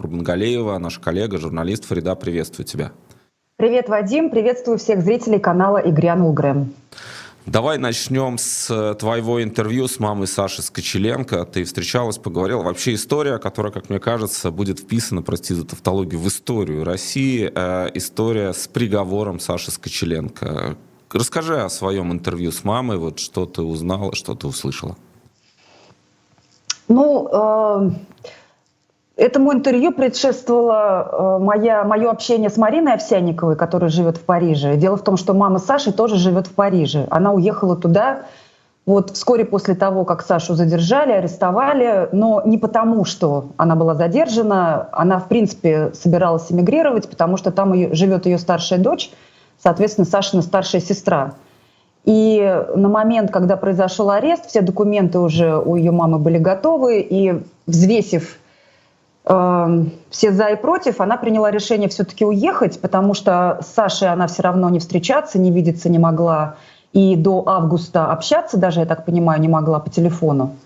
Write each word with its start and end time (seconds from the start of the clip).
Курбангалеева, 0.00 0.78
наша 0.78 0.98
коллега, 0.98 1.36
журналист 1.36 1.84
Фарида, 1.84 2.14
приветствую 2.14 2.64
тебя. 2.64 2.92
Привет, 3.56 3.90
Вадим, 3.90 4.30
приветствую 4.30 4.78
всех 4.78 5.02
зрителей 5.02 5.38
канала 5.38 5.76
«И 5.76 5.90
грянул 5.90 6.32
Грэм». 6.32 6.72
Давай 7.44 7.76
начнем 7.76 8.38
с 8.38 8.70
э, 8.70 8.94
твоего 8.94 9.42
интервью 9.42 9.88
с 9.88 9.98
мамой 9.98 10.26
Саши 10.26 10.62
Скочеленко. 10.62 11.44
Ты 11.44 11.64
встречалась, 11.64 12.16
поговорила. 12.16 12.62
Вообще 12.62 12.94
история, 12.94 13.38
которая, 13.38 13.72
как 13.72 13.90
мне 13.90 13.98
кажется, 13.98 14.50
будет 14.50 14.78
вписана, 14.78 15.20
прости 15.20 15.52
за 15.52 15.66
тавтологию, 15.66 16.18
в 16.18 16.28
историю 16.28 16.84
России. 16.84 17.50
Э, 17.54 17.90
история 17.92 18.54
с 18.54 18.68
приговором 18.68 19.38
Саши 19.38 19.70
Скочеленко. 19.70 20.76
Расскажи 21.12 21.60
о 21.60 21.68
своем 21.68 22.12
интервью 22.12 22.52
с 22.52 22.64
мамой, 22.64 22.96
вот 22.96 23.18
что 23.18 23.44
ты 23.44 23.60
узнала, 23.60 24.14
что 24.14 24.34
ты 24.34 24.46
услышала. 24.46 24.96
Ну, 26.88 27.28
э, 27.32 27.90
Этому 29.20 29.52
интервью 29.52 29.92
предшествовало 29.92 31.36
э, 31.36 31.44
моя, 31.44 31.84
мое 31.84 32.10
общение 32.10 32.48
с 32.48 32.56
Мариной 32.56 32.94
Овсянниковой, 32.94 33.54
которая 33.54 33.90
живет 33.90 34.16
в 34.16 34.22
Париже. 34.22 34.76
Дело 34.76 34.96
в 34.96 35.04
том, 35.04 35.18
что 35.18 35.34
мама 35.34 35.58
Саши 35.58 35.92
тоже 35.92 36.16
живет 36.16 36.46
в 36.46 36.54
Париже. 36.54 37.06
Она 37.10 37.30
уехала 37.32 37.76
туда 37.76 38.22
вот 38.86 39.10
вскоре 39.10 39.44
после 39.44 39.74
того, 39.74 40.06
как 40.06 40.22
Сашу 40.22 40.54
задержали, 40.54 41.12
арестовали, 41.12 42.08
но 42.12 42.40
не 42.46 42.56
потому, 42.56 43.04
что 43.04 43.48
она 43.58 43.76
была 43.76 43.94
задержана, 43.94 44.88
она, 44.90 45.18
в 45.18 45.28
принципе, 45.28 45.90
собиралась 45.92 46.50
эмигрировать, 46.50 47.06
потому 47.10 47.36
что 47.36 47.50
там 47.50 47.74
ее, 47.74 47.92
живет 47.92 48.24
ее 48.24 48.38
старшая 48.38 48.78
дочь, 48.78 49.10
соответственно, 49.62 50.06
Сашина 50.06 50.40
старшая 50.40 50.80
сестра. 50.80 51.34
И 52.06 52.64
на 52.74 52.88
момент, 52.88 53.30
когда 53.30 53.58
произошел 53.58 54.08
арест, 54.08 54.46
все 54.46 54.62
документы 54.62 55.18
уже 55.18 55.58
у 55.58 55.76
ее 55.76 55.90
мамы 55.90 56.18
были 56.18 56.38
готовы, 56.38 57.00
и 57.00 57.42
взвесив 57.66 58.38
Эм, 59.30 59.92
все 60.10 60.32
за 60.32 60.46
и 60.48 60.56
против, 60.56 61.00
она 61.00 61.16
приняла 61.16 61.52
решение 61.52 61.88
все-таки 61.88 62.24
уехать, 62.24 62.80
потому 62.80 63.14
что 63.14 63.60
с 63.62 63.66
Сашей 63.68 64.08
она 64.08 64.26
все 64.26 64.42
равно 64.42 64.68
не 64.70 64.80
встречаться, 64.80 65.38
не 65.38 65.52
видеться 65.52 65.88
не 65.88 66.00
могла. 66.00 66.56
И 66.92 67.14
до 67.14 67.44
августа 67.46 68.10
общаться 68.10 68.56
даже, 68.56 68.80
я 68.80 68.86
так 68.86 69.04
понимаю, 69.04 69.40
не 69.40 69.46
могла 69.46 69.78
по 69.78 69.88
телефону. 69.88 70.56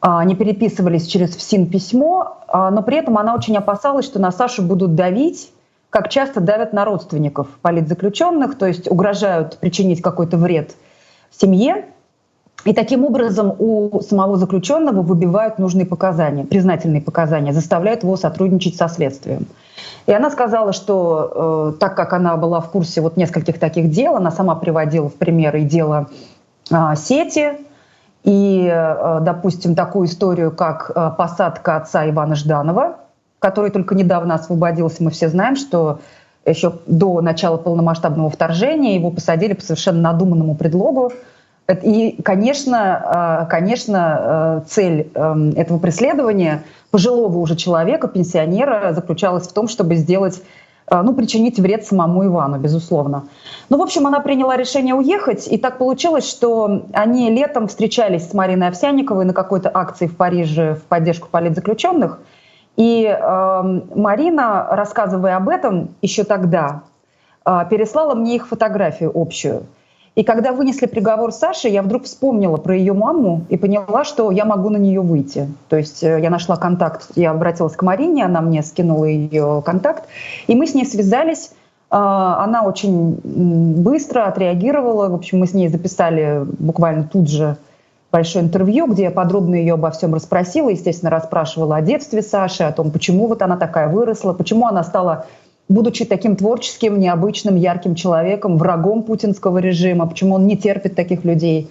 А, 0.00 0.20
они 0.20 0.34
переписывались 0.34 1.06
через 1.06 1.36
ФСИН 1.36 1.66
письмо, 1.66 2.38
а, 2.48 2.70
но 2.70 2.82
при 2.82 2.96
этом 2.96 3.18
она 3.18 3.34
очень 3.34 3.54
опасалась, 3.58 4.06
что 4.06 4.18
на 4.18 4.32
Сашу 4.32 4.62
будут 4.62 4.94
давить, 4.94 5.52
как 5.90 6.08
часто 6.08 6.40
давят 6.40 6.72
на 6.72 6.86
родственников 6.86 7.48
политзаключенных, 7.60 8.56
то 8.56 8.64
есть 8.64 8.90
угрожают 8.90 9.58
причинить 9.58 10.00
какой-то 10.00 10.38
вред 10.38 10.74
семье. 11.30 11.84
И 12.64 12.72
таким 12.72 13.04
образом 13.04 13.54
у 13.58 14.00
самого 14.00 14.36
заключенного 14.36 15.02
выбивают 15.02 15.58
нужные 15.58 15.84
показания, 15.84 16.44
признательные 16.44 17.02
показания, 17.02 17.52
заставляют 17.52 18.02
его 18.02 18.16
сотрудничать 18.16 18.76
со 18.76 18.88
следствием. 18.88 19.46
И 20.06 20.12
она 20.12 20.30
сказала, 20.30 20.72
что 20.72 21.72
э, 21.74 21.78
так 21.78 21.94
как 21.94 22.12
она 22.12 22.36
была 22.36 22.60
в 22.60 22.70
курсе 22.70 23.00
вот 23.00 23.16
нескольких 23.16 23.58
таких 23.58 23.90
дел, 23.90 24.16
она 24.16 24.30
сама 24.30 24.54
приводила 24.54 25.08
в 25.08 25.14
примеры 25.14 25.62
и 25.62 25.64
дело 25.64 26.08
э, 26.70 26.76
сети, 26.96 27.52
и, 28.22 28.66
э, 28.72 29.18
допустим, 29.20 29.74
такую 29.74 30.06
историю, 30.06 30.50
как 30.50 30.90
э, 30.94 31.10
посадка 31.16 31.76
отца 31.76 32.08
Ивана 32.08 32.34
Жданова, 32.34 32.96
который 33.38 33.70
только 33.70 33.94
недавно 33.94 34.34
освободился. 34.34 35.02
Мы 35.02 35.10
все 35.10 35.28
знаем, 35.28 35.56
что 35.56 36.00
еще 36.46 36.74
до 36.86 37.20
начала 37.20 37.58
полномасштабного 37.58 38.30
вторжения 38.30 38.94
его 38.94 39.10
посадили 39.10 39.52
по 39.52 39.62
совершенно 39.62 40.00
надуманному 40.00 40.54
предлогу, 40.54 41.12
и, 41.72 42.20
конечно, 42.22 43.02
а, 43.04 43.44
конечно, 43.46 44.60
э, 44.66 44.68
цель 44.68 45.10
эм, 45.14 45.50
этого 45.50 45.78
преследования 45.78 46.62
пожилого 46.90 47.38
уже 47.38 47.56
человека, 47.56 48.06
пенсионера, 48.06 48.92
заключалась 48.92 49.48
в 49.48 49.52
том, 49.54 49.68
чтобы 49.68 49.94
сделать 49.94 50.42
э, 50.88 51.00
ну, 51.00 51.14
причинить 51.14 51.58
вред 51.58 51.86
самому 51.86 52.26
Ивану, 52.26 52.58
безусловно. 52.58 53.28
Ну, 53.70 53.78
в 53.78 53.82
общем, 53.82 54.06
она 54.06 54.20
приняла 54.20 54.58
решение 54.58 54.94
уехать, 54.94 55.48
и 55.50 55.56
так 55.56 55.78
получилось, 55.78 56.28
что 56.28 56.82
они 56.92 57.30
летом 57.30 57.68
встречались 57.68 58.28
с 58.28 58.34
Мариной 58.34 58.68
Овсянниковой 58.68 59.24
на 59.24 59.32
какой-то 59.32 59.70
акции 59.72 60.06
в 60.06 60.18
Париже 60.18 60.74
в 60.74 60.82
поддержку 60.82 61.28
политзаключенных. 61.30 62.18
И 62.76 63.06
э, 63.06 63.80
Марина, 63.94 64.66
рассказывая 64.70 65.36
об 65.36 65.48
этом 65.48 65.94
еще 66.02 66.24
тогда, 66.24 66.82
э, 67.46 67.60
переслала 67.70 68.14
мне 68.14 68.36
их 68.36 68.48
фотографию 68.48 69.10
общую– 69.14 69.62
и 70.14 70.22
когда 70.22 70.52
вынесли 70.52 70.86
приговор 70.86 71.32
Саше, 71.32 71.68
я 71.68 71.82
вдруг 71.82 72.04
вспомнила 72.04 72.56
про 72.56 72.76
ее 72.76 72.92
маму 72.92 73.44
и 73.48 73.56
поняла, 73.56 74.04
что 74.04 74.30
я 74.30 74.44
могу 74.44 74.70
на 74.70 74.76
нее 74.76 75.00
выйти. 75.00 75.48
То 75.68 75.76
есть 75.76 76.04
э, 76.04 76.20
я 76.22 76.30
нашла 76.30 76.56
контакт, 76.56 77.08
я 77.16 77.32
обратилась 77.32 77.74
к 77.74 77.82
Марине, 77.82 78.24
она 78.24 78.40
мне 78.40 78.62
скинула 78.62 79.06
ее 79.06 79.62
контакт, 79.66 80.04
и 80.46 80.54
мы 80.54 80.66
с 80.68 80.74
ней 80.74 80.86
связались. 80.86 81.50
А, 81.90 82.42
она 82.44 82.62
очень 82.62 83.20
быстро 83.24 84.26
отреагировала. 84.26 85.08
В 85.08 85.14
общем, 85.14 85.40
мы 85.40 85.48
с 85.48 85.54
ней 85.54 85.68
записали 85.68 86.44
буквально 86.58 87.04
тут 87.04 87.28
же 87.28 87.56
большое 88.12 88.44
интервью, 88.44 88.86
где 88.86 89.04
я 89.04 89.10
подробно 89.10 89.56
ее 89.56 89.74
обо 89.74 89.90
всем 89.90 90.14
расспросила, 90.14 90.68
естественно, 90.68 91.10
расспрашивала 91.10 91.76
о 91.76 91.82
детстве 91.82 92.22
Саши, 92.22 92.62
о 92.62 92.70
том, 92.70 92.92
почему 92.92 93.26
вот 93.26 93.42
она 93.42 93.56
такая 93.56 93.88
выросла, 93.88 94.32
почему 94.32 94.68
она 94.68 94.84
стала 94.84 95.26
будучи 95.68 96.04
таким 96.04 96.36
творческим, 96.36 96.98
необычным, 96.98 97.56
ярким 97.56 97.94
человеком, 97.94 98.56
врагом 98.56 99.02
путинского 99.02 99.58
режима, 99.58 100.06
почему 100.06 100.34
он 100.34 100.46
не 100.46 100.56
терпит 100.56 100.94
таких 100.94 101.24
людей. 101.24 101.70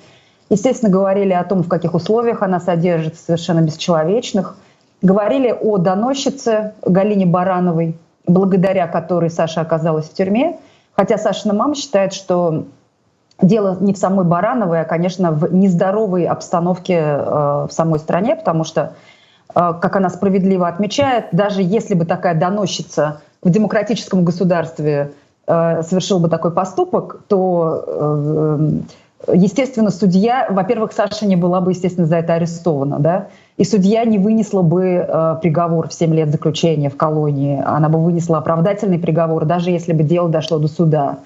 Естественно, 0.49 0.91
говорили 0.91 1.33
о 1.33 1.43
том, 1.43 1.63
в 1.63 1.67
каких 1.67 1.93
условиях 1.93 2.41
она 2.41 2.59
содержится, 2.59 3.23
совершенно 3.23 3.61
бесчеловечных. 3.61 4.57
Говорили 5.01 5.51
о 5.51 5.77
доносчице 5.77 6.73
Галине 6.85 7.25
Барановой, 7.25 7.97
благодаря 8.25 8.87
которой 8.87 9.29
Саша 9.29 9.61
оказалась 9.61 10.09
в 10.09 10.13
тюрьме. 10.13 10.57
Хотя 10.95 11.17
Сашина 11.17 11.53
мама 11.53 11.75
считает, 11.75 12.13
что 12.13 12.65
дело 13.41 13.77
не 13.79 13.93
в 13.93 13.97
самой 13.97 14.25
Барановой, 14.25 14.81
а, 14.81 14.85
конечно, 14.85 15.31
в 15.31 15.53
нездоровой 15.53 16.25
обстановке 16.25 16.95
э, 16.95 17.67
в 17.67 17.69
самой 17.71 17.99
стране, 17.99 18.35
потому 18.35 18.63
что, 18.63 18.93
э, 19.55 19.73
как 19.81 19.95
она 19.95 20.09
справедливо 20.09 20.67
отмечает, 20.67 21.25
даже 21.31 21.61
если 21.63 21.95
бы 21.95 22.05
такая 22.05 22.35
доносчица 22.35 23.21
в 23.43 23.49
демократическом 23.49 24.23
государстве 24.23 25.11
э, 25.47 25.83
совершил 25.83 26.19
бы 26.19 26.29
такой 26.29 26.51
поступок, 26.51 27.21
то, 27.27 27.83
э, 29.27 29.33
естественно, 29.33 29.89
судья, 29.89 30.47
во-первых, 30.49 30.93
Саша 30.93 31.25
не 31.25 31.35
была 31.35 31.61
бы, 31.61 31.71
естественно, 31.71 32.07
за 32.07 32.17
это 32.17 32.33
арестована, 32.33 32.99
да, 32.99 33.27
и 33.57 33.65
судья 33.65 34.03
не 34.05 34.17
вынесла 34.17 34.61
бы 34.61 34.83
э, 34.83 35.35
приговор 35.41 35.89
в 35.89 35.93
7 35.93 36.13
лет 36.13 36.29
заключения 36.29 36.89
в 36.89 36.97
колонии, 36.97 37.61
она 37.65 37.89
бы 37.89 37.99
вынесла 37.99 38.37
оправдательный 38.37 38.99
приговор, 38.99 39.45
даже 39.45 39.69
если 39.69 39.93
бы 39.93 40.03
дело 40.03 40.29
дошло 40.29 40.57
до 40.59 40.67
суда. 40.67 41.19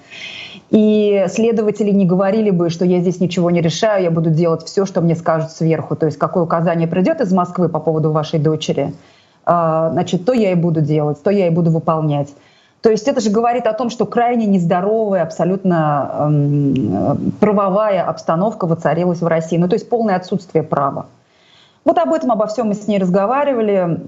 И 0.70 1.24
следователи 1.28 1.90
не 1.92 2.04
говорили 2.04 2.50
бы, 2.50 2.68
что 2.68 2.84
я 2.84 3.00
здесь 3.00 3.20
ничего 3.20 3.50
не 3.50 3.62
решаю, 3.62 4.02
я 4.02 4.10
буду 4.10 4.28
делать 4.28 4.64
все, 4.64 4.84
что 4.84 5.00
мне 5.00 5.14
скажут 5.16 5.50
сверху. 5.50 5.96
То 5.96 6.04
есть 6.04 6.18
какое 6.18 6.42
указание 6.42 6.86
придет 6.86 7.22
из 7.22 7.32
Москвы 7.32 7.70
по 7.70 7.78
поводу 7.78 8.12
вашей 8.12 8.38
дочери– 8.38 8.92
значит, 9.48 10.24
то 10.24 10.32
я 10.32 10.52
и 10.52 10.54
буду 10.54 10.80
делать, 10.82 11.22
то 11.22 11.30
я 11.30 11.46
и 11.46 11.50
буду 11.50 11.70
выполнять. 11.70 12.28
То 12.82 12.90
есть 12.90 13.08
это 13.08 13.20
же 13.20 13.30
говорит 13.30 13.66
о 13.66 13.72
том, 13.72 13.90
что 13.90 14.06
крайне 14.06 14.46
нездоровая, 14.46 15.22
абсолютно 15.22 16.10
эм, 16.20 17.32
правовая 17.40 18.04
обстановка 18.04 18.66
воцарилась 18.66 19.20
в 19.20 19.26
России. 19.26 19.56
Ну, 19.56 19.68
то 19.68 19.74
есть 19.74 19.88
полное 19.88 20.14
отсутствие 20.14 20.62
права. 20.62 21.06
Вот 21.84 21.98
об 21.98 22.12
этом, 22.12 22.30
обо 22.30 22.46
всем 22.46 22.68
мы 22.68 22.74
с 22.74 22.86
ней 22.86 22.98
разговаривали. 22.98 24.00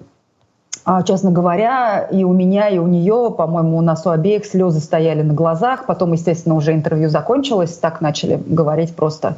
А, 0.84 1.02
честно 1.02 1.32
говоря, 1.32 2.06
и 2.10 2.22
у 2.22 2.32
меня, 2.32 2.68
и 2.68 2.78
у 2.78 2.86
нее, 2.86 3.34
по-моему, 3.36 3.76
у 3.76 3.80
нас 3.80 4.06
у 4.06 4.10
обеих 4.10 4.46
слезы 4.46 4.80
стояли 4.80 5.22
на 5.22 5.34
глазах. 5.34 5.86
Потом, 5.86 6.12
естественно, 6.12 6.54
уже 6.54 6.72
интервью 6.72 7.08
закончилось. 7.08 7.76
Так 7.76 8.00
начали 8.00 8.40
говорить 8.46 8.94
просто 8.94 9.36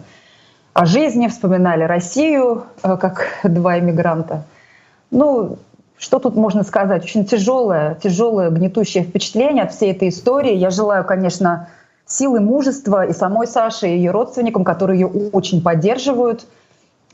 о 0.75 0.85
жизни, 0.85 1.29
вспоминали 1.29 1.85
Россию, 1.85 2.65
э, 2.83 2.97
как 2.99 3.29
два 3.45 3.79
иммигранта. 3.79 4.43
Ну, 5.11 5.59
что 6.03 6.19
тут 6.19 6.35
можно 6.35 6.65
сказать? 6.65 7.05
Очень 7.05 7.25
тяжелое, 7.25 7.95
тяжелое, 8.03 8.51
гнетущее 8.51 9.05
впечатление 9.05 9.63
от 9.63 9.73
всей 9.73 9.93
этой 9.93 10.09
истории. 10.09 10.53
Я 10.57 10.71
желаю, 10.71 11.05
конечно, 11.05 11.69
силы, 12.07 12.41
мужества 12.41 13.07
и 13.07 13.13
самой 13.13 13.47
Саше, 13.47 13.87
и 13.87 13.97
ее 13.99 14.11
родственникам, 14.11 14.65
которые 14.65 14.99
ее 14.99 15.07
очень 15.07 15.63
поддерживают. 15.63 16.45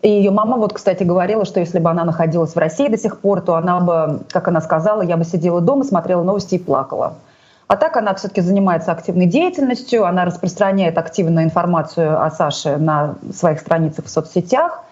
И 0.01 0.09
ее 0.09 0.31
мама 0.31 0.57
вот, 0.57 0.73
кстати, 0.73 1.03
говорила, 1.03 1.45
что 1.45 1.61
если 1.61 1.79
бы 1.81 1.91
она 1.91 2.07
находилась 2.07 2.55
в 2.55 2.57
России 2.57 2.89
до 2.89 2.97
сих 2.97 3.21
пор, 3.21 3.43
то 3.43 3.57
она 3.57 3.79
бы, 3.81 4.21
как 4.31 4.49
она 4.49 4.63
сказала, 4.63 5.03
я 5.03 5.19
бы 5.19 5.25
сидела 5.25 5.61
дома, 5.61 5.85
смотрела 5.85 6.23
новости 6.23 6.55
и 6.55 6.59
плакала. 6.59 7.17
А 7.67 7.77
так 7.77 7.95
она 7.99 8.15
все-таки 8.15 8.41
занимается 8.41 8.91
активной 8.93 9.27
деятельностью, 9.27 10.07
она 10.07 10.25
распространяет 10.25 10.97
активную 10.97 11.45
информацию 11.45 12.25
о 12.25 12.31
Саше 12.31 12.79
на 12.79 13.17
своих 13.35 13.61
страницах 13.61 14.07
в 14.07 14.09
соцсетях, 14.09 14.83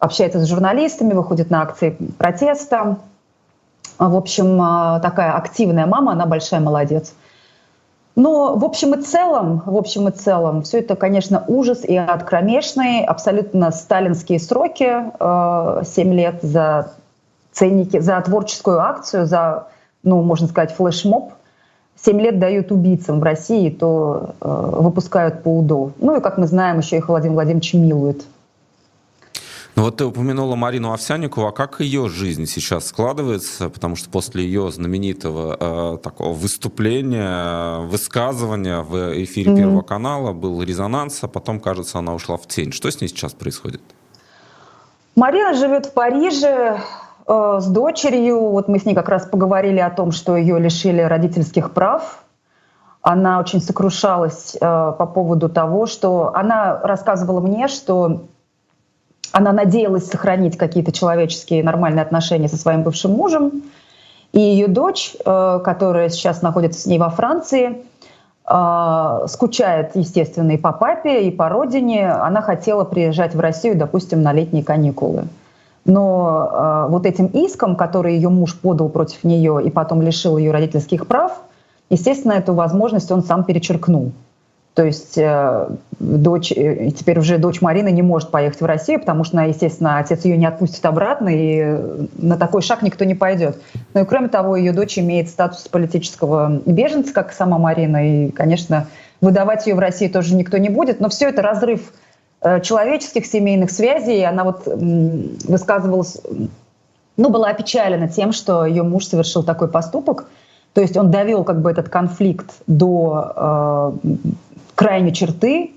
общается 0.00 0.40
с 0.40 0.48
журналистами, 0.48 1.12
выходит 1.12 1.50
на 1.50 1.62
акции 1.62 1.96
протеста. 2.18 2.98
В 3.98 4.16
общем, 4.16 4.60
а, 4.60 5.00
такая 5.00 5.32
активная 5.32 5.86
мама, 5.86 6.12
она 6.12 6.26
большая 6.26 6.60
молодец. 6.60 7.14
Но 8.14 8.56
в 8.56 8.64
общем 8.64 8.94
и 8.94 9.02
целом, 9.02 9.62
в 9.66 9.76
общем 9.76 10.08
и 10.08 10.10
целом, 10.10 10.62
все 10.62 10.80
это, 10.80 10.96
конечно, 10.96 11.44
ужас 11.48 11.84
и 11.84 11.96
ад 11.96 12.26
абсолютно 13.06 13.70
сталинские 13.70 14.40
сроки, 14.40 15.02
7 15.84 16.10
э, 16.10 16.14
лет 16.14 16.38
за 16.42 16.92
ценники 17.52 17.98
за 17.98 18.20
творческую 18.20 18.80
акцию, 18.80 19.26
за, 19.26 19.68
ну, 20.02 20.22
можно 20.22 20.46
сказать, 20.46 20.72
флешмоб. 20.72 21.32
Семь 21.98 22.20
лет 22.20 22.38
дают 22.38 22.70
убийцам 22.70 23.20
в 23.20 23.22
России, 23.22 23.70
то 23.70 24.34
выпускают 24.40 25.42
по 25.42 25.58
УДО. 25.58 25.92
Ну 25.98 26.16
и, 26.16 26.20
как 26.20 26.36
мы 26.36 26.46
знаем, 26.46 26.78
еще 26.78 26.98
их 26.98 27.08
Владимир 27.08 27.34
Владимирович 27.34 27.72
милует. 27.72 28.26
Ну 29.76 29.82
вот 29.82 29.98
ты 29.98 30.06
упомянула 30.06 30.56
Марину 30.56 30.94
Овсяникову, 30.94 31.48
а 31.48 31.52
как 31.52 31.80
ее 31.80 32.08
жизнь 32.08 32.46
сейчас 32.46 32.86
складывается? 32.86 33.68
Потому 33.68 33.94
что 33.94 34.08
после 34.08 34.42
ее 34.42 34.70
знаменитого 34.72 35.94
э, 35.94 35.98
такого 35.98 36.32
выступления, 36.32 37.80
высказывания 37.80 38.80
в 38.80 39.22
эфире 39.22 39.52
mm-hmm. 39.52 39.56
Первого 39.56 39.82
канала 39.82 40.32
был 40.32 40.62
резонанс, 40.62 41.22
а 41.22 41.28
потом, 41.28 41.60
кажется, 41.60 41.98
она 41.98 42.14
ушла 42.14 42.38
в 42.38 42.46
тень. 42.46 42.72
Что 42.72 42.90
с 42.90 43.02
ней 43.02 43.08
сейчас 43.08 43.34
происходит? 43.34 43.82
Марина 45.14 45.52
живет 45.52 45.84
в 45.84 45.92
Париже 45.92 46.80
э, 47.26 47.56
с 47.60 47.66
дочерью. 47.66 48.48
Вот 48.48 48.68
мы 48.68 48.78
с 48.78 48.86
ней 48.86 48.94
как 48.94 49.10
раз 49.10 49.26
поговорили 49.26 49.80
о 49.80 49.90
том, 49.90 50.10
что 50.10 50.38
ее 50.38 50.58
лишили 50.58 51.02
родительских 51.02 51.72
прав. 51.72 52.24
Она 53.02 53.40
очень 53.40 53.60
сокрушалась 53.60 54.56
э, 54.58 54.58
по 54.58 55.06
поводу 55.06 55.50
того, 55.50 55.84
что 55.84 56.34
она 56.34 56.80
рассказывала 56.82 57.40
мне, 57.40 57.68
что 57.68 58.22
она 59.32 59.52
надеялась 59.52 60.06
сохранить 60.08 60.56
какие-то 60.56 60.92
человеческие 60.92 61.62
нормальные 61.62 62.02
отношения 62.02 62.48
со 62.48 62.56
своим 62.56 62.82
бывшим 62.82 63.12
мужем. 63.12 63.62
И 64.32 64.40
ее 64.40 64.68
дочь, 64.68 65.16
э, 65.24 65.60
которая 65.64 66.08
сейчас 66.08 66.42
находится 66.42 66.80
с 66.80 66.86
ней 66.86 66.98
во 66.98 67.10
Франции, 67.10 67.84
э, 68.48 69.26
скучает, 69.28 69.92
естественно, 69.94 70.52
и 70.52 70.56
по 70.56 70.72
папе, 70.72 71.28
и 71.28 71.30
по 71.30 71.48
родине. 71.48 72.10
Она 72.10 72.42
хотела 72.42 72.84
приезжать 72.84 73.34
в 73.34 73.40
Россию, 73.40 73.76
допустим, 73.76 74.22
на 74.22 74.32
летние 74.32 74.64
каникулы. 74.64 75.24
Но 75.84 76.50
э, 76.50 76.86
вот 76.90 77.06
этим 77.06 77.26
иском, 77.26 77.76
который 77.76 78.16
ее 78.16 78.28
муж 78.28 78.58
подал 78.58 78.88
против 78.88 79.22
нее 79.24 79.62
и 79.64 79.70
потом 79.70 80.02
лишил 80.02 80.36
ее 80.36 80.50
родительских 80.50 81.06
прав, 81.06 81.40
естественно, 81.90 82.32
эту 82.32 82.54
возможность 82.54 83.10
он 83.12 83.22
сам 83.22 83.44
перечеркнул. 83.44 84.12
То 84.76 84.84
есть 84.84 85.16
э, 85.16 85.68
дочь, 85.98 86.52
э, 86.52 86.90
теперь 86.90 87.18
уже 87.18 87.38
дочь 87.38 87.62
Марины 87.62 87.90
не 87.90 88.02
может 88.02 88.30
поехать 88.30 88.60
в 88.60 88.66
Россию, 88.66 89.00
потому 89.00 89.24
что, 89.24 89.40
естественно, 89.40 89.98
отец 89.98 90.26
ее 90.26 90.36
не 90.36 90.44
отпустит 90.44 90.84
обратно, 90.84 91.30
и 91.30 91.80
на 92.18 92.36
такой 92.36 92.60
шаг 92.60 92.82
никто 92.82 93.06
не 93.06 93.14
пойдет. 93.14 93.58
Ну 93.94 94.02
и 94.02 94.04
кроме 94.04 94.28
того, 94.28 94.54
ее 94.54 94.72
дочь 94.74 94.98
имеет 94.98 95.30
статус 95.30 95.66
политического 95.68 96.60
беженца, 96.66 97.14
как 97.14 97.32
сама 97.32 97.56
Марина, 97.56 98.26
и, 98.26 98.30
конечно, 98.30 98.86
выдавать 99.22 99.66
ее 99.66 99.76
в 99.76 99.78
России 99.78 100.08
тоже 100.08 100.34
никто 100.34 100.58
не 100.58 100.68
будет. 100.68 101.00
Но 101.00 101.08
все 101.08 101.30
это 101.30 101.40
разрыв 101.40 101.94
э, 102.42 102.60
человеческих 102.60 103.24
семейных 103.24 103.70
связей. 103.70 104.26
Она 104.26 104.44
вот 104.44 104.64
высказывалась, 104.66 106.18
ну, 107.16 107.30
была 107.30 107.48
опечалена 107.48 108.08
тем, 108.10 108.32
что 108.32 108.66
ее 108.66 108.82
муж 108.82 109.06
совершил 109.06 109.42
такой 109.42 109.68
поступок. 109.68 110.26
То 110.74 110.82
есть 110.82 110.98
он 110.98 111.10
довел 111.10 111.44
как 111.44 111.62
бы 111.62 111.70
этот 111.70 111.88
конфликт 111.88 112.50
до 112.66 113.94
крайней 114.76 115.12
черты 115.12 115.72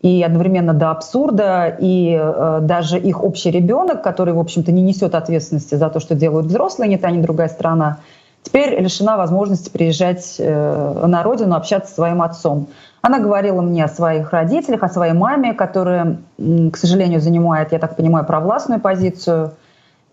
и 0.00 0.22
одновременно 0.22 0.74
до 0.74 0.90
абсурда, 0.90 1.76
и 1.78 2.18
э, 2.20 2.58
даже 2.62 2.98
их 2.98 3.22
общий 3.22 3.50
ребенок, 3.50 4.02
который, 4.02 4.32
в 4.32 4.38
общем-то, 4.38 4.72
не 4.72 4.82
несет 4.82 5.14
ответственности 5.14 5.74
за 5.74 5.88
то, 5.90 6.00
что 6.00 6.14
делают 6.14 6.46
взрослые, 6.46 6.88
ни 6.88 6.96
та, 6.96 7.10
ни 7.10 7.20
другая 7.20 7.48
страна, 7.48 7.98
теперь 8.42 8.80
лишена 8.80 9.16
возможности 9.16 9.70
приезжать 9.70 10.36
э, 10.38 11.04
на 11.06 11.22
родину, 11.22 11.56
общаться 11.56 11.92
с 11.92 11.94
своим 11.94 12.22
отцом. 12.22 12.68
Она 13.02 13.18
говорила 13.18 13.60
мне 13.60 13.84
о 13.84 13.88
своих 13.88 14.32
родителях, 14.32 14.82
о 14.82 14.88
своей 14.88 15.12
маме, 15.12 15.52
которая, 15.52 16.18
к 16.36 16.76
сожалению, 16.76 17.20
занимает, 17.20 17.72
я 17.72 17.78
так 17.78 17.96
понимаю, 17.96 18.24
провластную 18.24 18.80
позицию. 18.80 19.52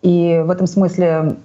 И 0.02 0.44
в 0.46 0.52
этом 0.52 0.68
смысле 0.68 1.38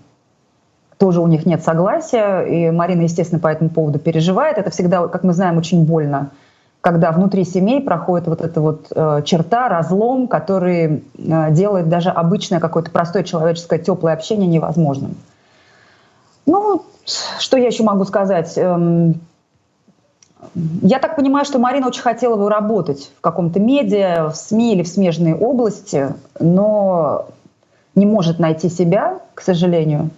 тоже 0.99 1.21
у 1.21 1.27
них 1.27 1.47
нет 1.47 1.63
согласия. 1.63 2.43
И 2.43 2.71
Марина, 2.71 3.03
естественно, 3.03 3.41
по 3.41 3.49
этому 3.49 3.71
поводу 3.71 3.99
переживает. 3.99 4.59
Это 4.59 4.71
всегда, 4.71 5.09
как 5.09 5.25
мы 5.25 5.33
знаем, 5.33 5.57
очень 5.57 5.85
больно 5.85 6.31
когда 6.81 7.13
внутри 7.13 7.45
семей 7.45 7.83
проходит 7.83 8.27
вот 8.27 8.41
эта 8.41 8.61
вот 8.61 8.87
э, 8.95 9.23
черта, 9.25 9.69
разлом, 9.69 10.29
который 10.29 11.05
э, 11.19 11.51
делает 11.51 11.89
даже 11.89 12.11
обычное 12.11 12.59
какое-то 12.59 12.91
простое 12.91 13.23
человеческое 13.23 13.79
теплое 13.79 14.15
общение 14.15 14.49
невозможным. 14.49 15.17
Ну, 16.47 16.83
что 17.39 17.59
я 17.59 17.67
еще 17.67 17.83
могу 17.83 18.05
сказать? 18.05 18.55
Эм, 18.57 19.21
я 20.83 20.99
так 20.99 21.17
понимаю, 21.17 21.45
что 21.45 21.59
Марина 21.59 21.89
очень 21.89 22.03
хотела 22.03 22.37
бы 22.37 22.49
работать 22.49 23.13
в 23.19 23.21
каком-то 23.21 23.61
медиа, 23.61 24.31
в 24.31 24.37
СМИ 24.37 24.75
или 24.75 24.83
в 24.83 24.89
смежной 24.89 25.35
области, 25.35 26.15
но 26.39 27.27
не 27.95 28.07
может 28.07 28.39
найти 28.39 28.71
себя, 28.71 29.19
к 29.35 29.43
сожалению. 29.43 30.11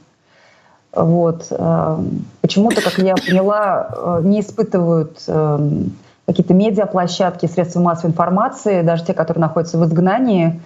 Вот. 0.92 1.46
Эм, 1.50 2.24
почему-то, 2.40 2.82
как 2.82 2.98
я 2.98 3.16
поняла, 3.16 3.88
э, 3.90 4.20
не 4.22 4.40
испытывают 4.40 5.24
эм, 5.26 5.96
какие-то 6.32 6.54
медиаплощадки, 6.54 7.46
средства 7.46 7.80
массовой 7.80 8.10
информации, 8.10 8.82
даже 8.82 9.04
те, 9.04 9.14
которые 9.14 9.42
находятся 9.42 9.78
в 9.78 9.84
изгнании, 9.84 10.60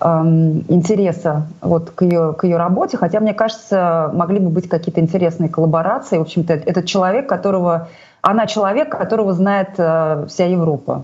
эм, 0.00 0.64
интереса 0.68 1.46
вот 1.60 1.90
к 1.90 2.02
ее, 2.02 2.34
к 2.36 2.44
ее 2.44 2.56
работе, 2.56 2.96
хотя, 2.96 3.20
мне 3.20 3.32
кажется, 3.32 4.10
могли 4.12 4.40
бы 4.40 4.50
быть 4.50 4.68
какие-то 4.68 5.00
интересные 5.00 5.48
коллаборации. 5.48 6.18
В 6.18 6.22
общем-то, 6.22 6.52
этот 6.52 6.86
человек, 6.86 7.28
которого... 7.28 7.88
Она 8.20 8.46
человек, 8.46 8.90
которого 8.90 9.34
знает 9.34 9.74
э, 9.76 10.26
вся 10.28 10.46
Европа. 10.46 11.02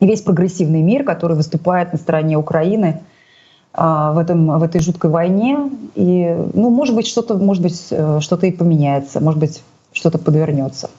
И 0.00 0.06
весь 0.06 0.20
прогрессивный 0.20 0.82
мир, 0.82 1.02
который 1.02 1.34
выступает 1.34 1.92
на 1.92 1.98
стороне 1.98 2.36
Украины 2.36 3.00
э, 3.72 4.10
в, 4.12 4.18
этом, 4.18 4.58
в 4.58 4.62
этой 4.62 4.80
жуткой 4.82 5.10
войне. 5.10 5.70
И, 5.94 6.36
ну, 6.52 6.70
может 6.70 6.94
быть, 6.94 7.06
что-то, 7.06 7.38
может 7.38 7.62
быть, 7.62 7.86
э, 7.90 8.18
что-то 8.20 8.46
и 8.46 8.52
поменяется, 8.52 9.20
может 9.20 9.40
быть, 9.40 9.62
что-то 9.92 10.18
подвернется. 10.18 10.90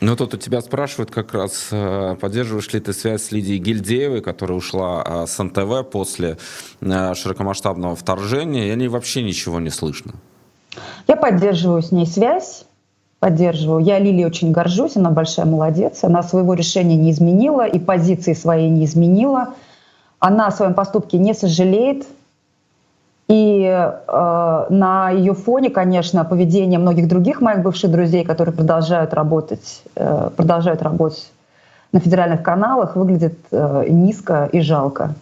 Ну, 0.00 0.14
тут 0.14 0.34
у 0.34 0.36
тебя 0.36 0.60
спрашивают 0.60 1.10
как 1.10 1.34
раз, 1.34 1.68
э, 1.72 2.16
поддерживаешь 2.20 2.72
ли 2.72 2.78
ты 2.78 2.92
связь 2.92 3.22
с 3.22 3.32
Лидией 3.32 3.58
Гильдеевой, 3.58 4.20
которая 4.20 4.56
ушла 4.56 5.04
э, 5.04 5.26
с 5.26 5.42
НТВ 5.42 5.90
после 5.90 6.38
э, 6.80 7.14
широкомасштабного 7.14 7.96
вторжения, 7.96 8.68
и 8.68 8.70
о 8.70 8.76
ней 8.76 8.86
вообще 8.86 9.22
ничего 9.22 9.58
не 9.58 9.70
слышно. 9.70 10.12
Я 11.08 11.16
поддерживаю 11.16 11.82
с 11.82 11.90
ней 11.90 12.06
связь, 12.06 12.64
поддерживаю. 13.18 13.84
Я 13.84 13.98
Лилией 13.98 14.26
очень 14.26 14.52
горжусь, 14.52 14.96
она 14.96 15.10
большая 15.10 15.46
молодец. 15.46 16.04
Она 16.04 16.22
своего 16.22 16.54
решения 16.54 16.96
не 16.96 17.10
изменила 17.10 17.66
и 17.66 17.80
позиции 17.80 18.34
своей 18.34 18.70
не 18.70 18.84
изменила. 18.84 19.54
Она 20.20 20.46
о 20.46 20.52
своем 20.52 20.74
поступке 20.74 21.18
не 21.18 21.34
сожалеет, 21.34 22.06
и 23.28 23.62
э, 23.66 24.66
на 24.70 25.10
ее 25.10 25.34
фоне, 25.34 25.68
конечно, 25.68 26.24
поведение 26.24 26.78
многих 26.78 27.08
других 27.08 27.42
моих 27.42 27.62
бывших 27.62 27.90
друзей, 27.90 28.24
которые 28.24 28.54
продолжают 28.54 29.12
работать, 29.12 29.82
э, 29.96 30.30
продолжают 30.34 30.80
работать 30.80 31.30
на 31.92 32.00
федеральных 32.00 32.42
каналах, 32.42 32.96
выглядит 32.96 33.38
э, 33.50 33.84
низко 33.88 34.48
и 34.50 34.60
жалко. 34.60 35.14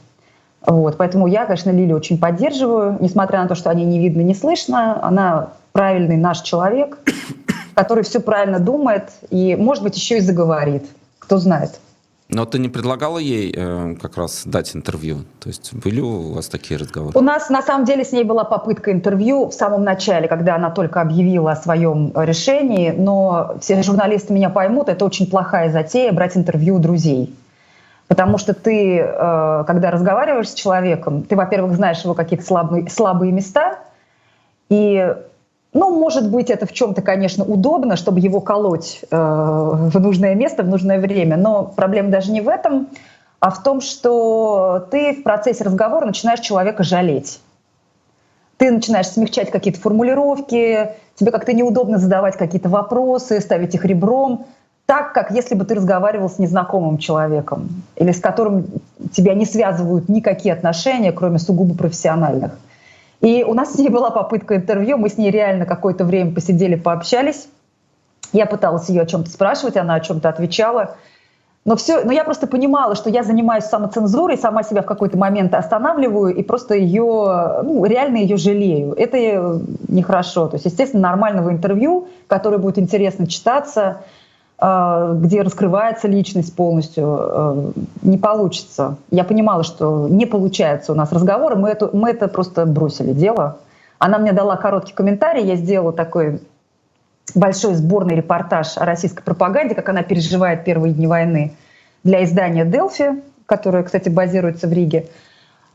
Вот, 0.65 0.97
поэтому 0.97 1.27
я, 1.27 1.47
конечно, 1.47 1.71
Лили 1.71 1.93
очень 1.93 2.19
поддерживаю, 2.19 2.97
несмотря 3.01 3.43
на 3.43 3.49
то, 3.49 3.57
что 3.57 3.71
о 3.71 3.75
ней 3.75 3.85
не 3.85 3.99
видно, 3.99 4.21
не 4.21 4.35
слышно. 4.35 5.05
Она 5.05 5.49
правильный 5.73 6.17
наш 6.17 6.43
человек, 6.43 6.99
который 7.75 8.05
все 8.05 8.21
правильно 8.21 8.61
думает 8.61 9.11
и, 9.31 9.57
может 9.57 9.83
быть, 9.83 9.97
еще 9.97 10.19
и 10.19 10.21
заговорит. 10.21 10.85
Кто 11.19 11.39
знает. 11.39 11.81
Но 12.29 12.45
ты 12.45 12.59
не 12.59 12.69
предлагала 12.69 13.19
ей 13.19 13.55
э, 13.57 13.95
как 14.03 14.17
раз 14.17 14.43
дать 14.45 14.75
интервью? 14.75 15.19
То 15.39 15.49
есть 15.49 15.73
были 15.73 16.01
у 16.01 16.33
вас 16.33 16.49
такие 16.49 16.79
разговоры? 16.79 17.17
У 17.17 17.23
нас 17.23 17.51
на 17.51 17.63
самом 17.63 17.85
деле 17.85 18.05
с 18.05 18.11
ней 18.11 18.25
была 18.25 18.43
попытка 18.43 18.91
интервью 18.91 19.49
в 19.49 19.55
самом 19.55 19.85
начале, 19.85 20.27
когда 20.27 20.57
она 20.57 20.71
только 20.71 21.01
объявила 21.01 21.53
о 21.53 21.57
своем 21.57 22.13
решении. 22.17 22.91
Но 22.91 23.57
все 23.61 23.81
журналисты 23.83 24.33
меня 24.33 24.51
поймут, 24.51 24.89
это 24.89 25.05
очень 25.05 25.31
плохая 25.31 25.71
затея 25.71 26.13
брать 26.13 26.37
интервью 26.37 26.77
у 26.77 26.79
друзей. 26.81 27.33
Потому 28.09 28.39
что 28.39 28.55
ты, 28.55 28.99
э, 28.99 29.65
когда 29.65 29.93
разговариваешь 29.93 30.51
с 30.51 30.55
человеком, 30.55 31.23
ты, 31.23 31.37
во-первых, 31.37 31.77
знаешь 31.77 32.03
его 32.03 32.15
какие-то 32.15 32.45
слабые, 32.45 32.89
слабые 32.91 33.31
места, 33.31 33.79
и 34.69 35.15
ну, 35.73 35.99
может 35.99 36.31
быть, 36.31 36.51
это 36.51 36.67
в 36.67 36.73
чем-то, 36.73 37.03
конечно, 37.03 37.45
удобно, 37.45 37.97
чтобы 37.97 38.21
его 38.21 38.41
колоть 38.41 39.01
э, 39.11 39.17
в 39.17 40.01
нужное 40.01 40.35
место, 40.35 40.63
в 40.63 40.69
нужное 40.69 40.99
время, 40.99 41.37
но 41.37 41.65
проблема 41.65 42.11
даже 42.11 42.33
не 42.33 42.41
в 42.41 42.49
этом, 42.49 42.89
а 43.41 43.51
в 43.51 43.63
том, 43.63 43.81
что 43.81 44.87
ты 44.91 45.13
в 45.13 45.23
процессе 45.23 45.65
разговора 45.65 46.07
начинаешь 46.07 46.41
человека 46.41 46.83
жалеть. 46.83 47.41
Ты 48.57 48.71
начинаешь 48.71 49.09
смягчать 49.09 49.51
какие-то 49.51 49.79
формулировки, 49.81 50.93
тебе 51.15 51.31
как-то 51.31 51.53
неудобно 51.53 51.99
задавать 51.99 52.37
какие-то 52.37 52.71
вопросы, 52.71 53.41
ставить 53.41 53.75
их 53.75 53.85
ребром, 53.85 54.47
так, 54.87 55.13
как 55.13 55.33
если 55.33 55.57
бы 55.57 55.65
ты 55.65 55.75
разговаривал 55.75 56.31
с 56.31 56.39
незнакомым 56.39 56.99
человеком 56.99 57.69
или 57.97 58.13
с 58.13 58.21
которым 58.21 58.67
тебя 59.13 59.35
не 59.35 59.45
связывают 59.45 60.09
никакие 60.09 60.55
отношения, 60.55 61.13
кроме 61.13 61.39
сугубо 61.39 61.77
профессиональных. 61.77 62.53
И 63.21 63.45
у 63.45 63.55
нас 63.55 63.73
с 63.75 63.79
ней 63.79 63.89
была 63.89 64.11
попытка 64.11 64.57
интервью, 64.57 64.99
мы 64.99 65.09
с 65.09 65.19
ней 65.19 65.31
реально 65.31 65.67
какое-то 65.67 66.05
время 66.05 66.35
посидели, 66.35 66.75
пообщались. 66.75 67.49
Я 68.33 68.47
пыталась 68.47 68.89
ее 68.89 69.03
о 69.03 69.07
чем-то 69.07 69.31
спрашивать, 69.31 69.77
она 69.77 69.95
о 69.95 70.01
чем-то 70.01 70.29
отвечала. 70.29 70.97
Но, 71.65 71.75
все, 71.75 72.05
но 72.05 72.13
я 72.13 72.23
просто 72.23 72.47
понимала, 72.47 72.95
что 72.95 73.11
я 73.11 73.25
занимаюсь 73.25 73.65
самоцензурой, 73.65 74.39
сама 74.39 74.63
себя 74.63 74.83
в 74.83 74.87
какой-то 74.87 75.19
момент 75.19 75.53
останавливаю 75.53 76.33
и 76.33 76.45
просто 76.45 76.77
ее, 76.77 77.61
ну, 77.65 77.85
реально 77.85 78.19
ее 78.19 78.37
жалею. 78.37 78.95
Это 78.97 79.61
нехорошо. 79.89 80.47
То 80.47 80.57
есть, 80.57 80.67
естественно, 80.67 81.03
нормального 81.03 81.51
интервью, 81.51 82.07
которое 82.29 82.59
будет 82.59 82.79
интересно 82.79 83.27
читаться, 83.27 83.81
э, 83.81 84.05
где 84.59 85.43
раскрывается 85.43 86.09
личность 86.09 86.57
полностью, 86.57 87.19
э, 87.21 87.73
не 88.01 88.17
получится. 88.17 88.97
Я 89.11 89.25
понимала, 89.25 89.63
что 89.63 90.09
не 90.09 90.25
получается 90.25 90.93
у 90.93 90.95
нас 90.95 91.13
разговор, 91.13 91.57
мы 91.57 91.69
это, 91.69 91.91
мы 91.93 92.09
это 92.09 92.27
просто 92.27 92.65
бросили 92.65 93.13
дело. 93.13 93.59
Она 93.99 94.17
мне 94.17 94.33
дала 94.33 94.57
короткий 94.57 94.95
комментарий, 94.95 95.45
я 95.45 95.57
сделала 95.57 95.93
такой 95.93 96.41
большой 97.35 97.75
сборный 97.75 98.15
репортаж 98.15 98.79
о 98.79 98.87
российской 98.87 99.23
пропаганде, 99.23 99.75
как 99.75 99.91
она 99.91 100.03
переживает 100.03 100.65
первые 100.65 100.95
дни 100.95 101.07
войны 101.07 101.55
для 102.03 102.25
издания 102.25 102.65
«Делфи», 102.65 103.23
которое, 103.45 103.83
кстати, 103.83 104.09
базируется 104.09 104.69
в 104.69 104.73
Риге. 104.73 105.09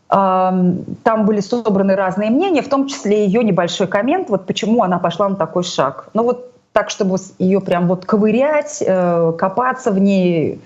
Там 0.07 0.85
были 1.03 1.39
собраны 1.39 1.95
разные 1.95 2.31
мнения, 2.31 2.61
в 2.61 2.69
том 2.69 2.87
числе 2.87 3.25
ее 3.25 3.43
небольшой 3.43 3.87
коммент, 3.87 4.29
вот 4.29 4.45
почему 4.47 4.83
она 4.83 4.97
пошла 4.97 5.29
на 5.29 5.35
такой 5.35 5.63
шаг. 5.63 6.09
Ну 6.13 6.23
вот 6.23 6.51
так, 6.73 6.89
чтобы 6.89 7.17
ее 7.37 7.61
прям 7.61 7.87
вот 7.87 8.05
ковырять, 8.05 8.81
э, 8.85 9.33
копаться 9.37 9.91
в 9.91 9.99
ней, 9.99 10.61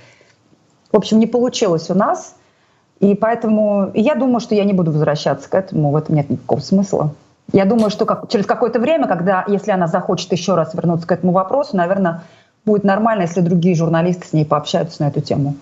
в 0.91 0.97
общем, 0.97 1.19
не 1.19 1.27
получилось 1.27 1.89
у 1.89 1.95
нас. 1.95 2.35
И 2.99 3.15
поэтому 3.15 3.91
я 3.93 4.15
думаю, 4.15 4.39
что 4.39 4.55
я 4.55 4.63
не 4.63 4.73
буду 4.73 4.91
возвращаться 4.91 5.49
к 5.49 5.55
этому, 5.55 5.91
в 5.91 5.95
этом 5.95 6.15
нет 6.15 6.29
никакого 6.29 6.59
смысла. 6.59 7.13
Я 7.51 7.65
думаю, 7.65 7.89
что 7.89 8.05
как, 8.05 8.29
через 8.29 8.45
какое-то 8.45 8.79
время, 8.79 9.07
когда, 9.07 9.43
если 9.47 9.71
она 9.71 9.87
захочет 9.87 10.31
еще 10.31 10.55
раз 10.55 10.73
вернуться 10.73 11.07
к 11.07 11.11
этому 11.11 11.31
вопросу, 11.31 11.75
наверное, 11.75 12.23
будет 12.65 12.83
нормально, 12.83 13.23
если 13.23 13.41
другие 13.41 13.75
журналисты 13.75 14.27
с 14.27 14.33
ней 14.33 14.45
пообщаются 14.45 15.03
на 15.03 15.09
эту 15.09 15.21
тему. 15.21 15.55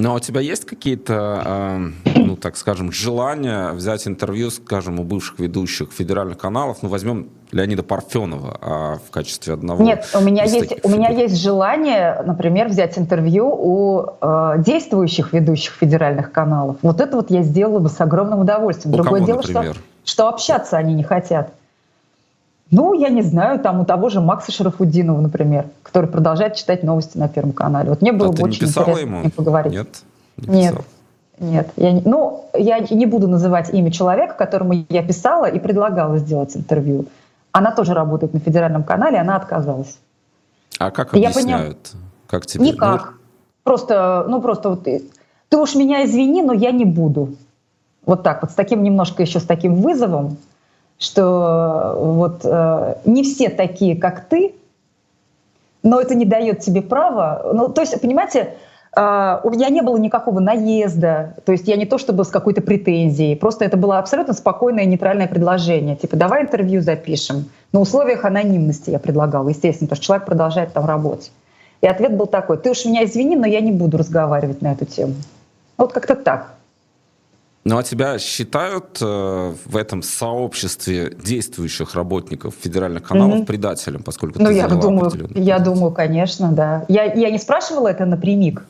Но 0.00 0.14
у 0.14 0.18
тебя 0.18 0.40
есть 0.40 0.64
какие-то, 0.64 1.92
э, 2.04 2.18
ну, 2.18 2.36
так 2.36 2.56
скажем, 2.56 2.90
желания 2.90 3.72
взять 3.72 4.06
интервью, 4.06 4.50
скажем, 4.50 4.98
у 4.98 5.04
бывших 5.04 5.38
ведущих 5.38 5.92
федеральных 5.92 6.38
каналов? 6.38 6.78
Ну, 6.82 6.88
возьмем 6.88 7.28
Леонида 7.52 7.82
Парфенова 7.82 8.58
а, 8.60 8.98
в 9.06 9.10
качестве 9.10 9.54
одного. 9.54 9.82
Нет, 9.82 10.08
у 10.14 10.20
меня 10.20 10.44
есть, 10.44 10.84
у 10.84 10.88
меня 10.88 11.10
есть 11.10 11.36
желание, 11.36 12.22
например, 12.24 12.68
взять 12.68 12.96
интервью 12.96 13.48
у 13.48 14.06
э, 14.20 14.54
действующих 14.58 15.32
ведущих 15.32 15.74
федеральных 15.74 16.32
каналов. 16.32 16.76
Вот 16.82 17.00
это 17.00 17.16
вот 17.16 17.30
я 17.30 17.42
сделала 17.42 17.80
бы 17.80 17.88
с 17.88 18.00
огромным 18.00 18.40
удовольствием. 18.40 18.94
У 18.94 18.96
Другое 18.96 19.20
кого, 19.20 19.26
дело, 19.26 19.36
например? 19.38 19.74
что 19.74 19.82
что 20.04 20.28
общаться 20.28 20.76
они 20.76 20.94
не 20.94 21.02
хотят. 21.04 21.52
Ну, 22.70 22.94
я 22.94 23.08
не 23.08 23.22
знаю, 23.22 23.58
там 23.58 23.80
у 23.80 23.84
того 23.84 24.08
же 24.08 24.20
Макса 24.20 24.52
Шарафудинова, 24.52 25.20
например, 25.20 25.66
который 25.82 26.08
продолжает 26.08 26.54
читать 26.54 26.84
новости 26.84 27.18
на 27.18 27.28
Первом 27.28 27.52
канале. 27.52 27.90
Вот 27.90 28.00
мне 28.00 28.12
было 28.12 28.28
а 28.28 28.32
бы 28.32 28.44
очень 28.44 28.66
интересно 28.66 28.98
ему? 28.98 29.20
с 29.20 29.22
ним 29.22 29.30
поговорить. 29.32 29.72
Нет? 29.72 30.02
Не 30.36 30.58
Нет. 30.58 30.70
писал. 30.72 30.84
Нет, 31.40 31.70
я 31.76 31.92
не, 31.92 32.02
ну, 32.02 32.44
я 32.54 32.80
не 32.80 33.06
буду 33.06 33.26
называть 33.26 33.72
имя 33.72 33.90
человека, 33.90 34.34
которому 34.34 34.84
я 34.90 35.02
писала 35.02 35.46
и 35.46 35.58
предлагала 35.58 36.18
сделать 36.18 36.54
интервью. 36.54 37.06
Она 37.50 37.72
тоже 37.72 37.94
работает 37.94 38.34
на 38.34 38.40
федеральном 38.40 38.84
канале, 38.84 39.18
она 39.18 39.36
отказалась. 39.36 39.98
А 40.78 40.90
как 40.90 41.16
Я 41.16 41.30
объясняют? 41.30 41.92
Как 42.26 42.44
тебе? 42.44 42.66
Никак. 42.66 43.14
Просто, 43.64 44.26
ну 44.28 44.42
просто 44.42 44.68
вот 44.70 44.84
ты 44.84 45.56
уж 45.56 45.74
меня 45.74 46.04
извини, 46.04 46.42
но 46.42 46.52
я 46.52 46.72
не 46.72 46.84
буду. 46.84 47.34
Вот 48.04 48.22
так 48.22 48.42
вот, 48.42 48.50
с 48.50 48.54
таким 48.54 48.82
немножко 48.82 49.22
еще 49.22 49.40
с 49.40 49.44
таким 49.44 49.76
вызовом, 49.76 50.36
что 51.00 51.96
вот 51.98 52.42
э, 52.44 52.94
не 53.06 53.24
все 53.24 53.48
такие, 53.48 53.96
как 53.96 54.28
ты, 54.28 54.54
но 55.82 55.98
это 55.98 56.14
не 56.14 56.26
дает 56.26 56.60
тебе 56.60 56.82
права. 56.82 57.50
Ну, 57.54 57.70
то 57.70 57.80
есть, 57.80 57.98
понимаете, 58.02 58.54
э, 58.94 59.40
у 59.42 59.50
меня 59.50 59.70
не 59.70 59.80
было 59.80 59.96
никакого 59.96 60.40
наезда, 60.40 61.36
то 61.46 61.52
есть 61.52 61.66
я 61.66 61.76
не 61.76 61.86
то 61.86 61.96
чтобы 61.96 62.24
с 62.24 62.28
какой-то 62.28 62.60
претензией, 62.60 63.34
просто 63.34 63.64
это 63.64 63.78
было 63.78 63.98
абсолютно 63.98 64.34
спокойное 64.34 64.84
нейтральное 64.84 65.26
предложение, 65.26 65.96
типа 65.96 66.16
давай 66.16 66.42
интервью 66.42 66.82
запишем. 66.82 67.46
На 67.72 67.80
условиях 67.80 68.26
анонимности 68.26 68.90
я 68.90 68.98
предлагала, 68.98 69.48
естественно, 69.48 69.88
потому 69.88 69.96
что 69.96 70.04
человек 70.04 70.26
продолжает 70.26 70.74
там 70.74 70.84
работать. 70.84 71.32
И 71.80 71.86
ответ 71.86 72.14
был 72.14 72.26
такой, 72.26 72.58
ты 72.58 72.70
уж 72.72 72.84
меня 72.84 73.04
извини, 73.04 73.36
но 73.36 73.46
я 73.46 73.60
не 73.60 73.72
буду 73.72 73.96
разговаривать 73.96 74.60
на 74.60 74.72
эту 74.72 74.84
тему. 74.84 75.14
Вот 75.78 75.94
как-то 75.94 76.14
так. 76.14 76.52
Ну 77.70 77.78
а 77.78 77.84
тебя 77.84 78.18
считают 78.18 78.98
э, 79.00 79.54
в 79.64 79.76
этом 79.76 80.02
сообществе 80.02 81.12
действующих 81.22 81.94
работников 81.94 82.54
федеральных 82.60 83.04
каналов 83.04 83.36
Мгм. 83.36 83.46
предателем, 83.46 84.02
поскольку 84.02 84.40
Ну, 84.40 84.46
ты 84.46 84.54
я 84.54 84.66
думаю, 84.66 85.12
я 85.36 85.60
думаю, 85.60 85.92
конечно, 85.92 86.50
да. 86.50 86.84
Я, 86.88 87.04
я 87.04 87.30
не 87.30 87.38
спрашивала 87.38 87.86
это 87.86 88.06
напрямик, 88.06 88.66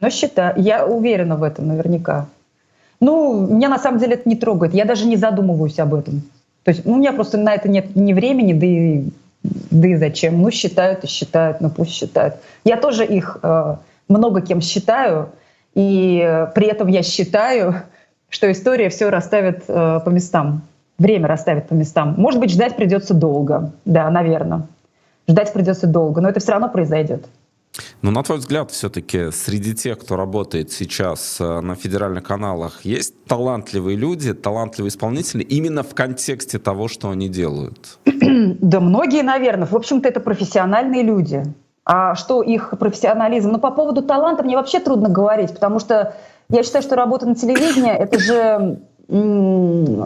но 0.00 0.10
считаю, 0.10 0.60
я 0.60 0.84
уверена 0.84 1.36
в 1.36 1.44
этом 1.44 1.66
наверняка. 1.66 2.26
Ну, 3.00 3.46
меня 3.46 3.70
на 3.70 3.78
самом 3.78 3.98
деле 3.98 4.16
это 4.16 4.28
не 4.28 4.36
трогает, 4.36 4.74
я 4.74 4.84
даже 4.84 5.06
не 5.06 5.16
задумываюсь 5.16 5.78
об 5.78 5.94
этом. 5.94 6.20
То 6.64 6.72
есть 6.72 6.84
ну, 6.84 6.92
у 6.92 6.96
меня 6.98 7.14
просто 7.14 7.38
на 7.38 7.54
это 7.54 7.70
нет 7.70 7.96
ни 7.96 8.12
времени, 8.12 8.52
да 8.52 8.66
и, 8.66 9.04
да 9.70 9.88
и 9.88 9.96
зачем. 9.96 10.42
Ну, 10.42 10.50
считают 10.50 11.04
и 11.04 11.06
считают, 11.06 11.62
ну 11.62 11.70
пусть 11.70 11.92
считают. 11.92 12.34
Я 12.64 12.76
тоже 12.76 13.06
их 13.06 13.38
э, 13.42 13.76
много 14.08 14.42
кем 14.42 14.60
считаю, 14.60 15.30
и 15.74 16.22
э, 16.22 16.48
при 16.54 16.66
этом 16.66 16.88
я 16.88 17.02
считаю, 17.02 17.84
что 18.32 18.50
история 18.50 18.88
все 18.88 19.10
расставит 19.10 19.64
э, 19.68 20.00
по 20.04 20.08
местам. 20.08 20.62
Время 20.98 21.28
расставит 21.28 21.68
по 21.68 21.74
местам. 21.74 22.14
Может 22.16 22.40
быть, 22.40 22.50
ждать 22.50 22.76
придется 22.76 23.14
долго. 23.14 23.72
Да, 23.84 24.10
наверное. 24.10 24.66
Ждать 25.28 25.52
придется 25.52 25.86
долго, 25.86 26.20
но 26.20 26.30
это 26.30 26.40
все 26.40 26.52
равно 26.52 26.68
произойдет. 26.68 27.26
Ну, 28.00 28.10
на 28.10 28.22
твой 28.22 28.38
взгляд, 28.38 28.70
все-таки 28.70 29.30
среди 29.30 29.74
тех, 29.74 29.98
кто 29.98 30.16
работает 30.16 30.72
сейчас 30.72 31.38
э, 31.40 31.60
на 31.60 31.74
федеральных 31.74 32.24
каналах, 32.24 32.84
есть 32.84 33.22
талантливые 33.26 33.96
люди, 33.96 34.32
талантливые 34.32 34.88
исполнители 34.88 35.42
именно 35.42 35.82
в 35.82 35.94
контексте 35.94 36.58
того, 36.58 36.88
что 36.88 37.10
они 37.10 37.28
делают? 37.28 37.98
Да 38.60 38.80
многие, 38.80 39.22
наверное. 39.22 39.66
В 39.66 39.76
общем-то, 39.76 40.08
это 40.08 40.20
профессиональные 40.20 41.02
люди. 41.02 41.44
А 41.84 42.14
что 42.14 42.42
их 42.42 42.72
профессионализм? 42.78 43.50
Ну, 43.50 43.58
по 43.58 43.70
поводу 43.70 44.02
таланта 44.02 44.42
мне 44.42 44.56
вообще 44.56 44.80
трудно 44.80 45.08
говорить, 45.08 45.52
потому 45.52 45.80
что 45.80 46.14
я 46.52 46.62
считаю, 46.62 46.82
что 46.82 46.96
работа 46.96 47.26
на 47.26 47.34
телевидении— 47.34 47.92
это 47.92 48.18
же 48.18 48.78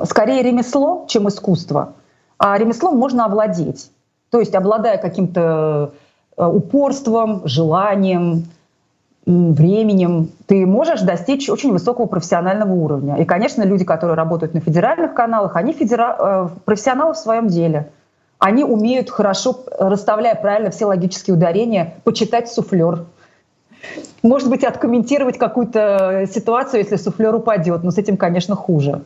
скорее 0.06 0.42
ремесло, 0.42 1.04
чем 1.08 1.28
искусство. 1.28 1.92
А 2.38 2.56
ремеслом 2.58 2.96
можно 2.96 3.26
овладеть. 3.26 3.90
То 4.30 4.40
есть, 4.40 4.54
обладая 4.54 4.98
каким-то 4.98 5.92
э, 6.36 6.44
упорством, 6.44 7.42
желанием, 7.44 8.46
временем, 9.26 10.30
ты 10.46 10.66
можешь 10.66 11.00
достичь 11.00 11.48
очень 11.48 11.72
высокого 11.72 12.06
профессионального 12.06 12.72
уровня. 12.72 13.16
И, 13.16 13.24
конечно, 13.24 13.62
люди, 13.62 13.84
которые 13.84 14.16
работают 14.16 14.54
на 14.54 14.60
федеральных 14.60 15.14
каналах, 15.14 15.56
они 15.56 15.72
федера... 15.72 16.16
э, 16.18 16.48
профессионалы 16.64 17.14
в 17.14 17.18
своем 17.18 17.48
деле. 17.48 17.90
Они 18.38 18.64
умеют 18.64 19.10
хорошо, 19.10 19.56
расставляя 19.78 20.34
правильно 20.34 20.70
все 20.70 20.84
логические 20.86 21.36
ударения, 21.36 21.94
почитать 22.04 22.50
суфлер. 22.50 23.06
Может 24.22 24.50
быть, 24.50 24.64
откомментировать 24.64 25.38
какую-то 25.38 26.26
ситуацию, 26.32 26.80
если 26.80 26.96
суфлер 26.96 27.34
упадет, 27.34 27.82
но 27.84 27.90
с 27.90 27.98
этим, 27.98 28.16
конечно, 28.16 28.56
хуже. 28.56 29.02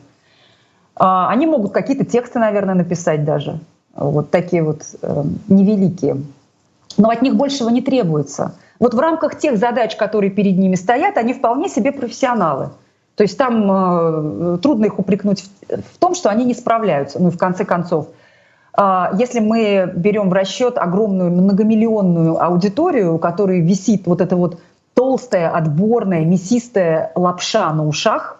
А, 0.95 1.29
Они 1.29 1.45
могут 1.45 1.71
какие-то 1.71 2.05
тексты, 2.05 2.39
наверное, 2.39 2.75
написать 2.75 3.23
даже. 3.23 3.59
Вот 3.95 4.31
такие 4.31 4.63
вот 4.63 4.83
э, 5.01 5.23
невеликие. 5.47 6.17
Но 6.97 7.09
от 7.09 7.21
них 7.21 7.35
большего 7.35 7.69
не 7.69 7.81
требуется. 7.81 8.55
Вот 8.79 8.93
в 8.93 8.99
рамках 8.99 9.37
тех 9.37 9.57
задач, 9.57 9.95
которые 9.95 10.31
перед 10.31 10.57
ними 10.57 10.75
стоят, 10.75 11.17
они 11.17 11.33
вполне 11.33 11.69
себе 11.69 11.91
профессионалы. 11.91 12.69
То 13.15 13.23
есть 13.23 13.37
там 13.37 13.69
э, 13.69 14.57
трудно 14.61 14.85
их 14.85 14.97
упрекнуть 14.97 15.43
в, 15.43 15.81
в 15.81 15.97
том, 15.99 16.15
что 16.15 16.29
они 16.29 16.45
не 16.45 16.53
справляются. 16.53 17.21
Ну 17.21 17.27
и 17.27 17.31
в 17.31 17.37
конце 17.37 17.65
концов, 17.65 18.07
а, 18.73 19.11
если 19.17 19.39
мы 19.39 19.91
берем 19.95 20.29
в 20.29 20.33
расчет 20.33 20.77
огромную 20.77 21.31
многомиллионную 21.31 22.41
аудиторию, 22.41 23.15
у 23.15 23.17
которой 23.17 23.59
висит 23.59 24.07
вот 24.07 24.21
эта 24.21 24.35
вот 24.35 24.59
толстая, 24.93 25.49
отборная, 25.49 26.25
мясистая 26.25 27.11
лапша 27.15 27.71
на 27.73 27.87
ушах, 27.87 28.39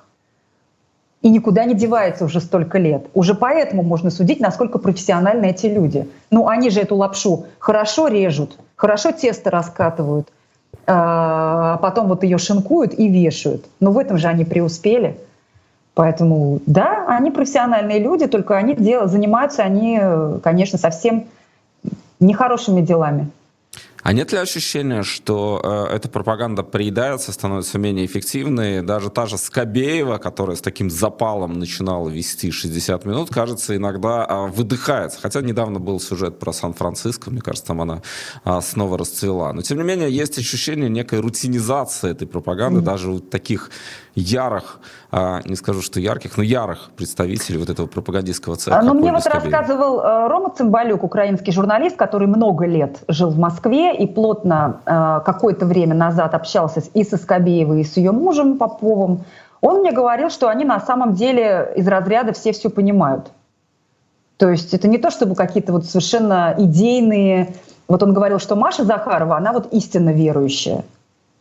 и 1.22 1.30
никуда 1.30 1.66
не 1.66 1.76
девается 1.76 2.26
уже 2.26 2.40
столько 2.40 2.80
лет. 2.80 3.06
Уже 3.14 3.36
поэтому 3.36 3.84
можно 3.84 4.10
судить, 4.10 4.40
насколько 4.40 4.80
профессиональны 4.80 5.46
эти 5.46 5.68
люди. 5.68 6.10
Ну, 6.32 6.48
они 6.48 6.70
же 6.70 6.82
эту 6.82 6.96
лапшу 6.96 7.46
хорошо 7.60 8.08
режут, 8.08 8.58
хорошо 8.76 9.12
тесто 9.12 9.52
раскатывают, 9.52 10.30
а 10.88 11.78
потом 11.78 12.08
вот 12.08 12.24
ее 12.24 12.40
шинкуют 12.40 12.98
и 12.98 13.08
вешают. 13.08 13.66
Но 13.80 13.92
в 13.92 14.00
этом 14.00 14.18
же 14.18 14.28
они 14.28 14.46
преуспели. 14.46 15.18
Поэтому, 15.94 16.62
да, 16.66 17.06
они 17.08 17.32
профессиональные 17.32 18.00
люди, 18.00 18.26
только 18.26 18.58
они 18.58 18.74
дел, 18.76 19.08
занимаются 19.08 19.62
они, 19.62 20.02
конечно, 20.42 20.80
совсем 20.80 21.26
нехорошими 22.20 22.82
делами. 22.82 23.30
А 24.04 24.14
нет 24.14 24.32
ли 24.32 24.40
ощущения, 24.40 25.04
что 25.04 25.62
э, 25.92 25.96
эта 25.96 26.10
пропаганда 26.10 26.64
приедается, 26.64 27.32
становится 27.32 27.78
менее 27.78 28.06
эффективной? 28.06 28.82
Даже 28.82 29.10
та 29.10 29.28
же 29.28 29.38
Скобеева, 29.38 30.18
которая 30.18 30.56
с 30.56 30.62
таким 30.62 30.90
запалом 30.90 31.60
начинала 31.60 32.10
вести 32.10 32.52
60 32.52 33.06
минут, 33.06 33.30
кажется, 33.30 33.76
иногда 33.76 34.26
э, 34.28 34.48
выдыхается. 34.48 35.20
Хотя 35.22 35.42
недавно 35.42 35.80
был 35.80 36.00
сюжет 36.00 36.40
про 36.40 36.52
Сан-Франциско, 36.52 37.30
мне 37.30 37.42
кажется, 37.42 37.68
там 37.68 37.82
она 37.82 38.02
э, 38.44 38.60
снова 38.62 38.98
расцвела. 38.98 39.54
Но, 39.54 39.62
тем 39.62 39.78
не 39.78 39.84
менее, 39.84 40.12
есть 40.12 40.38
ощущение 40.40 40.90
некой 40.90 41.20
рутинизации 41.20 42.12
этой 42.12 42.28
пропаганды, 42.28 42.80
mm-hmm. 42.80 42.84
даже 42.84 43.12
у 43.12 43.20
таких 43.20 43.70
ярых, 44.16 44.80
а, 45.12 45.42
не 45.46 45.56
скажу, 45.56 45.82
что 45.82 46.00
ярких, 46.00 46.38
но 46.38 46.44
ярых 46.44 46.92
представителей 46.98 47.58
вот 47.58 47.70
этого 47.70 47.88
пропагандистского 47.88 48.56
цеха. 48.56 48.82
Ну, 48.84 48.94
мне 48.94 49.12
вот 49.12 49.26
рассказывал 49.26 50.00
э, 50.00 50.28
Рома 50.28 50.50
Цымбалюк, 50.50 51.04
украинский 51.04 51.54
журналист, 51.54 51.96
который 51.96 52.28
много 52.28 52.66
лет 52.66 53.00
жил 53.08 53.30
в 53.30 53.38
Москве 53.38 53.96
и 53.96 54.08
плотно 54.08 54.82
э, 54.86 55.22
какое-то 55.26 55.66
время 55.66 55.96
назад 55.96 56.34
общался 56.34 56.84
и 56.94 57.04
со 57.04 57.18
Скобеевой, 57.18 57.82
и 57.82 57.84
с 57.84 57.98
ее 57.98 58.12
мужем 58.12 58.58
Поповым. 58.58 59.24
Он 59.62 59.80
мне 59.80 59.92
говорил, 59.92 60.30
что 60.30 60.50
они 60.50 60.66
на 60.66 60.80
самом 60.80 61.14
деле 61.14 61.72
из 61.76 61.88
разряда 61.88 62.34
все 62.34 62.52
все 62.52 62.70
понимают. 62.70 63.32
То 64.38 64.50
есть 64.50 64.74
это 64.74 64.88
не 64.88 64.98
то, 64.98 65.12
чтобы 65.12 65.36
какие-то 65.36 65.72
вот 65.72 65.86
совершенно 65.86 66.56
идейные... 66.58 67.54
Вот 67.88 68.02
он 68.02 68.14
говорил, 68.14 68.40
что 68.40 68.56
Маша 68.56 68.84
Захарова, 68.84 69.38
она 69.38 69.54
вот 69.54 69.72
истинно 69.72 70.12
верующая. 70.12 70.84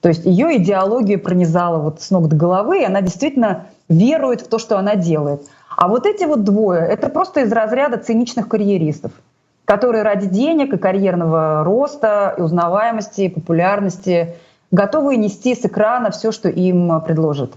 То 0.01 0.09
есть 0.09 0.25
ее 0.25 0.57
идеологию 0.57 1.21
пронизала 1.21 1.79
вот 1.79 2.01
с 2.01 2.11
ног 2.11 2.29
до 2.29 2.37
головы, 2.37 2.81
и 2.81 2.85
она 2.85 3.03
действительно 3.03 3.67
верует 3.89 4.41
в 4.41 4.49
то, 4.49 4.59
что 4.59 4.79
она 4.79 4.97
делает. 4.97 5.43
А 5.77 5.89
вот 5.89 6.07
эти 6.07 6.25
вот 6.25 6.45
двое, 6.45 6.81
это 6.87 7.11
просто 7.11 7.41
из 7.41 7.53
разряда 7.53 7.99
циничных 7.99 8.49
карьеристов, 8.49 9.13
которые 9.67 10.03
ради 10.03 10.27
денег 10.27 10.73
и 10.73 10.79
карьерного 10.79 11.65
роста, 11.65 12.35
и 12.39 12.41
узнаваемости, 12.41 13.23
и 13.23 13.29
популярности 13.29 14.37
готовы 14.71 15.17
нести 15.17 15.55
с 15.55 15.65
экрана 15.65 16.11
все, 16.11 16.33
что 16.33 16.49
им 16.49 17.01
предложат. 17.03 17.53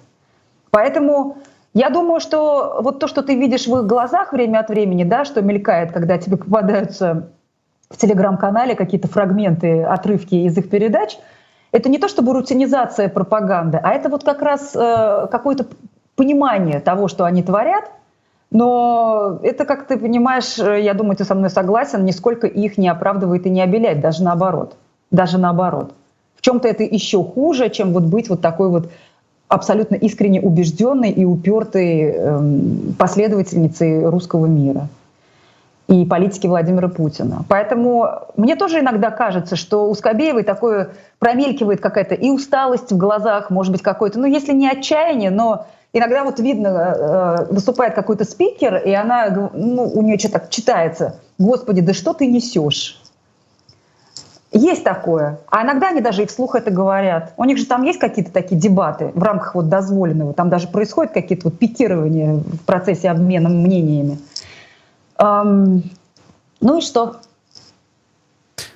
Поэтому 0.70 1.38
я 1.74 1.90
думаю, 1.90 2.20
что 2.20 2.80
вот 2.82 3.00
то, 3.00 3.08
что 3.08 3.24
ты 3.24 3.36
видишь 3.36 3.68
в 3.68 3.78
их 3.78 3.86
глазах 3.86 4.34
время 4.34 4.60
от 4.60 4.70
времени, 4.70 5.04
да, 5.04 5.24
что 5.24 5.42
мелькает, 5.42 5.92
когда 5.92 6.18
тебе 6.18 6.38
попадаются 6.38 7.30
в 7.90 7.98
телеграм-канале 7.98 8.76
какие-то 8.76 9.08
фрагменты, 9.08 9.84
отрывки 9.84 10.36
из 10.36 10.58
их 10.58 10.70
передач– 10.70 11.18
это 11.74 11.90
не 11.90 11.98
то 11.98 12.08
чтобы 12.08 12.34
рутинизация 12.34 13.10
пропаганды, 13.10 13.80
а 13.84 13.92
это 13.92 14.08
вот 14.08 14.24
как 14.24 14.42
раз 14.42 14.76
э, 14.76 15.28
какое-то 15.30 15.66
понимание 16.16 16.80
того, 16.80 17.08
что 17.08 17.26
они 17.26 17.42
творят, 17.42 17.86
но 18.52 19.40
это, 19.42 19.66
как 19.66 19.88
ты 19.88 19.98
понимаешь, 19.98 20.60
э, 20.60 20.82
я 20.82 20.94
думаю, 20.94 21.18
ты 21.18 21.26
со 21.26 21.34
мной 21.34 21.50
согласен, 21.50 22.06
нисколько 22.06 22.46
их 22.46 22.78
не 22.78 22.88
оправдывает 22.88 23.48
и 23.48 23.50
не 23.50 23.62
обеляет, 23.62 24.02
даже 24.02 24.24
наоборот. 24.24 24.76
Даже 25.10 25.40
наоборот. 25.40 25.94
В 26.36 26.42
чем-то 26.42 26.68
это 26.68 26.84
еще 26.84 27.24
хуже, 27.24 27.70
чем 27.70 27.92
вот 27.92 28.04
быть 28.04 28.30
вот 28.30 28.42
такой 28.42 28.70
вот 28.70 28.92
абсолютно 29.48 29.96
искренне 29.96 30.42
убежденной 30.42 31.10
и 31.10 31.26
упертой 31.26 32.02
эм, 32.02 32.96
последовательницей 33.00 34.08
русского 34.08 34.46
мира 34.46 34.90
и 35.94 36.06
политики 36.06 36.48
Владимира 36.48 36.88
Путина. 36.88 37.46
Поэтому 37.48 38.08
мне 38.36 38.56
тоже 38.56 38.80
иногда 38.80 39.12
кажется, 39.12 39.56
что 39.56 39.90
у 39.90 39.96
Скобеевой 39.96 40.44
такое 40.44 40.90
промелькивает 41.20 41.82
какая-то 41.82 42.16
и 42.16 42.30
усталость 42.30 42.92
в 42.92 42.98
глазах, 42.98 43.50
может 43.50 43.72
быть, 43.72 43.82
какой-то, 43.82 44.20
ну, 44.20 44.26
если 44.26 44.54
не 44.54 44.70
отчаяние, 44.70 45.30
но 45.30 45.68
иногда 45.94 46.24
вот 46.24 46.40
видно, 46.40 46.68
э, 46.68 47.54
выступает 47.54 47.94
какой-то 47.94 48.26
спикер, 48.26 48.78
и 48.78 48.92
она, 48.92 49.52
ну, 49.54 49.84
у 49.84 50.02
нее 50.02 50.18
что-то 50.18 50.48
читается, 50.50 51.20
«Господи, 51.38 51.82
да 51.82 51.94
что 51.94 52.14
ты 52.14 52.28
несешь?» 52.28 53.00
Есть 54.56 54.84
такое. 54.84 55.40
А 55.50 55.64
иногда 55.64 55.90
они 55.90 56.00
даже 56.00 56.22
и 56.22 56.26
вслух 56.28 56.54
это 56.54 56.70
говорят. 56.70 57.34
У 57.38 57.44
них 57.44 57.58
же 57.58 57.66
там 57.66 57.82
есть 57.82 57.98
какие-то 57.98 58.32
такие 58.32 58.60
дебаты 58.62 59.12
в 59.16 59.24
рамках 59.24 59.56
вот 59.56 59.68
дозволенного. 59.68 60.34
Там 60.34 60.50
даже 60.50 60.68
происходят 60.68 61.12
какие-то 61.12 61.50
вот 61.50 61.58
пикирования 61.58 62.36
в 62.36 62.60
процессе 62.60 63.10
обмена 63.10 63.50
мнениями. 63.50 64.20
Эм, 65.18 65.84
ну 66.60 66.78
и 66.78 66.82
что? 66.82 67.22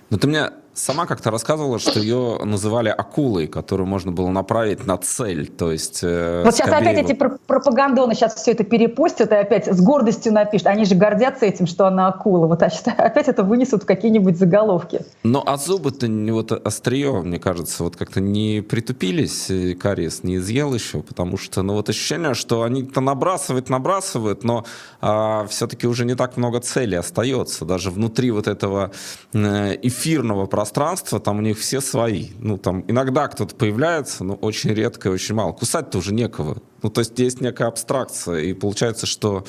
Ну 0.10 0.18
ты 0.18 0.28
мне 0.28 0.52
сама 0.78 1.06
как-то 1.06 1.32
рассказывала, 1.32 1.80
что 1.80 2.00
ее 2.00 2.40
называли 2.44 2.90
акулой, 2.90 3.48
которую 3.48 3.88
можно 3.88 4.12
было 4.12 4.30
направить 4.30 4.86
на 4.86 4.98
цель, 4.98 5.48
то 5.48 5.72
есть... 5.72 6.02
Э, 6.04 6.44
вот 6.46 6.56
сейчас 6.56 6.70
опять 6.70 6.98
эти 6.98 7.14
пропагандоны 7.14 8.14
сейчас 8.14 8.36
все 8.36 8.52
это 8.52 8.64
перепустят 8.64 9.32
и 9.32 9.36
опять 9.36 9.68
с 9.68 9.82
гордостью 9.82 10.34
напишут. 10.34 10.68
Они 10.68 10.86
же 10.86 10.96
гордятся 10.96 11.46
этим, 11.46 11.68
что 11.68 11.88
она 11.88 12.08
акула. 12.08 12.48
Вот 12.48 12.62
опять 12.98 13.28
это 13.28 13.44
вынесут 13.44 13.84
в 13.84 13.86
какие-нибудь 13.86 14.38
заголовки. 14.38 15.02
Ну, 15.24 15.42
а 15.46 15.58
зубы-то, 15.58 16.08
вот 16.34 16.52
острие, 16.52 17.12
мне 17.22 17.40
кажется, 17.40 17.84
вот 17.84 17.96
как-то 17.96 18.22
не 18.22 18.62
притупились, 18.62 19.52
кариес 19.80 20.24
не 20.24 20.38
изъел 20.38 20.74
еще, 20.74 21.02
потому 21.02 21.38
что, 21.38 21.64
ну, 21.64 21.74
вот 21.74 21.90
ощущение, 21.90 22.34
что 22.34 22.64
они-то 22.64 23.02
набрасывают, 23.02 23.70
набрасывают, 23.70 24.44
но 24.44 24.66
а, 25.02 25.46
все-таки 25.48 25.88
уже 25.88 26.06
не 26.06 26.16
так 26.16 26.38
много 26.38 26.60
целей 26.60 26.98
остается, 26.98 27.66
даже 27.66 27.90
внутри 27.90 28.32
вот 28.32 28.48
этого 28.48 28.92
э, 29.34 29.76
эфирного 29.82 30.46
пространства 30.46 30.67
пространство, 30.68 31.20
там 31.20 31.38
у 31.38 31.42
них 31.42 31.58
все 31.58 31.80
свои. 31.80 32.28
Ну, 32.40 32.58
там 32.58 32.84
иногда 32.88 33.28
кто-то 33.28 33.56
появляется, 33.56 34.26
но 34.26 34.34
очень 34.34 34.74
редко 34.74 35.08
и 35.08 35.12
очень 35.12 35.34
мало. 35.34 35.54
Кусать-то 35.54 35.98
уже 35.98 36.14
некого. 36.14 36.58
Ну, 36.84 36.90
то 36.90 37.00
есть 37.00 37.18
есть 37.18 37.42
некая 37.42 37.70
абстракция, 37.70 38.42
и 38.42 38.54
получается, 38.54 39.06
что 39.06 39.46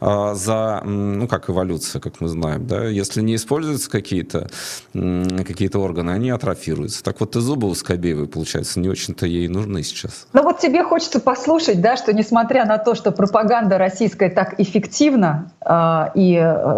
э, 0.00 0.34
за, 0.34 0.82
ну, 0.84 1.26
как 1.26 1.50
эволюция, 1.50 2.00
как 2.00 2.20
мы 2.20 2.28
знаем, 2.28 2.66
да, 2.66 2.84
если 2.84 3.22
не 3.22 3.34
используются 3.34 3.90
какие-то 3.90 4.48
э, 4.94 5.44
какие 5.44 5.74
органы, 5.76 6.10
они 6.10 6.30
атрофируются. 6.30 7.02
Так 7.02 7.18
вот 7.20 7.34
и 7.34 7.40
зубы 7.40 7.68
у 7.68 7.74
Скобеевой, 7.74 8.28
получается, 8.28 8.78
не 8.78 8.88
очень-то 8.88 9.26
ей 9.26 9.48
нужны 9.48 9.82
сейчас. 9.82 10.28
Ну 10.34 10.42
вот 10.42 10.60
тебе 10.60 10.84
хочется 10.84 11.18
послушать, 11.18 11.80
да, 11.80 11.96
что 11.96 12.12
несмотря 12.12 12.64
на 12.66 12.78
то, 12.78 12.94
что 12.94 13.10
пропаганда 13.10 13.78
российская 13.78 14.28
так 14.28 14.60
эффективна 14.60 15.50
э, 15.64 16.10
и 16.14 16.30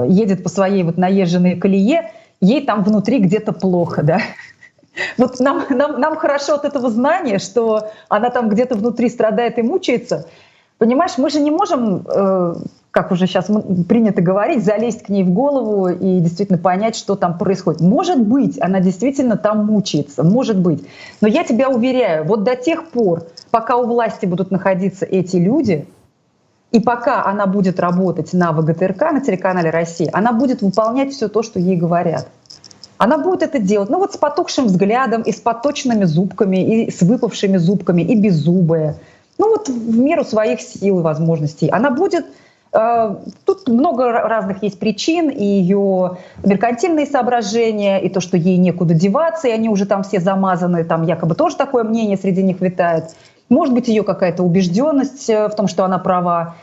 едет 0.08 0.42
по 0.42 0.48
своей 0.48 0.84
вот 0.84 0.96
наезженной 0.96 1.56
колее, 1.56 2.12
ей 2.40 2.64
там 2.64 2.82
внутри 2.82 3.18
где-то 3.18 3.52
плохо, 3.52 4.02
да. 4.02 4.20
Вот 5.18 5.38
нам, 5.40 5.64
нам, 5.70 6.00
нам 6.00 6.16
хорошо 6.16 6.54
от 6.54 6.64
этого 6.64 6.90
знания, 6.90 7.38
что 7.38 7.90
она 8.08 8.30
там 8.30 8.48
где-то 8.48 8.74
внутри 8.74 9.08
страдает 9.08 9.58
и 9.58 9.62
мучается. 9.62 10.26
Понимаешь, 10.78 11.12
мы 11.16 11.30
же 11.30 11.40
не 11.40 11.50
можем, 11.50 12.06
э, 12.06 12.54
как 12.90 13.12
уже 13.12 13.26
сейчас 13.26 13.46
принято 13.88 14.20
говорить, 14.20 14.64
залезть 14.64 15.04
к 15.04 15.08
ней 15.08 15.22
в 15.22 15.30
голову 15.30 15.88
и 15.88 16.20
действительно 16.20 16.58
понять, 16.58 16.96
что 16.96 17.14
там 17.16 17.38
происходит. 17.38 17.80
Может 17.80 18.20
быть, 18.20 18.60
она 18.60 18.80
действительно 18.80 19.36
там 19.36 19.66
мучается, 19.66 20.22
может 20.22 20.58
быть. 20.58 20.84
Но 21.20 21.28
я 21.28 21.44
тебя 21.44 21.68
уверяю, 21.68 22.24
вот 22.24 22.44
до 22.44 22.56
тех 22.56 22.88
пор, 22.88 23.26
пока 23.50 23.76
у 23.76 23.86
власти 23.86 24.26
будут 24.26 24.50
находиться 24.50 25.04
эти 25.04 25.36
люди, 25.36 25.86
и 26.72 26.80
пока 26.80 27.24
она 27.24 27.46
будет 27.46 27.80
работать 27.80 28.32
на 28.32 28.52
ВГТРК, 28.52 29.12
на 29.12 29.20
телеканале 29.20 29.70
Россия, 29.70 30.10
она 30.12 30.32
будет 30.32 30.62
выполнять 30.62 31.12
все 31.12 31.28
то, 31.28 31.42
что 31.42 31.58
ей 31.58 31.76
говорят. 31.76 32.28
Она 32.98 33.18
будет 33.18 33.42
это 33.42 33.58
делать, 33.58 33.88
ну 33.88 33.98
вот 33.98 34.12
с 34.12 34.18
потухшим 34.18 34.66
взглядом, 34.66 35.22
и 35.22 35.32
с 35.32 35.40
поточными 35.40 36.04
зубками, 36.04 36.84
и 36.84 36.90
с 36.90 37.00
выпавшими 37.00 37.56
зубками, 37.56 38.02
и 38.02 38.14
беззубая. 38.14 38.96
Ну 39.38 39.48
вот 39.48 39.68
в 39.68 39.98
меру 39.98 40.22
своих 40.22 40.60
сил 40.60 41.00
и 41.00 41.02
возможностей. 41.02 41.68
Она 41.68 41.90
будет 41.90 42.26
э, 42.72 43.16
Тут 43.46 43.68
много 43.68 44.12
разных 44.12 44.62
есть 44.62 44.78
причин, 44.78 45.30
и 45.30 45.42
ее 45.42 46.18
меркантильные 46.44 47.06
соображения, 47.06 47.98
и 47.98 48.10
то, 48.10 48.20
что 48.20 48.36
ей 48.36 48.58
некуда 48.58 48.92
деваться, 48.92 49.48
и 49.48 49.50
они 49.50 49.70
уже 49.70 49.86
там 49.86 50.02
все 50.02 50.20
замазаны, 50.20 50.84
там 50.84 51.02
якобы 51.02 51.34
тоже 51.34 51.56
такое 51.56 51.84
мнение 51.84 52.18
среди 52.18 52.42
них 52.42 52.60
витает. 52.60 53.14
Может 53.50 53.74
быть, 53.74 53.88
ее 53.88 54.04
какая-то 54.04 54.42
убежденность 54.42 55.28
э, 55.28 55.48
в 55.48 55.54
том, 55.54 55.68
что 55.68 55.84
она 55.84 55.98
права. 55.98 56.54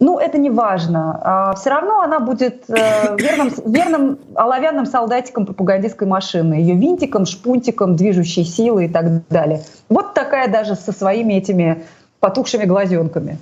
Ну, 0.00 0.18
это 0.18 0.38
не 0.38 0.50
важно. 0.50 1.20
А, 1.22 1.54
все 1.54 1.70
равно 1.70 2.00
она 2.00 2.18
будет 2.18 2.64
э, 2.68 3.16
верным, 3.16 3.50
верным 3.64 4.18
оловянным 4.34 4.86
солдатиком 4.86 5.46
пропагандистской 5.46 6.08
машины, 6.08 6.54
ее 6.54 6.74
винтиком, 6.74 7.26
шпунтиком, 7.26 7.94
движущей 7.94 8.44
силой 8.44 8.86
и 8.86 8.88
так 8.88 9.28
далее. 9.28 9.62
Вот 9.88 10.14
такая 10.14 10.48
даже 10.48 10.74
со 10.74 10.92
своими 10.92 11.34
этими 11.34 11.84
потухшими 12.20 12.64
глазенками. 12.64 13.38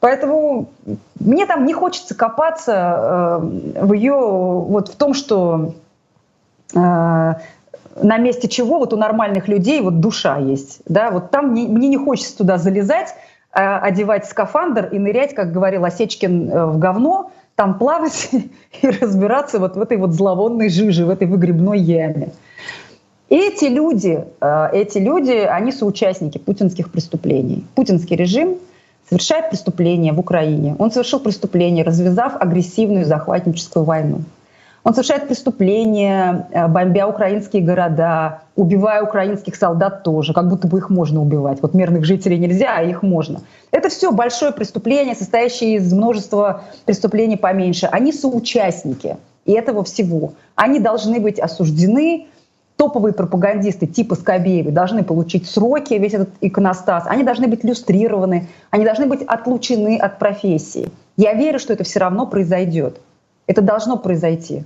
Поэтому 0.00 0.68
мне 1.18 1.46
там 1.46 1.64
не 1.64 1.72
хочется 1.72 2.14
копаться 2.14 2.72
э, 2.74 3.84
в 3.84 3.92
ее 3.92 4.14
вот 4.14 4.88
в 4.88 4.96
том, 4.96 5.14
что 5.14 5.74
на 7.96 8.18
месте 8.18 8.48
чего 8.48 8.78
вот 8.78 8.92
у 8.92 8.96
нормальных 8.96 9.48
людей 9.48 9.80
вот 9.80 10.00
душа 10.00 10.38
есть. 10.38 10.80
Да? 10.86 11.10
Вот 11.10 11.30
там 11.30 11.50
мне, 11.50 11.66
мне 11.66 11.88
не 11.88 11.96
хочется 11.96 12.36
туда 12.36 12.58
залезать, 12.58 13.14
а, 13.52 13.78
одевать 13.78 14.26
скафандр 14.26 14.88
и 14.92 14.98
нырять, 14.98 15.34
как 15.34 15.52
говорил 15.52 15.84
Осечкин, 15.84 16.50
э, 16.50 16.66
в 16.66 16.78
говно, 16.78 17.30
там 17.56 17.78
плавать 17.78 18.30
и 18.82 18.88
разбираться 18.88 19.58
вот 19.58 19.76
в 19.76 19.80
этой 19.80 19.96
вот 19.96 20.12
зловонной 20.12 20.68
жиже, 20.68 21.06
в 21.06 21.10
этой 21.10 21.26
выгребной 21.26 21.78
яме. 21.78 22.30
Эти 23.30 23.64
люди, 23.66 24.24
э, 24.40 24.68
эти 24.72 24.98
люди, 24.98 25.32
они 25.32 25.72
соучастники 25.72 26.38
путинских 26.38 26.90
преступлений. 26.90 27.66
Путинский 27.74 28.16
режим 28.16 28.58
совершает 29.08 29.50
преступление 29.50 30.12
в 30.12 30.20
Украине. 30.20 30.76
Он 30.78 30.90
совершил 30.90 31.20
преступление, 31.20 31.84
развязав 31.84 32.36
агрессивную 32.40 33.06
захватническую 33.06 33.84
войну. 33.84 34.20
Он 34.88 34.94
совершает 34.94 35.28
преступления, 35.28 36.48
э, 36.50 36.66
бомбя 36.66 37.06
украинские 37.06 37.60
города, 37.60 38.40
убивая 38.56 39.02
украинских 39.02 39.54
солдат 39.54 40.02
тоже, 40.02 40.32
как 40.32 40.48
будто 40.48 40.66
бы 40.66 40.78
их 40.78 40.88
можно 40.88 41.20
убивать. 41.20 41.58
Вот 41.60 41.74
мирных 41.74 42.06
жителей 42.06 42.38
нельзя, 42.38 42.74
а 42.74 42.82
их 42.82 43.02
можно. 43.02 43.42
Это 43.70 43.90
все 43.90 44.12
большое 44.12 44.50
преступление, 44.50 45.14
состоящее 45.14 45.74
из 45.74 45.92
множества 45.92 46.62
преступлений 46.86 47.36
поменьше. 47.36 47.84
Они 47.84 48.14
соучастники 48.14 49.18
и 49.44 49.52
этого 49.52 49.84
всего. 49.84 50.32
Они 50.54 50.80
должны 50.80 51.20
быть 51.20 51.38
осуждены, 51.38 52.28
топовые 52.76 53.12
пропагандисты 53.12 53.86
типа 53.86 54.14
Скобеевой 54.14 54.72
должны 54.72 55.04
получить 55.04 55.46
сроки, 55.46 55.92
весь 55.92 56.14
этот 56.14 56.30
иконостас, 56.40 57.04
они 57.06 57.24
должны 57.24 57.46
быть 57.46 57.62
люстрированы, 57.62 58.48
они 58.70 58.86
должны 58.86 59.04
быть 59.04 59.20
отлучены 59.20 59.98
от 59.98 60.18
профессии. 60.18 60.88
Я 61.18 61.34
верю, 61.34 61.58
что 61.58 61.74
это 61.74 61.84
все 61.84 61.98
равно 62.00 62.26
произойдет. 62.26 63.02
Это 63.46 63.60
должно 63.60 63.98
произойти. 63.98 64.64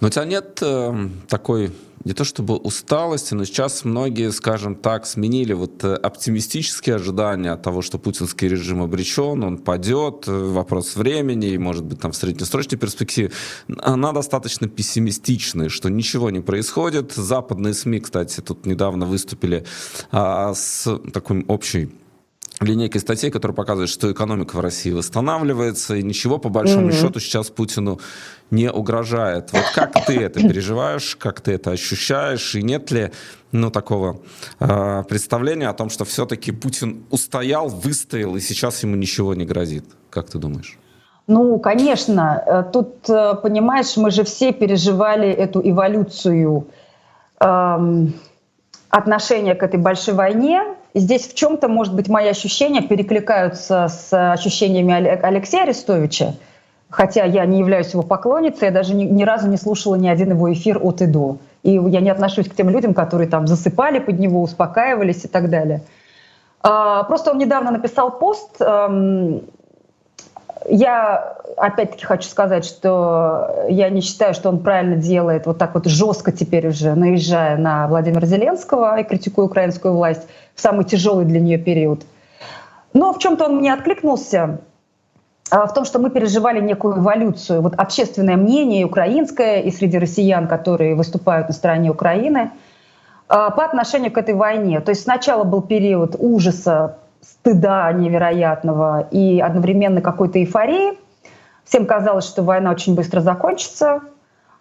Но 0.00 0.08
у 0.08 0.10
тебя 0.10 0.24
нет 0.24 0.58
э, 0.62 1.08
такой 1.28 1.72
не 2.04 2.12
то 2.14 2.24
чтобы 2.24 2.56
усталости, 2.56 3.34
но 3.34 3.44
сейчас 3.44 3.84
многие, 3.84 4.30
скажем 4.32 4.76
так, 4.76 5.06
сменили 5.06 5.52
вот 5.52 5.84
э, 5.84 5.94
оптимистические 5.94 6.96
ожидания 6.96 7.50
от 7.52 7.62
того, 7.62 7.82
что 7.82 7.98
путинский 7.98 8.48
режим 8.48 8.82
обречен, 8.82 9.42
он 9.44 9.58
падет, 9.58 10.24
э, 10.26 10.32
вопрос 10.32 10.96
времени, 10.96 11.48
и, 11.48 11.58
может 11.58 11.84
быть, 11.84 12.00
там 12.00 12.12
в 12.12 12.16
среднесрочной 12.16 12.78
перспективе. 12.78 13.30
Она 13.78 14.12
достаточно 14.12 14.68
пессимистичная, 14.68 15.68
что 15.68 15.90
ничего 15.90 16.30
не 16.30 16.40
происходит. 16.40 17.12
Западные 17.12 17.74
СМИ, 17.74 18.00
кстати, 18.00 18.40
тут 18.40 18.66
недавно 18.66 19.06
выступили 19.06 19.64
а, 20.10 20.54
с 20.54 20.98
такой 21.12 21.44
общей 21.48 21.90
линейкой 22.60 23.00
статей, 23.00 23.30
которая 23.30 23.54
показывает, 23.54 23.90
что 23.90 24.10
экономика 24.10 24.56
в 24.56 24.60
России 24.60 24.90
восстанавливается, 24.90 25.96
и 25.96 26.02
ничего, 26.02 26.38
по 26.38 26.48
большому 26.48 26.88
mm-hmm. 26.88 27.00
счету, 27.00 27.20
сейчас 27.20 27.50
Путину 27.50 28.00
не 28.50 28.70
угрожает. 28.70 29.52
Вот 29.52 29.64
как 29.74 30.06
ты 30.06 30.20
это 30.20 30.40
переживаешь, 30.48 31.16
как 31.16 31.40
ты 31.40 31.52
это 31.52 31.70
ощущаешь, 31.70 32.54
и 32.54 32.62
нет 32.62 32.90
ли 32.90 33.12
ну, 33.52 33.70
такого 33.70 34.20
э, 34.60 35.04
представления 35.08 35.68
о 35.68 35.74
том, 35.74 35.90
что 35.90 36.04
все-таки 36.04 36.52
Путин 36.52 37.04
устоял, 37.10 37.68
выстоял, 37.68 38.36
и 38.36 38.40
сейчас 38.40 38.82
ему 38.82 38.96
ничего 38.96 39.34
не 39.34 39.44
грозит? 39.44 39.84
Как 40.10 40.28
ты 40.30 40.38
думаешь? 40.38 40.78
Ну, 41.26 41.58
конечно. 41.58 42.42
Э, 42.46 42.64
тут, 42.72 43.08
э, 43.08 43.34
понимаешь, 43.42 43.96
мы 43.96 44.10
же 44.10 44.24
все 44.24 44.52
переживали 44.52 45.28
эту 45.28 45.60
эволюцию 45.62 46.66
эм, 47.40 48.14
отношения 48.88 49.54
к 49.54 49.62
этой 49.62 49.78
большой 49.78 50.14
войне, 50.14 50.62
здесь 50.94 51.28
в 51.28 51.34
чем-то, 51.34 51.68
может 51.68 51.94
быть, 51.94 52.08
мои 52.08 52.28
ощущения 52.28 52.82
перекликаются 52.82 53.88
с 53.88 54.32
ощущениями 54.32 54.92
Алексея 54.92 55.64
Арестовича, 55.64 56.34
хотя 56.90 57.24
я 57.24 57.44
не 57.46 57.58
являюсь 57.58 57.92
его 57.92 58.02
поклонницей, 58.02 58.66
я 58.66 58.70
даже 58.70 58.94
ни, 58.94 59.04
ни 59.04 59.24
разу 59.24 59.48
не 59.48 59.56
слушала 59.56 59.94
ни 59.96 60.08
один 60.08 60.30
его 60.30 60.52
эфир 60.52 60.78
от 60.82 61.02
и 61.02 61.06
до. 61.06 61.38
И 61.62 61.72
я 61.72 62.00
не 62.00 62.10
отношусь 62.10 62.48
к 62.48 62.54
тем 62.54 62.70
людям, 62.70 62.94
которые 62.94 63.28
там 63.28 63.46
засыпали 63.46 63.98
под 63.98 64.18
него, 64.18 64.42
успокаивались 64.42 65.24
и 65.24 65.28
так 65.28 65.50
далее. 65.50 65.82
А, 66.62 67.04
просто 67.04 67.30
он 67.32 67.38
недавно 67.38 67.70
написал 67.70 68.18
пост, 68.18 68.60
я 70.66 71.36
опять-таки 71.56 72.04
хочу 72.04 72.28
сказать, 72.28 72.64
что 72.64 73.66
я 73.68 73.90
не 73.90 74.00
считаю, 74.00 74.34
что 74.34 74.48
он 74.48 74.60
правильно 74.60 74.96
делает 74.96 75.46
вот 75.46 75.58
так 75.58 75.74
вот 75.74 75.86
жестко 75.86 76.32
теперь 76.32 76.68
уже, 76.68 76.94
наезжая 76.94 77.56
на 77.56 77.86
Владимира 77.88 78.26
Зеленского 78.26 78.98
и 78.98 79.04
критикуя 79.04 79.46
украинскую 79.46 79.94
власть 79.94 80.26
в 80.54 80.60
самый 80.60 80.84
тяжелый 80.84 81.24
для 81.24 81.40
нее 81.40 81.58
период. 81.58 82.02
Но 82.92 83.12
в 83.12 83.18
чем-то 83.18 83.46
он 83.46 83.56
мне 83.56 83.72
откликнулся, 83.72 84.60
а, 85.50 85.66
в 85.66 85.74
том, 85.74 85.84
что 85.84 85.98
мы 85.98 86.10
переживали 86.10 86.60
некую 86.60 86.98
эволюцию. 86.98 87.62
Вот 87.62 87.74
общественное 87.74 88.36
мнение 88.36 88.84
украинское 88.84 89.60
и 89.60 89.70
среди 89.70 89.98
россиян, 89.98 90.46
которые 90.46 90.94
выступают 90.94 91.48
на 91.48 91.54
стороне 91.54 91.90
Украины, 91.90 92.50
а, 93.28 93.50
по 93.50 93.64
отношению 93.64 94.12
к 94.12 94.18
этой 94.18 94.34
войне. 94.34 94.80
То 94.80 94.90
есть 94.90 95.02
сначала 95.02 95.44
был 95.44 95.62
период 95.62 96.16
ужаса, 96.18 96.96
стыда 97.20 97.90
невероятного 97.92 99.08
и 99.10 99.40
одновременно 99.40 100.00
какой-то 100.00 100.38
эйфории. 100.38 100.98
Всем 101.64 101.86
казалось, 101.86 102.26
что 102.26 102.42
война 102.42 102.70
очень 102.70 102.94
быстро 102.94 103.20
закончится, 103.20 104.00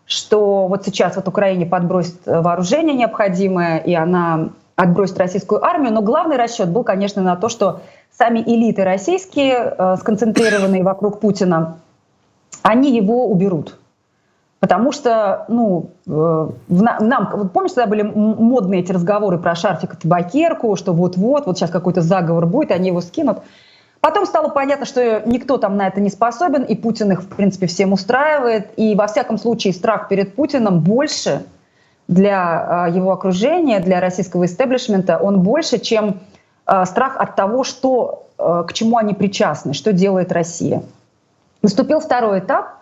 что 0.06 0.68
вот 0.68 0.86
сейчас 0.86 1.16
вот 1.16 1.28
Украине 1.28 1.66
подбросит 1.66 2.26
вооружение 2.26 2.96
необходимое, 2.96 3.78
и 3.78 3.94
она 3.94 4.50
отбросит 4.76 5.18
российскую 5.18 5.64
армию. 5.64 5.94
Но 5.94 6.02
главный 6.02 6.38
расчет 6.38 6.70
был, 6.70 6.84
конечно, 6.84 7.22
на 7.22 7.36
то, 7.36 7.50
что 7.50 7.82
сами 8.12 8.40
элиты 8.40 8.84
российские, 8.84 9.76
э, 9.78 9.96
сконцентрированные 10.00 10.84
вокруг 10.84 11.20
Путина, 11.20 11.80
они 12.62 12.96
его 12.96 13.28
уберут. 13.28 13.78
Потому 14.60 14.92
что, 14.92 15.46
ну, 15.50 15.92
э, 16.08 16.50
нам, 16.68 17.30
вот 17.32 17.54
помнишь, 17.54 17.74
когда 17.74 17.88
были 17.88 18.02
модные 18.02 18.82
эти 18.82 18.92
разговоры 18.92 19.38
про 19.38 19.54
шарфик 19.54 19.94
и 19.94 19.98
табакерку, 19.98 20.76
что 20.76 20.94
вот-вот, 20.94 21.46
вот 21.46 21.58
сейчас 21.58 21.70
какой-то 21.70 22.02
заговор 22.02 22.48
будет, 22.48 22.72
они 22.72 22.88
его 22.88 23.02
скинут. 23.02 23.40
Потом 24.02 24.26
стало 24.26 24.50
понятно, 24.50 24.86
что 24.86 25.22
никто 25.28 25.58
там 25.58 25.78
на 25.78 25.88
это 25.88 26.02
не 26.02 26.10
способен, 26.10 26.64
и 26.64 26.76
Путин 26.76 27.12
их, 27.12 27.22
в 27.22 27.28
принципе, 27.28 27.68
всем 27.68 27.94
устраивает. 27.94 28.70
И, 28.78 28.96
во 28.96 29.08
всяком 29.08 29.38
случае, 29.38 29.74
страх 29.74 30.08
перед 30.08 30.36
Путиным 30.36 30.80
больше 30.80 31.44
для 32.08 32.86
а, 32.86 32.90
его 32.90 33.12
окружения, 33.12 33.80
для 33.80 34.00
российского 34.00 34.46
истеблишмента, 34.46 35.18
он 35.18 35.42
больше, 35.42 35.78
чем 35.78 36.22
а, 36.66 36.86
страх 36.86 37.18
от 37.18 37.36
того, 37.36 37.64
что, 37.64 38.28
а, 38.38 38.64
к 38.64 38.74
чему 38.74 38.98
они 38.98 39.14
причастны, 39.14 39.74
что 39.74 39.94
делает 39.94 40.32
Россия. 40.32 40.84
Наступил 41.62 42.00
второй 42.00 42.40
этап, 42.40 42.78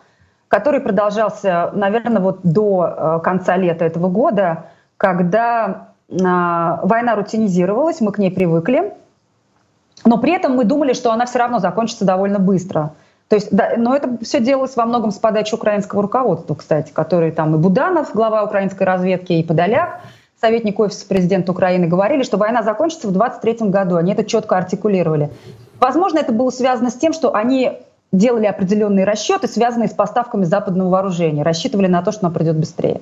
который 0.48 0.80
продолжался, 0.80 1.72
наверное, 1.74 2.22
вот 2.22 2.40
до 2.44 2.86
э, 2.86 3.20
конца 3.24 3.58
лета 3.58 3.86
этого 3.86 4.10
года, 4.10 4.66
когда 4.98 5.90
э, 6.08 6.14
война 6.16 7.16
рутинизировалась, 7.16 8.02
мы 8.02 8.12
к 8.12 8.18
ней 8.18 8.32
привыкли, 8.32 8.94
но 10.06 10.18
при 10.18 10.34
этом 10.34 10.56
мы 10.56 10.66
думали, 10.66 10.94
что 10.94 11.12
она 11.12 11.26
все 11.26 11.40
равно 11.40 11.60
закончится 11.60 12.06
довольно 12.06 12.40
быстро. 12.40 12.94
То 13.28 13.36
есть, 13.36 13.50
да, 13.52 13.74
но 13.78 13.96
это 13.96 14.18
все 14.22 14.40
делалось 14.40 14.76
во 14.76 14.86
многом 14.86 15.12
с 15.12 15.18
подачи 15.18 15.56
украинского 15.56 16.04
руководства, 16.04 16.54
кстати, 16.54 16.92
который 16.92 17.32
там 17.32 17.56
и 17.56 17.58
Буданов, 17.58 18.14
глава 18.14 18.44
украинской 18.44 18.84
разведки, 18.84 19.34
и 19.34 19.44
Подоляк, 19.44 20.02
советник 20.40 20.80
офиса 20.80 21.08
президента 21.08 21.52
Украины, 21.52 21.88
говорили, 21.88 22.22
что 22.22 22.38
война 22.38 22.62
закончится 22.62 23.08
в 23.08 23.14
2023 23.14 23.70
году. 23.70 23.96
Они 23.96 24.14
это 24.14 24.24
четко 24.24 24.58
артикулировали. 24.58 25.32
Возможно, 25.80 26.20
это 26.20 26.32
было 26.34 26.52
связано 26.52 26.92
с 26.92 26.96
тем, 26.96 27.14
что 27.14 27.34
они 27.34 27.80
делали 28.18 28.46
определенные 28.46 29.06
расчеты, 29.06 29.48
связанные 29.48 29.90
с 29.90 29.94
поставками 29.94 30.44
западного 30.44 30.90
вооружения, 30.90 31.44
рассчитывали 31.44 31.88
на 31.88 32.02
то, 32.02 32.12
что 32.12 32.26
оно 32.26 32.34
придет 32.34 32.58
быстрее. 32.58 33.02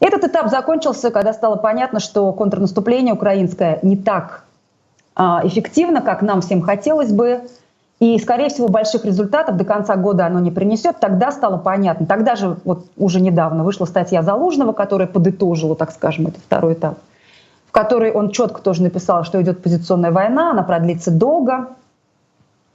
Этот 0.00 0.24
этап 0.24 0.48
закончился, 0.48 1.10
когда 1.10 1.32
стало 1.32 1.56
понятно, 1.56 2.00
что 2.00 2.32
контрнаступление 2.32 3.14
украинское 3.14 3.80
не 3.82 3.96
так 3.96 4.44
а, 5.16 5.40
эффективно, 5.44 6.00
как 6.00 6.22
нам 6.22 6.40
всем 6.40 6.62
хотелось 6.62 7.12
бы, 7.12 7.42
и, 8.00 8.16
скорее 8.20 8.48
всего, 8.48 8.68
больших 8.68 9.04
результатов 9.04 9.56
до 9.56 9.64
конца 9.64 9.96
года 9.96 10.26
оно 10.26 10.38
не 10.38 10.52
принесет. 10.52 11.00
Тогда 11.00 11.32
стало 11.32 11.56
понятно. 11.56 12.06
Тогда 12.06 12.36
же, 12.36 12.56
вот 12.64 12.86
уже 12.96 13.20
недавно, 13.20 13.64
вышла 13.64 13.86
статья 13.86 14.22
Залужного, 14.22 14.72
которая 14.72 15.08
подытожила, 15.08 15.74
так 15.74 15.90
скажем, 15.90 16.28
этот 16.28 16.40
второй 16.40 16.74
этап, 16.74 16.98
в 17.66 17.72
которой 17.72 18.12
он 18.12 18.30
четко 18.30 18.62
тоже 18.62 18.84
написал, 18.84 19.24
что 19.24 19.42
идет 19.42 19.64
позиционная 19.64 20.12
война, 20.12 20.52
она 20.52 20.62
продлится 20.62 21.10
долго. 21.10 21.70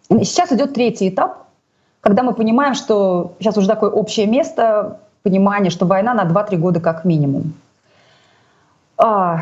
И 0.09 0.25
сейчас 0.25 0.51
идет 0.51 0.73
третий 0.73 1.07
этап, 1.07 1.42
когда 2.03 2.21
мы 2.21 2.33
понимаем, 2.33 2.73
что 2.73 3.33
сейчас 3.39 3.57
уже 3.57 3.67
такое 3.67 3.89
общее 3.89 4.27
место, 4.27 4.99
понимание, 5.23 5.71
что 5.71 5.85
война 5.85 6.13
на 6.13 6.25
2-3 6.25 6.57
года 6.57 6.81
как 6.81 7.05
минимум. 7.05 7.53
А, 8.97 9.39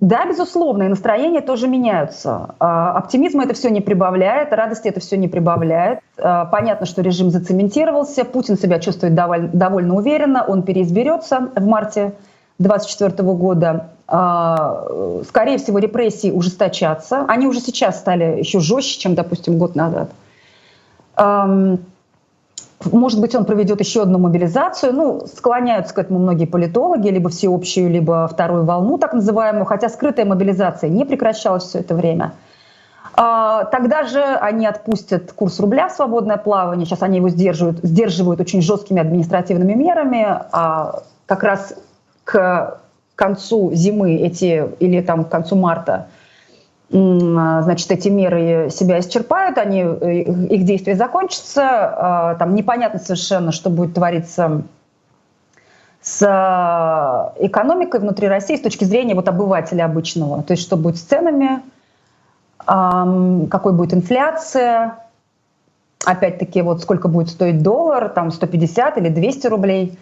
да, 0.00 0.26
безусловно, 0.26 0.82
и 0.82 0.88
настроения 0.88 1.40
тоже 1.40 1.66
меняются. 1.66 2.56
А, 2.60 2.92
оптимизма 2.98 3.44
это 3.44 3.54
все 3.54 3.70
не 3.70 3.80
прибавляет, 3.80 4.52
радости 4.52 4.86
это 4.86 5.00
все 5.00 5.16
не 5.16 5.28
прибавляет. 5.28 6.00
А, 6.18 6.44
понятно, 6.44 6.84
что 6.84 7.00
режим 7.00 7.30
зацементировался, 7.30 8.26
Путин 8.26 8.58
себя 8.58 8.80
чувствует 8.80 9.14
довольно, 9.14 9.48
довольно 9.48 9.94
уверенно, 9.94 10.44
он 10.46 10.62
переизберется 10.62 11.48
в 11.56 11.64
марте 11.64 12.12
2024 12.58 13.32
года. 13.32 13.88
А, 14.06 15.22
скорее 15.26 15.56
всего, 15.56 15.78
репрессии 15.78 16.30
ужесточатся. 16.30 17.24
Они 17.28 17.46
уже 17.46 17.60
сейчас 17.60 17.98
стали 17.98 18.40
еще 18.40 18.60
жестче, 18.60 19.00
чем, 19.00 19.14
допустим, 19.14 19.56
год 19.56 19.74
назад. 19.74 20.10
Может 22.92 23.20
быть, 23.20 23.34
он 23.34 23.44
проведет 23.44 23.80
еще 23.80 24.02
одну 24.02 24.18
мобилизацию. 24.18 24.92
Ну, 24.92 25.26
склоняются 25.26 25.94
к 25.94 25.98
этому 25.98 26.18
многие 26.18 26.46
политологи, 26.46 27.08
либо 27.08 27.30
всеобщую, 27.30 27.90
либо 27.90 28.28
вторую 28.28 28.64
волну, 28.64 28.98
так 28.98 29.14
называемую, 29.14 29.64
хотя 29.64 29.88
скрытая 29.88 30.26
мобилизация 30.26 30.90
не 30.90 31.04
прекращалась 31.04 31.64
все 31.64 31.80
это 31.80 31.94
время. 31.94 32.32
А, 33.16 33.64
тогда 33.64 34.04
же 34.04 34.22
они 34.22 34.66
отпустят 34.66 35.32
курс 35.32 35.60
рубля 35.60 35.88
в 35.88 35.92
свободное 35.92 36.36
плавание. 36.36 36.86
Сейчас 36.86 37.02
они 37.02 37.18
его 37.18 37.28
сдерживают, 37.28 37.78
сдерживают 37.82 38.40
очень 38.40 38.60
жесткими 38.60 39.00
административными 39.00 39.74
мерами. 39.74 40.26
А 40.52 41.02
как 41.26 41.42
раз 41.42 41.74
к 42.24 42.80
концу 43.14 43.72
зимы 43.72 44.16
эти, 44.16 44.68
или 44.80 45.00
там 45.00 45.24
к 45.24 45.28
концу 45.28 45.56
марта 45.56 46.08
значит, 46.90 47.90
эти 47.90 48.08
меры 48.08 48.68
себя 48.70 49.00
исчерпают, 49.00 49.58
они, 49.58 49.80
э, 49.80 50.20
их 50.22 50.64
действие 50.64 50.96
закончится, 50.96 51.62
а, 51.62 52.34
там 52.36 52.54
непонятно 52.54 53.00
совершенно, 53.00 53.52
что 53.52 53.70
будет 53.70 53.94
твориться 53.94 54.62
с 56.02 56.22
э, 56.22 57.44
экономикой 57.46 58.00
внутри 58.00 58.28
России 58.28 58.56
с 58.56 58.60
точки 58.60 58.84
зрения 58.84 59.14
вот 59.14 59.28
обывателя 59.28 59.86
обычного. 59.86 60.42
То 60.42 60.52
есть 60.52 60.62
что 60.62 60.76
будет 60.76 60.96
с 60.96 61.00
ценами, 61.00 61.62
какой 62.66 63.74
будет 63.74 63.92
инфляция, 63.92 64.98
опять-таки 66.04 66.62
вот 66.62 66.82
сколько 66.82 67.08
будет 67.08 67.28
стоить 67.28 67.62
доллар, 67.62 68.08
там 68.08 68.30
150 68.30 68.98
или 68.98 69.08
200 69.08 69.46
рублей. 69.48 69.98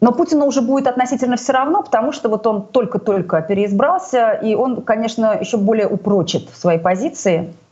Но 0.00 0.12
Путину 0.12 0.46
уже 0.46 0.62
будет 0.62 0.86
относительно 0.86 1.36
все 1.36 1.52
равно, 1.52 1.82
потому 1.82 2.12
что 2.12 2.28
вот 2.28 2.46
он 2.46 2.66
только-только 2.66 3.42
переизбрался, 3.42 4.32
и 4.32 4.54
он, 4.54 4.82
конечно, 4.82 5.36
еще 5.40 5.56
более 5.56 5.88
упрочит 5.88 6.48
свои 6.50 6.78
позиции– 6.78 7.52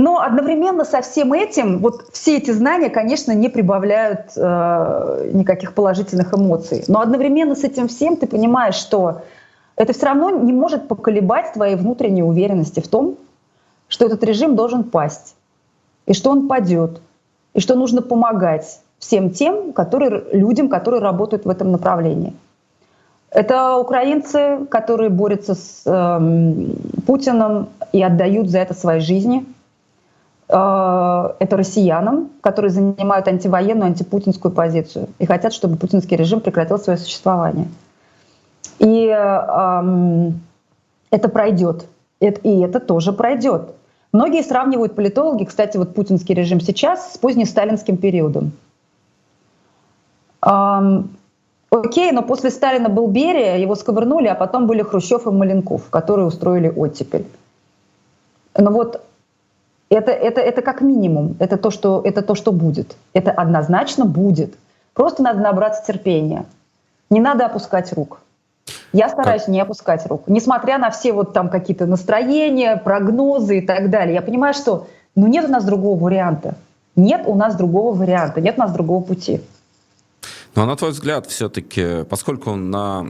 но 0.00 0.22
одновременно 0.22 0.84
со 0.84 1.02
всем 1.02 1.34
этим, 1.34 1.80
вот 1.80 2.06
все 2.12 2.38
эти 2.38 2.50
знания, 2.52 2.88
конечно, 2.88 3.32
не 3.32 3.50
прибавляют 3.50 4.32
э, 4.34 5.30
никаких 5.34 5.74
положительных 5.74 6.32
эмоций. 6.32 6.84
Но 6.88 7.00
одновременно 7.00 7.54
с 7.54 7.64
этим 7.64 7.86
всем 7.86 8.16
ты 8.16 8.26
понимаешь, 8.26 8.76
что 8.76 9.20
это 9.76 9.92
все 9.92 10.06
равно 10.06 10.30
не 10.30 10.54
может 10.54 10.88
поколебать 10.88 11.52
твоей 11.52 11.76
внутренней 11.76 12.22
уверенности 12.22 12.80
в 12.80 12.88
том, 12.88 13.18
что 13.88 14.06
этот 14.06 14.24
режим 14.24 14.56
должен 14.56 14.84
пасть, 14.84 15.34
и 16.06 16.14
что 16.14 16.30
он 16.30 16.48
падет, 16.48 17.02
и 17.52 17.60
что 17.60 17.74
нужно 17.74 18.00
помогать 18.00 18.80
всем 19.00 19.30
тем 19.30 19.72
которые, 19.72 20.22
людям, 20.32 20.68
которые 20.68 21.02
работают 21.02 21.44
в 21.44 21.48
этом 21.48 21.72
направлении. 21.72 22.32
Это 23.30 23.76
украинцы, 23.76 24.66
которые 24.70 25.10
борются 25.10 25.54
с 25.54 25.82
э, 25.84 26.70
Путиным 27.06 27.68
и 27.92 28.02
отдают 28.02 28.48
за 28.48 28.60
это 28.60 28.74
свои 28.74 29.00
жизни– 29.00 29.44
Э, 30.52 31.30
это 31.38 31.56
россиянам, 31.56 32.30
которые 32.40 32.70
занимают 32.72 33.28
антивоенную, 33.28 33.86
антипутинскую 33.86 34.52
позицию 34.52 35.08
и 35.18 35.26
хотят, 35.26 35.52
чтобы 35.52 35.76
путинский 35.76 36.16
режим 36.16 36.40
прекратил 36.40 36.78
свое 36.78 36.98
существование. 36.98 37.68
И 38.80 39.06
эм, 39.06 40.40
это 41.10 41.28
пройдет. 41.28 41.86
И 42.18 42.60
это 42.60 42.80
тоже 42.80 43.12
пройдет. 43.12 43.74
Многие 44.12 44.42
сравнивают 44.42 44.96
политологи, 44.96 45.44
кстати, 45.44 45.76
вот 45.76 45.94
путинский 45.94 46.34
режим 46.34 46.60
сейчас 46.60 47.12
с 47.12 47.18
позднесталинским 47.18 47.96
периодом. 47.96 48.52
Окей, 50.42 52.12
но 52.12 52.22
после 52.22 52.50
Сталина 52.50 52.88
был 52.88 53.06
Берия, 53.06 53.56
его 53.56 53.74
сковырнули, 53.74 54.26
а 54.26 54.34
потом 54.34 54.66
были 54.66 54.82
Хрущев 54.82 55.26
и 55.26 55.30
Маленков, 55.30 55.88
которые 55.90 56.26
устроили 56.26 56.68
оттепель. 56.68 57.26
Но 58.56 58.70
вот 58.70 59.02
это, 59.88 60.10
это, 60.10 60.40
это 60.40 60.62
как 60.62 60.80
минимум, 60.80 61.36
это 61.38 61.56
то, 61.56 61.70
что, 61.70 62.00
это 62.04 62.22
то, 62.22 62.34
что 62.34 62.52
будет. 62.52 62.96
Это 63.12 63.30
однозначно 63.30 64.04
будет. 64.04 64.54
Просто 64.94 65.22
надо 65.22 65.40
набраться 65.40 65.84
терпения. 65.86 66.44
Не 67.10 67.20
надо 67.20 67.46
опускать 67.46 67.92
рук. 67.92 68.20
Я 68.92 69.08
стараюсь 69.08 69.46
не 69.46 69.60
опускать 69.60 70.06
рук. 70.06 70.22
Несмотря 70.26 70.78
на 70.78 70.90
все 70.90 71.12
вот 71.12 71.32
там 71.32 71.48
какие-то 71.48 71.86
настроения, 71.86 72.76
прогнозы 72.76 73.58
и 73.58 73.60
так 73.60 73.90
далее. 73.90 74.14
Я 74.14 74.22
понимаю, 74.22 74.54
что 74.54 74.88
ну 75.14 75.28
нет 75.28 75.44
у 75.44 75.48
нас 75.48 75.64
другого 75.64 75.98
варианта. 75.98 76.54
Нет 76.96 77.22
у 77.26 77.34
нас 77.34 77.54
другого 77.54 77.94
варианта, 77.94 78.40
нет 78.40 78.56
у 78.56 78.60
нас 78.60 78.72
другого 78.72 79.02
пути. 79.02 79.40
Ну 80.54 80.62
а 80.62 80.66
на 80.66 80.74
твой 80.76 80.90
взгляд, 80.90 81.26
все-таки, 81.26 82.04
поскольку 82.08 82.56
на 82.56 83.06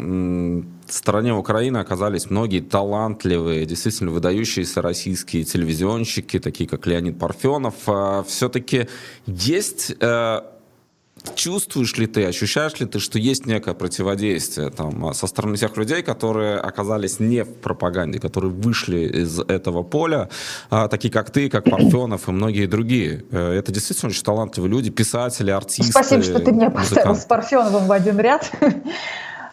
стороне 0.88 1.32
Украины 1.32 1.78
оказались 1.78 2.28
многие 2.28 2.60
талантливые, 2.60 3.64
действительно 3.64 4.10
выдающиеся 4.10 4.82
российские 4.82 5.44
телевизионщики, 5.44 6.38
такие 6.38 6.68
как 6.68 6.86
Леонид 6.86 7.18
Парфенов, 7.18 7.74
а, 7.86 8.22
все-таки 8.24 8.88
есть 9.26 9.94
э, 10.00 10.40
Чувствуешь 11.34 11.96
ли 11.96 12.06
ты, 12.06 12.24
ощущаешь 12.26 12.78
ли 12.80 12.86
ты, 12.86 12.98
что 12.98 13.18
есть 13.18 13.46
некое 13.46 13.74
противодействие 13.74 14.70
там, 14.70 15.12
со 15.14 15.26
стороны 15.26 15.56
тех 15.56 15.76
людей, 15.76 16.02
которые 16.02 16.58
оказались 16.58 17.20
не 17.20 17.44
в 17.44 17.54
пропаганде, 17.54 18.18
которые 18.18 18.50
вышли 18.50 19.00
из 19.22 19.38
этого 19.40 19.82
поля, 19.82 20.28
а, 20.70 20.88
такие 20.88 21.12
как 21.12 21.30
ты, 21.30 21.48
как 21.48 21.64
Парфенов 21.64 22.28
и 22.28 22.32
многие 22.32 22.66
другие? 22.66 23.24
Э, 23.30 23.52
это 23.52 23.72
действительно 23.72 24.10
очень 24.10 24.24
талантливые 24.24 24.70
люди, 24.70 24.90
писатели, 24.90 25.50
артисты. 25.50 25.92
Спасибо, 25.92 26.22
что 26.22 26.38
ты 26.40 26.52
меня 26.52 26.70
поставил 26.70 27.14
с 27.14 27.24
Парфеновым 27.24 27.86
в 27.86 27.92
один 27.92 28.18
ряд. 28.18 28.50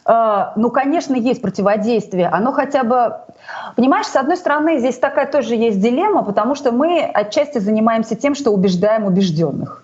А, 0.10 0.54
ну, 0.56 0.72
конечно, 0.72 1.16
есть 1.16 1.42
противодействие. 1.42 2.30
Оно 2.30 2.54
хотя 2.54 2.84
бы... 2.86 3.18
Понимаешь, 3.76 4.08
с 4.08 4.16
одной 4.16 4.38
стороны, 4.38 4.80
здесь 4.80 4.98
такая 4.98 5.30
тоже 5.30 5.56
есть 5.56 5.82
дилемма, 5.82 6.24
потому 6.24 6.56
что 6.56 6.72
мы 6.72 7.02
отчасти 7.04 7.58
занимаемся 7.58 8.16
тем, 8.16 8.34
что 8.34 8.52
убеждаем 8.52 9.04
убежденных. 9.04 9.84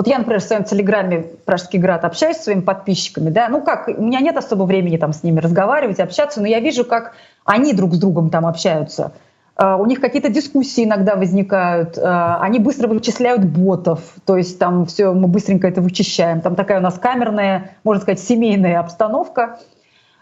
Вот 0.00 0.06
я, 0.06 0.16
например, 0.16 0.40
в 0.40 0.44
своем 0.44 0.64
телеграме 0.64 1.26
«Пражский 1.44 1.78
град» 1.78 2.06
общаюсь 2.06 2.38
с 2.38 2.44
своими 2.44 2.62
подписчиками, 2.62 3.28
да, 3.28 3.50
ну 3.50 3.60
как, 3.60 3.86
у 3.86 4.02
меня 4.02 4.20
нет 4.20 4.34
особо 4.34 4.62
времени 4.62 4.96
там 4.96 5.12
с 5.12 5.22
ними 5.22 5.40
разговаривать, 5.40 6.00
общаться, 6.00 6.40
но 6.40 6.46
я 6.46 6.58
вижу, 6.58 6.86
как 6.86 7.12
они 7.44 7.74
друг 7.74 7.92
с 7.92 7.98
другом 7.98 8.30
там 8.30 8.46
общаются. 8.46 9.12
Uh, 9.58 9.78
у 9.78 9.84
них 9.84 10.00
какие-то 10.00 10.30
дискуссии 10.30 10.84
иногда 10.84 11.16
возникают, 11.16 11.98
uh, 11.98 12.38
они 12.40 12.58
быстро 12.60 12.88
вычисляют 12.88 13.44
ботов, 13.44 14.00
то 14.24 14.38
есть 14.38 14.58
там 14.58 14.86
все, 14.86 15.12
мы 15.12 15.28
быстренько 15.28 15.68
это 15.68 15.82
вычищаем. 15.82 16.40
Там 16.40 16.54
такая 16.54 16.78
у 16.78 16.82
нас 16.82 16.98
камерная, 16.98 17.72
можно 17.84 18.00
сказать, 18.00 18.20
семейная 18.20 18.80
обстановка. 18.80 19.58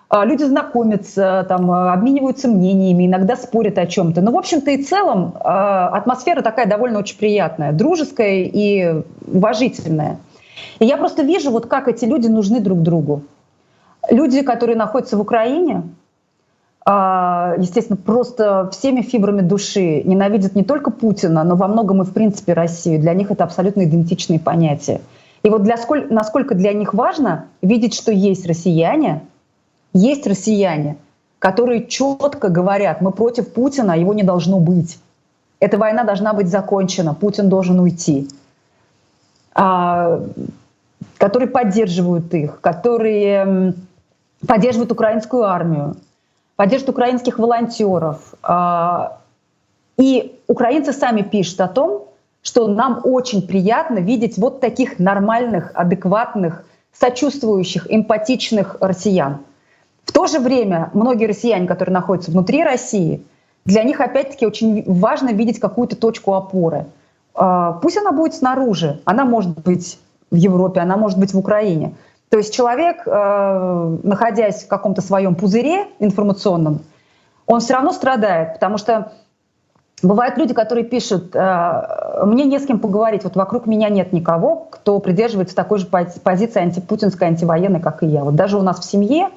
А, 0.09 0.25
люди 0.25 0.43
знакомятся, 0.43 1.45
там, 1.49 1.71
а, 1.71 1.93
обмениваются 1.93 2.49
мнениями, 2.49 3.07
иногда 3.07 3.37
спорят 3.37 3.77
о 3.77 3.87
чем-то. 3.87 4.23
Но, 4.23 4.33
в 4.33 4.39
общем-то 4.39 4.71
и 4.71 4.83
целом, 4.83 5.35
а, 5.41 5.89
атмосфера 5.89 6.41
такая 6.41 6.67
довольно 6.67 6.99
очень 6.99 7.19
приятная, 7.19 7.73
дружеская 7.73 8.45
и 8.45 9.03
уважительная. 9.27 10.19
И 10.79 10.87
я 10.87 10.97
просто 10.97 11.23
вижу, 11.23 11.51
вот 11.51 11.67
как 11.67 11.89
эти 11.89 12.07
люди 12.07 12.27
нужны 12.27 12.61
друг 12.61 12.81
другу. 12.81 13.23
Люди, 14.11 14.41
которые 14.43 14.77
находятся 14.77 15.17
в 15.17 15.21
Украине, 15.21 15.83
естественно, 16.87 17.99
просто 17.99 18.71
всеми 18.73 19.03
фибрами 19.03 19.43
души 19.43 20.03
ненавидят 20.05 20.55
не 20.55 20.65
только 20.65 20.91
Путина, 20.91 21.45
но 21.45 21.55
во 21.55 21.69
многом 21.69 22.01
и, 22.01 22.07
в 22.07 22.15
принципе, 22.15 22.55
Россию. 22.55 22.99
Для 22.99 23.13
них 23.13 23.31
это 23.31 23.45
абсолютно 23.45 23.85
идентичные 23.85 24.41
понятия. 24.41 25.03
И 25.43 25.51
вот 25.51 25.65
для 25.65 25.77
сколь, 25.77 26.07
насколько 26.09 26.55
для 26.55 26.73
них 26.73 26.95
важно 26.95 27.45
видеть, 27.61 27.93
что 27.93 28.11
есть 28.11 28.47
россияне— 28.47 29.21
есть 29.93 30.27
россияне, 30.27 30.97
которые 31.39 31.87
четко 31.87 32.49
говорят, 32.49 33.01
мы 33.01 33.13
против 33.13 33.53
Путина, 33.53 33.99
его 33.99 34.15
не 34.15 34.23
должно 34.23 34.61
быть. 34.61 34.99
Эта 35.61 35.77
война 35.79 36.05
должна 36.05 36.33
быть 36.33 36.49
закончена, 36.49 37.15
Путин 37.15 37.49
должен 37.49 37.81
уйти. 37.81 38.29
А, 39.55 40.21
которые 41.17 41.49
поддерживают 41.49 42.33
их, 42.33 42.61
которые 42.61 43.75
поддерживают 44.47 44.93
украинскую 44.93 45.45
армию, 45.45 45.97
поддерживают 46.57 46.97
украинских 46.97 47.39
волонтеров. 47.39 48.35
А, 48.43 49.19
и 49.97 50.41
украинцы 50.47 50.93
сами 50.93 51.23
пишут 51.23 51.61
о 51.61 51.69
том, 51.69 52.05
что 52.43 52.69
нам 52.69 53.01
очень 53.03 53.47
приятно 53.47 53.99
видеть 53.99 54.39
вот 54.39 54.61
таких 54.61 54.99
нормальных, 55.01 55.73
адекватных, 55.75 56.65
сочувствующих, 56.93 57.87
эмпатичных 57.91 58.77
россиян. 58.81 59.41
То 60.19 60.27
же 60.27 60.41
время 60.41 60.91
многие 60.95 61.27
россияне, 61.27 61.69
которые 61.69 61.93
находятся 61.93 62.33
внутри 62.33 62.65
России, 62.65 63.25
для 63.65 63.85
них 63.85 64.01
опять-таки 64.01 64.49
очень 64.49 64.83
важно 64.85 65.29
видеть 65.29 65.61
какую-то 65.61 65.95
точку 65.95 66.35
опоры. 66.35 66.87
А, 67.37 67.75
пусть 67.75 67.99
она 67.99 68.11
будет 68.11 68.35
снаружи, 68.35 69.01
она 69.05 69.25
может 69.25 69.57
быть 69.61 70.01
в 70.33 70.35
Европе, 70.35 70.81
она 70.81 70.97
может 70.97 71.21
быть 71.21 71.33
в 71.35 71.39
Украине. 71.39 71.95
То 72.31 72.39
есть 72.39 72.53
человек, 72.53 73.03
э, 73.07 73.97
находясь 74.03 74.65
в 74.65 74.67
каком-то 74.67 75.03
своем 75.03 75.37
пузыре 75.37 75.87
информационном, 76.01 76.81
он 77.47 77.61
все 77.61 77.75
равно 77.75 77.93
страдает, 77.93 78.55
потому 78.55 78.77
что 78.77 79.13
бывают 80.03 80.37
люди, 80.37 80.53
которые 80.53 80.85
пишут, 80.85 81.31
э, 81.37 82.23
мне 82.25 82.43
не 82.43 82.59
с 82.59 82.67
кем 82.67 82.81
поговорить, 82.81 83.23
вот 83.23 83.37
вокруг 83.37 83.67
меня 83.67 83.89
нет 83.89 84.13
никого, 84.13 84.67
кто 84.69 84.99
придерживается 84.99 85.55
такой 85.55 85.79
же 85.79 85.87
позиции 85.87 86.61
антипутинской, 86.61 87.29
антивоенной, 87.29 87.79
как 87.79 88.03
и 88.03 88.07
я. 88.07 88.25
Вот 88.25 88.35
даже 88.35 88.59
у 88.59 88.63
нас 88.63 88.81
в 88.81 88.85
семье 88.85 89.29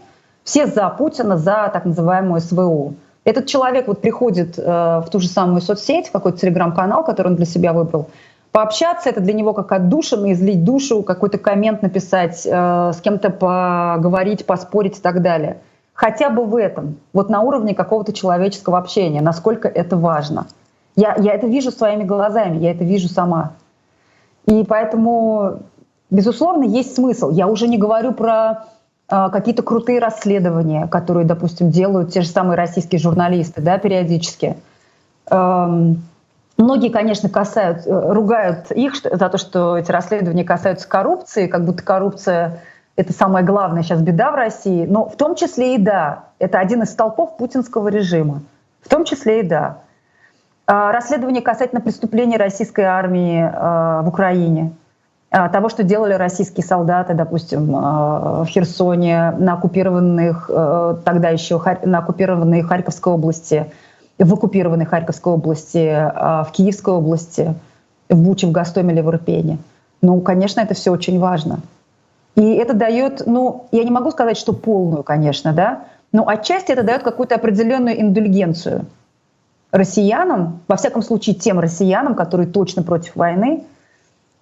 все 0.43 0.67
за 0.67 0.89
Путина, 0.89 1.37
за 1.37 1.69
так 1.71 1.85
называемую 1.85 2.41
СВО. 2.41 2.93
Этот 3.23 3.45
человек 3.45 3.87
вот 3.87 4.01
приходит 4.01 4.57
э, 4.57 4.63
в 4.63 5.05
ту 5.11 5.19
же 5.19 5.27
самую 5.27 5.61
соцсеть, 5.61 6.07
в 6.07 6.11
какой-то 6.11 6.39
телеграм-канал, 6.39 7.03
который 7.03 7.27
он 7.27 7.35
для 7.35 7.45
себя 7.45 7.71
выбрал, 7.71 8.07
пообщаться, 8.51 9.09
это 9.09 9.21
для 9.21 9.33
него 9.33 9.53
как 9.53 9.71
отдушина, 9.71 10.33
излить 10.33 10.63
душу, 10.63 11.03
какой-то 11.03 11.37
коммент 11.37 11.83
написать, 11.83 12.45
э, 12.45 12.91
с 12.93 12.99
кем-то 13.01 13.29
поговорить, 13.29 14.45
поспорить 14.45 14.97
и 14.97 15.01
так 15.01 15.21
далее. 15.21 15.57
Хотя 15.93 16.29
бы 16.29 16.45
в 16.45 16.55
этом, 16.55 16.97
вот 17.13 17.29
на 17.29 17.41
уровне 17.41 17.75
какого-то 17.75 18.11
человеческого 18.11 18.79
общения, 18.79 19.21
насколько 19.21 19.67
это 19.67 19.97
важно. 19.97 20.47
Я, 20.95 21.15
я 21.19 21.33
это 21.33 21.45
вижу 21.45 21.71
своими 21.71 22.03
глазами, 22.03 22.57
я 22.57 22.71
это 22.71 22.83
вижу 22.83 23.07
сама. 23.07 23.53
И 24.47 24.63
поэтому, 24.63 25.59
безусловно, 26.09 26.63
есть 26.63 26.95
смысл. 26.95 27.29
Я 27.29 27.47
уже 27.47 27.67
не 27.67 27.77
говорю 27.77 28.13
про 28.13 28.65
какие-то 29.11 29.61
крутые 29.61 29.99
расследования, 29.99 30.87
которые, 30.87 31.25
допустим, 31.25 31.69
делают 31.69 32.13
те 32.13 32.21
же 32.21 32.27
самые 32.27 32.55
российские 32.55 32.99
журналисты, 32.99 33.61
да, 33.61 33.77
периодически. 33.77 34.55
Многие, 36.61 36.89
конечно, 36.89 37.27
касают, 37.27 37.87
э, 37.87 38.13
ругают 38.13 38.71
их 38.71 38.93
за 39.03 39.29
то, 39.29 39.37
что 39.39 39.77
эти 39.77 39.91
расследования 39.91 40.43
касаются 40.43 40.87
коррупции, 40.87 41.47
как 41.47 41.65
будто 41.65 41.81
коррупция— 41.81 42.59
это 42.95 43.13
самая 43.13 43.43
главная 43.43 43.81
сейчас 43.81 44.01
беда 44.01 44.31
в 44.31 44.35
России, 44.35 44.85
но 44.85 45.09
в 45.09 45.15
том 45.15 45.35
числе 45.35 45.75
и 45.75 45.77
да, 45.79 46.25
это 46.37 46.59
один 46.59 46.83
из 46.83 46.91
столпов 46.91 47.37
путинского 47.37 47.87
режима. 47.87 48.43
В 48.81 48.89
том 48.89 49.05
числе 49.05 49.39
и 49.39 49.43
да. 49.43 49.79
А, 50.67 50.91
расследование 50.91 51.41
касательно 51.41 51.81
преступлений 51.81 52.37
российской 52.37 52.81
армии 52.81 53.41
в 53.41 54.07
Украине, 54.07 54.71
того, 55.31 55.69
что 55.69 55.83
делали 55.83 56.13
российские 56.13 56.65
солдаты, 56.65 57.13
допустим, 57.13 57.71
в 57.71 58.45
Херсоне, 58.47 59.31
на 59.31 59.53
оккупированных, 59.53 60.49
тогда 61.05 61.29
еще 61.29 61.61
на 61.83 61.99
оккупированной 61.99 62.61
Харьковской 62.61 63.13
области, 63.13 63.71
в 64.19 64.33
оккупированной 64.33 64.85
Харьковской 64.85 65.33
области, 65.33 66.11
в 66.13 66.51
Киевской 66.51 66.93
области, 66.93 67.55
в 68.09 68.17
Буче, 68.17 68.47
в 68.47 68.51
Гастомеле, 68.51 69.01
в 69.01 69.09
Ирпене. 69.09 69.57
Ну, 70.01 70.19
конечно, 70.19 70.59
это 70.59 70.73
все 70.73 70.91
очень 70.91 71.17
важно. 71.19 71.61
И 72.35 72.53
это 72.55 72.73
дает, 72.73 73.23
ну, 73.25 73.67
я 73.71 73.83
не 73.83 73.91
могу 73.91 74.11
сказать, 74.11 74.37
что 74.37 74.51
полную, 74.51 75.03
конечно, 75.03 75.53
да, 75.53 75.83
но 76.11 76.27
отчасти 76.27 76.71
это 76.71 76.83
дает 76.83 77.03
какую-то 77.03 77.35
определенную 77.35 78.01
индульгенцию– 78.01 78.85
россиянам, 79.71 80.59
во 80.67 80.75
всяком 80.75 81.01
случае 81.01 81.35
тем 81.35 81.59
россиянам, 81.59 82.15
которые 82.15 82.47
точно 82.47 82.83
против 82.83 83.15
войны, 83.15 83.63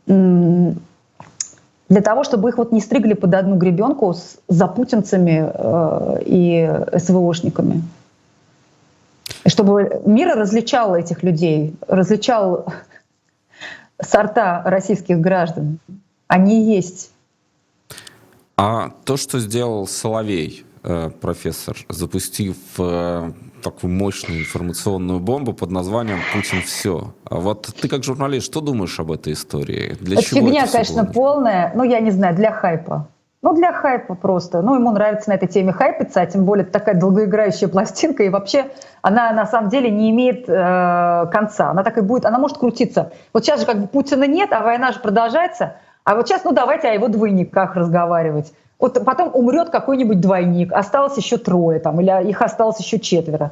для 0.10 2.02
того, 2.02 2.24
чтобы 2.24 2.50
их 2.50 2.58
вот 2.58 2.72
не 2.72 2.82
стригли 2.82 3.13
под 3.13 3.34
одну 3.34 3.56
гребенку 3.58 4.13
с 4.13 4.38
запутинцами 4.48 5.52
э, 5.54 6.22
и 6.26 6.69
СВОшниками. 6.98 7.84
Чтобы 9.45 10.02
мир 10.06 10.36
различал 10.36 10.95
этих 10.95 11.24
людей, 11.24 11.76
различал 11.88 12.65
сорта 14.02 14.62
российских 14.65 15.19
граждан. 15.19 15.80
Они 16.28 16.76
есть. 16.76 17.12
А 18.58 18.91
то, 19.06 19.17
что 19.17 19.39
сделал 19.39 19.88
Соловей, 19.88 20.65
э, 20.84 21.10
профессор, 21.22 21.78
запустив 21.89 22.58
э, 22.78 23.32
такую 23.62 23.91
мощную 23.93 24.41
информационную 24.41 25.19
бомбу 25.19 25.54
под 25.54 25.72
названием 25.72 26.19
«Путин 26.34 26.62
все». 26.62 27.13
А 27.26 27.36
вот 27.36 27.67
ты 27.80 27.88
как 27.88 28.04
журналист, 28.04 28.45
что 28.45 28.62
думаешь 28.62 29.00
об 29.00 29.12
этой 29.12 29.34
истории? 29.34 29.95
Для 30.00 30.17
это 30.17 30.26
чего 30.26 30.48
фигня, 30.48 30.63
это 30.63 30.72
конечно, 30.74 31.04
было? 31.04 31.12
полная. 31.12 31.72
Ну, 31.76 31.84
я 31.84 32.00
не 32.00 32.12
знаю, 32.12 32.36
для 32.36 32.52
хайпа. 32.52 33.08
Ну, 33.41 33.54
для 33.54 33.72
хайпа 33.72 34.15
просто. 34.15 34.62
Ну, 34.62 34.76
ему 34.76 34.91
нравится 34.91 35.30
на 35.30 35.36
этой 35.36 35.48
теме 35.48 35.72
хайпиться, 35.72 36.22
а 36.22 36.26
тем 36.26 36.43
более 36.43 36.63
это 36.63 36.74
такая 36.74 36.95
долгоиграющая 36.95 37.67
пластинка, 37.69 38.24
и 38.24 38.30
вообще 38.30 38.65
она 39.02 39.32
на 39.32 39.45
самом 39.45 39.69
деле 39.69 39.89
не 39.89 40.10
имеет 40.10 40.50
э, 40.50 41.26
конца. 41.32 41.69
Она 41.72 41.84
так 41.84 41.98
и 41.98 42.02
будет, 42.02 42.26
она 42.26 42.38
может 42.38 42.58
крутиться. 42.58 43.13
Вот 43.34 43.45
сейчас 43.45 43.62
же 43.62 43.65
как 43.65 43.80
бы 43.80 43.88
Путина 43.88 44.26
нет, 44.26 44.52
а 44.52 44.62
война 44.62 44.91
же 44.91 45.00
продолжается. 45.00 45.78
А 46.04 46.15
вот 46.15 46.28
сейчас, 46.28 46.43
ну, 46.43 46.52
давайте 46.52 46.89
о 46.89 46.93
его 46.93 47.08
двойниках 47.08 47.76
разговаривать. 47.76 48.52
Вот 48.80 49.04
потом 49.04 49.32
умрет 49.34 49.70
какой-нибудь 49.70 50.22
двойник, 50.22 50.72
осталось 50.72 51.18
еще 51.18 51.38
трое 51.38 51.80
там, 51.80 52.00
или 52.00 52.30
их 52.30 52.42
осталось 52.42 52.80
еще 52.80 53.00
четверо. 53.00 53.52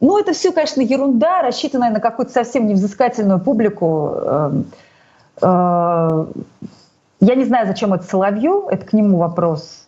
Ну, 0.00 0.18
это 0.18 0.32
все, 0.32 0.52
конечно, 0.52 0.80
ерунда, 0.80 1.42
рассчитанная 1.42 1.90
на 1.90 2.00
какую-то 2.00 2.32
совсем 2.32 2.66
невзыскательную 2.66 3.38
публику. 3.40 4.12
Эм, 4.14 4.64
э, 5.40 6.26
я 7.20 7.34
не 7.34 7.44
знаю, 7.44 7.66
зачем 7.66 7.94
это 7.94 8.04
Соловью, 8.04 8.68
это 8.70 8.84
к 8.84 8.92
нему 8.92 9.18
вопрос. 9.18 9.86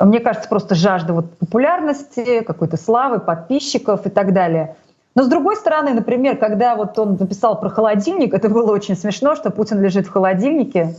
Мне 0.00 0.20
кажется, 0.20 0.48
просто 0.48 0.74
жажда 0.74 1.12
вот 1.12 1.38
популярности, 1.38 2.40
какой-то 2.40 2.76
славы, 2.76 3.20
подписчиков 3.20 4.06
и 4.06 4.10
так 4.10 4.32
далее. 4.32 4.76
Но 5.14 5.22
с 5.22 5.28
другой 5.28 5.56
стороны, 5.56 5.94
например, 5.94 6.36
когда 6.36 6.74
вот 6.74 6.98
он 6.98 7.16
написал 7.18 7.58
про 7.58 7.70
холодильник, 7.70 8.34
это 8.34 8.48
было 8.48 8.72
очень 8.72 8.96
смешно, 8.96 9.34
что 9.34 9.50
Путин 9.50 9.80
лежит 9.80 10.06
в 10.06 10.10
холодильнике, 10.10 10.94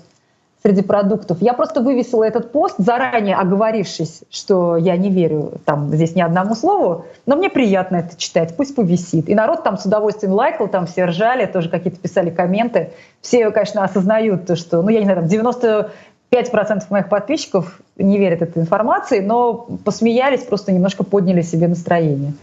среди 0.63 0.81
продуктов. 0.81 1.41
Я 1.41 1.53
просто 1.53 1.81
вывесила 1.81 2.23
этот 2.23 2.51
пост, 2.51 2.75
заранее 2.77 3.35
оговорившись, 3.35 4.23
что 4.29 4.75
я 4.77 4.97
не 4.97 5.09
верю 5.09 5.53
там 5.65 5.93
здесь 5.93 6.15
ни 6.15 6.21
одному 6.21 6.55
слову, 6.55 7.05
но 7.25 7.35
мне 7.35 7.49
приятно 7.49 7.97
это 7.97 8.17
читать, 8.17 8.55
пусть 8.57 8.75
повисит. 8.75 9.29
И 9.29 9.35
народ 9.35 9.63
там 9.63 9.77
с 9.77 9.85
удовольствием 9.85 10.33
лайкал, 10.33 10.67
там 10.67 10.87
все 10.87 11.05
ржали, 11.05 11.45
тоже 11.45 11.69
какие-то 11.69 11.99
писали 11.99 12.29
комменты. 12.29 12.91
Все, 13.21 13.49
конечно, 13.51 13.83
осознают 13.83 14.45
то, 14.45 14.55
что, 14.55 14.81
ну, 14.81 14.89
я 14.89 14.99
не 14.99 15.05
знаю, 15.05 15.21
там 15.21 15.89
95% 16.31 16.83
моих 16.89 17.09
подписчиков 17.09 17.79
не 17.97 18.17
верят 18.17 18.41
этой 18.41 18.61
информации, 18.61 19.19
но 19.19 19.67
посмеялись, 19.85 20.43
просто 20.43 20.71
немножко 20.71 21.03
подняли 21.03 21.41
себе 21.41 21.67
настроение. 21.67 22.33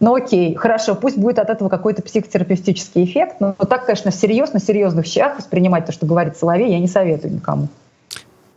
Ну 0.00 0.14
окей, 0.14 0.54
хорошо, 0.54 0.94
пусть 0.94 1.16
будет 1.16 1.38
от 1.38 1.50
этого 1.50 1.68
какой-то 1.68 2.02
психотерапевтический 2.02 3.04
эффект, 3.04 3.36
но 3.40 3.52
так, 3.52 3.86
конечно, 3.86 4.10
всерьез, 4.10 4.52
на 4.52 4.60
серьезных 4.60 5.06
щах 5.06 5.38
воспринимать 5.38 5.86
то, 5.86 5.92
что 5.92 6.04
говорит 6.06 6.36
Соловей, 6.36 6.70
я 6.70 6.78
не 6.78 6.88
советую 6.88 7.34
никому. 7.34 7.68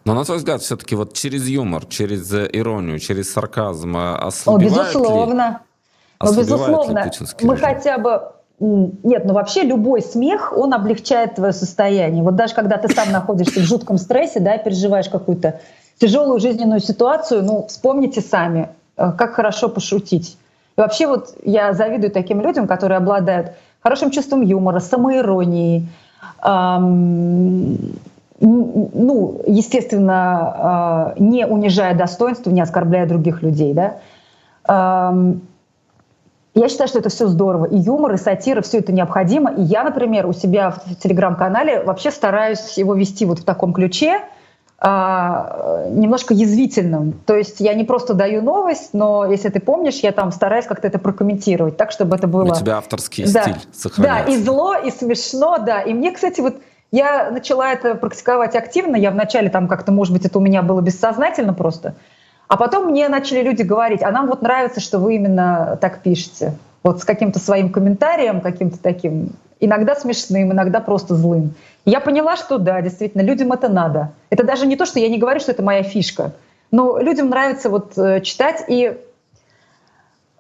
Но 0.04 0.14
на 0.14 0.24
твой 0.24 0.38
взгляд, 0.38 0.62
все-таки 0.62 0.96
вот 0.96 1.14
через 1.14 1.48
юмор, 1.48 1.86
через 1.86 2.34
э, 2.34 2.50
иронию, 2.54 2.98
через 2.98 3.32
сарказм 3.32 3.98
э, 3.98 4.16
ослабевает 4.16 4.72
О, 4.72 5.00
безусловно. 5.00 5.62
Ли, 6.22 6.30
ну, 6.30 6.38
безусловно. 6.38 7.00
Ли 7.00 7.12
мы 7.42 7.56
режим? 7.56 7.66
хотя 7.66 7.98
бы 7.98 8.22
нет, 8.60 9.26
ну 9.26 9.34
вообще 9.34 9.62
любой 9.62 10.02
смех, 10.02 10.52
он 10.56 10.74
облегчает 10.74 11.36
твое 11.36 11.54
состояние. 11.54 12.24
Вот 12.24 12.36
даже 12.36 12.56
когда 12.56 12.78
ты 12.78 12.92
сам 12.92 13.12
находишься 13.12 13.60
в 13.60 13.64
жутком 13.64 13.98
стрессе, 13.98 14.40
да, 14.40 14.58
переживаешь 14.58 15.10
какую-то 15.10 15.60
тяжелую 16.00 16.40
жизненную 16.40 16.80
ситуацию, 16.80 17.44
ну, 17.44 17.68
вспомните 17.68 18.22
сами, 18.22 18.70
э, 18.96 19.12
как 19.12 19.34
хорошо 19.34 19.70
пошутить. 19.70 20.38
И 20.78 20.82
вообще 20.82 21.08
вот 21.08 21.36
я 21.44 21.74
завидую 21.74 22.12
таким 22.12 22.40
людям, 22.40 22.68
которые 22.68 22.98
обладают 22.98 23.54
хорошим 23.82 24.12
чувством 24.12 24.42
юмора, 24.42 24.80
самоиронией, 24.80 25.90
эм, 26.44 27.78
ну, 28.40 29.42
естественно, 29.48 31.16
э, 31.18 31.20
не 31.20 31.48
унижая 31.48 31.96
достоинства, 31.96 32.52
не 32.52 32.62
оскорбляя 32.62 33.08
других 33.08 33.42
людей, 33.42 33.74
да. 33.74 33.98
Эм, 34.68 35.42
я 36.54 36.70
считаю, 36.70 36.88
что 36.88 37.00
это 37.00 37.10
все 37.10 37.26
здорово. 37.28 37.66
И 37.66 37.78
юмор, 37.78 38.14
и 38.14 38.18
сатира, 38.18 38.62
все 38.62 38.78
это 38.78 38.92
необходимо. 38.92 39.52
И 39.54 39.64
я, 39.64 39.84
например, 39.84 40.28
у 40.28 40.34
себя 40.34 40.70
в 40.70 40.96
телеграм-канале 40.98 41.82
вообще 41.82 42.12
стараюсь 42.12 42.78
его 42.78 42.94
вести 42.94 43.26
вот 43.26 43.40
в 43.40 43.46
таком 43.46 43.74
ключе– 43.74 44.22
немножко 44.80 46.36
язвительным. 46.36 47.14
То 47.26 47.36
есть 47.36 47.60
я 47.60 47.74
не 47.74 47.84
просто 47.84 48.14
даю 48.14 48.44
новость, 48.44 48.90
но 48.94 49.26
если 49.26 49.50
ты 49.50 49.60
помнишь, 49.60 49.96
я 50.02 50.12
там 50.12 50.32
стараюсь 50.32 50.66
как-то 50.66 50.88
это 50.88 51.00
прокомментировать 51.00 51.78
так, 51.78 51.92
чтобы 51.92 52.16
это 52.16 52.28
было... 52.28 52.52
У 52.52 52.56
тебя 52.56 52.78
авторский 52.78 53.26
да. 53.32 53.42
стиль 53.42 53.56
сохраняется. 53.74 54.26
Да, 54.28 54.32
и 54.32 54.38
зло, 54.38 54.76
и 54.76 54.92
смешно, 54.92 55.58
да. 55.58 55.82
И 55.82 55.94
мне, 55.96 56.12
кстати, 56.12 56.42
вот 56.42 56.58
я 56.92 57.32
начала 57.32 57.72
это 57.72 57.96
практиковать 57.96 58.56
активно. 58.56 58.96
Я 58.96 59.10
вначале 59.10 59.50
там 59.50 59.68
как-то, 59.68 59.92
может 59.92 60.14
быть, 60.14 60.26
это 60.26 60.38
у 60.38 60.42
меня 60.42 60.62
было 60.62 60.82
бессознательно 60.82 61.56
просто. 61.56 61.96
А 62.48 62.56
потом 62.56 62.92
мне 62.92 63.10
начали 63.10 63.42
люди 63.42 63.64
говорить, 63.64 64.04
а 64.04 64.12
нам 64.12 64.28
вот 64.28 64.44
нравится, 64.44 64.80
что 64.80 65.00
вы 65.00 65.16
именно 65.16 65.78
так 65.82 66.04
пишете. 66.04 66.54
Вот 66.84 67.02
с 67.02 67.04
каким-то 67.04 67.40
своим 67.40 67.72
комментарием, 67.72 68.42
каким-то 68.42 68.78
таким 68.78 69.32
иногда 69.60 69.96
смешным, 69.96 70.52
иногда 70.52 70.80
просто 70.80 71.16
злым. 71.16 71.54
я 71.86 72.00
поняла, 72.00 72.36
что 72.36 72.58
да, 72.58 72.82
действительно, 72.82 73.22
людям 73.22 73.52
это 73.52 73.70
надо. 73.70 74.12
Это 74.30 74.44
даже 74.44 74.66
не 74.66 74.76
то, 74.76 74.86
что 74.86 75.00
я 75.00 75.10
не 75.10 75.18
говорю, 75.18 75.40
что 75.40 75.52
это 75.52 75.64
моя 75.64 75.84
фишка, 75.84 76.34
но 76.72 77.00
людям 77.00 77.30
нравится 77.30 77.70
вот 77.70 77.98
э, 77.98 78.22
читать 78.22 78.64
и 78.68 78.98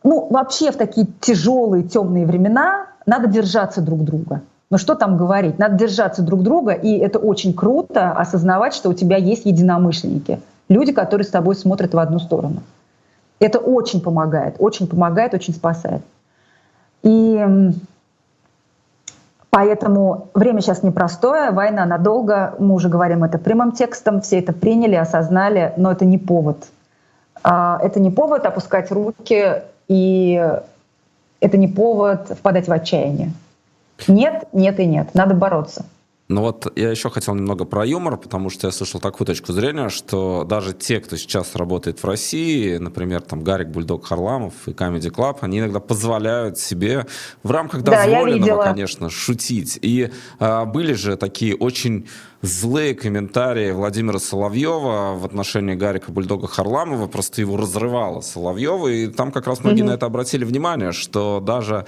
ну, 0.04 0.28
вообще 0.30 0.72
в 0.72 0.78
такие 0.78 1.08
тяжелые, 1.20 1.84
темные 1.84 2.26
времена 2.26 2.88
надо 3.06 3.28
держаться 3.28 3.82
друг 3.82 4.04
друга. 4.04 4.42
Но 4.70 4.78
что 4.78 4.96
там 4.96 5.18
говорить? 5.18 5.60
Надо 5.60 5.76
держаться 5.76 6.22
друг 6.22 6.44
друга, 6.44 6.74
и 6.74 6.98
это 6.98 7.20
очень 7.20 7.54
круто 7.54 8.12
осознавать, 8.12 8.74
что 8.74 8.90
у 8.90 8.94
тебя 8.94 9.18
есть 9.18 9.46
единомышленники, 9.46 10.40
люди, 10.68 10.92
которые 10.92 11.26
с 11.26 11.30
тобой 11.30 11.56
смотрят 11.56 11.94
в 11.94 12.00
одну 12.00 12.20
сторону. 12.20 12.64
Это 13.40 13.60
очень 13.60 14.02
помогает, 14.02 14.56
очень 14.60 14.88
помогает, 14.88 15.34
очень 15.34 15.54
спасает. 15.54 16.02
И 17.04 17.72
Поэтому 19.58 20.30
время 20.36 20.62
сейчас 20.62 20.84
непростое, 20.84 21.50
война 21.50 21.88
надолго, 21.88 22.54
мы 22.60 22.76
уже 22.76 22.90
говорим 22.90 23.24
это 23.24 23.40
прямым 23.40 23.72
текстом, 23.72 24.22
все 24.22 24.38
это 24.38 24.54
приняли, 24.54 24.94
осознали, 24.94 25.74
но 25.78 25.92
это 25.92 26.06
не 26.06 26.20
повод. 26.20 26.68
А, 27.42 27.80
это 27.82 28.00
не 28.00 28.12
повод 28.12 28.46
опускать 28.46 28.92
руки, 28.92 29.64
и 29.88 30.60
это 31.40 31.58
не 31.58 31.68
повод 31.68 32.30
впадать 32.38 32.68
в 32.68 32.72
отчаяние. 32.72 33.32
Нет, 34.08 34.48
нет 34.54 34.80
и 34.80 34.86
нет, 34.86 35.16
надо 35.16 35.34
бороться. 35.34 35.86
Ну 36.30 36.42
вот 36.42 36.74
я 36.78 36.92
еще 36.92 37.10
хотел 37.10 37.36
немного 37.36 37.64
про 37.64 37.86
юмор, 37.86 38.18
потому 38.18 38.50
что 38.50 38.68
я 38.68 38.72
слышал 38.72 39.00
такую 39.00 39.26
точку 39.26 39.54
зрения, 39.54 39.88
что 39.88 40.44
даже 40.44 40.74
те, 40.74 41.00
кто 41.00 41.16
сейчас 41.16 41.56
работает 41.56 42.04
в 42.04 42.06
России, 42.06 42.76
например, 42.76 43.22
там 43.22 43.44
Гарик 43.44 43.70
Бульдог 43.70 44.06
Харламов 44.06 44.54
и 44.66 44.72
Comedy 44.72 45.10
Club, 45.10 45.38
они 45.42 45.60
иногда 45.60 45.80
позволяют 45.80 46.60
себе 46.60 47.08
в 47.44 47.52
рамках 47.52 47.82
дозволенного, 47.84 48.64
да, 48.64 48.74
конечно, 48.74 49.10
шутить. 49.10 49.80
И 49.82 50.12
а, 50.40 50.66
были 50.66 50.92
же 50.94 51.16
такие 51.16 51.56
очень 51.56 52.08
злые 52.42 52.94
комментарии 52.94 53.72
Владимира 53.72 54.20
Соловьева 54.20 55.16
в 55.18 55.26
отношении 55.26 55.76
Гарика 55.76 56.12
Бульдога 56.12 56.48
Харламова, 56.48 57.08
просто 57.08 57.42
его 57.42 57.56
разрывало 57.58 58.20
Соловьева, 58.22 58.88
и 58.88 59.08
там 59.08 59.32
как 59.32 59.48
раз 59.48 59.64
многие 59.64 59.84
mm-hmm. 59.84 59.88
на 59.88 59.92
это 59.92 60.06
обратили 60.06 60.44
внимание, 60.44 60.92
что 60.92 61.40
даже 61.40 61.86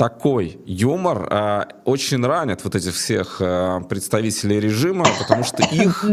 такой 0.00 0.58
юмор 0.64 1.28
э, 1.30 1.64
очень 1.84 2.24
ранит 2.24 2.64
вот 2.64 2.74
этих 2.74 2.94
всех 2.94 3.36
э, 3.40 3.82
представителей 3.86 4.58
режима, 4.58 5.04
потому 5.18 5.44
что 5.44 5.62
их 5.62 6.06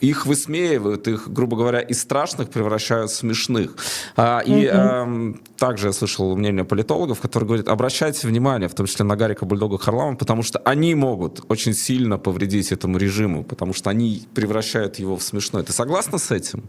их 0.00 0.26
высмеивают, 0.26 1.08
их, 1.08 1.28
грубо 1.28 1.56
говоря, 1.56 1.80
из 1.80 2.00
страшных 2.00 2.50
превращают 2.50 3.10
в 3.10 3.14
смешных. 3.14 3.76
А, 4.16 4.40
и 4.46 4.64
а, 4.66 5.34
также 5.56 5.88
я 5.88 5.92
слышал 5.92 6.36
мнение 6.36 6.64
политологов, 6.64 7.20
которые 7.20 7.48
говорят, 7.48 7.68
обращайте 7.68 8.28
внимание, 8.28 8.68
в 8.68 8.74
том 8.74 8.86
числе 8.86 9.04
на 9.04 9.16
Гарика 9.16 9.44
Бульдога 9.44 9.76
Харламова, 9.76 10.14
потому 10.14 10.44
что 10.44 10.60
они 10.60 10.94
могут 10.94 11.44
очень 11.48 11.74
сильно 11.74 12.16
повредить 12.16 12.70
этому 12.70 12.96
режиму, 12.96 13.42
потому 13.42 13.74
что 13.74 13.90
они 13.90 14.22
превращают 14.34 15.00
его 15.00 15.16
в 15.16 15.22
смешной. 15.22 15.64
Ты 15.64 15.72
согласна 15.72 16.18
с 16.18 16.30
этим? 16.30 16.62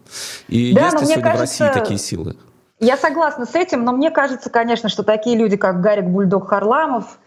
И 0.47 0.73
да, 0.73 0.85
есть 0.85 1.01
ли 1.01 1.05
сегодня 1.05 1.23
кажется... 1.23 1.37
в 1.37 1.67
России 1.67 1.79
такие 1.79 1.99
силы? 1.99 2.35
Я 2.79 2.95
согласна 2.95 3.45
с 3.45 3.55
этим, 3.55 3.83
но 3.83 3.91
мне 3.91 4.09
кажется, 4.09 4.49
конечно, 4.49 4.87
что 4.87 5.03
такие 5.03 5.37
люди, 5.37 5.57
как 5.57 5.81
Гарик 5.81 6.05
Бульдог 6.05 6.47
Харламов, 6.47 7.19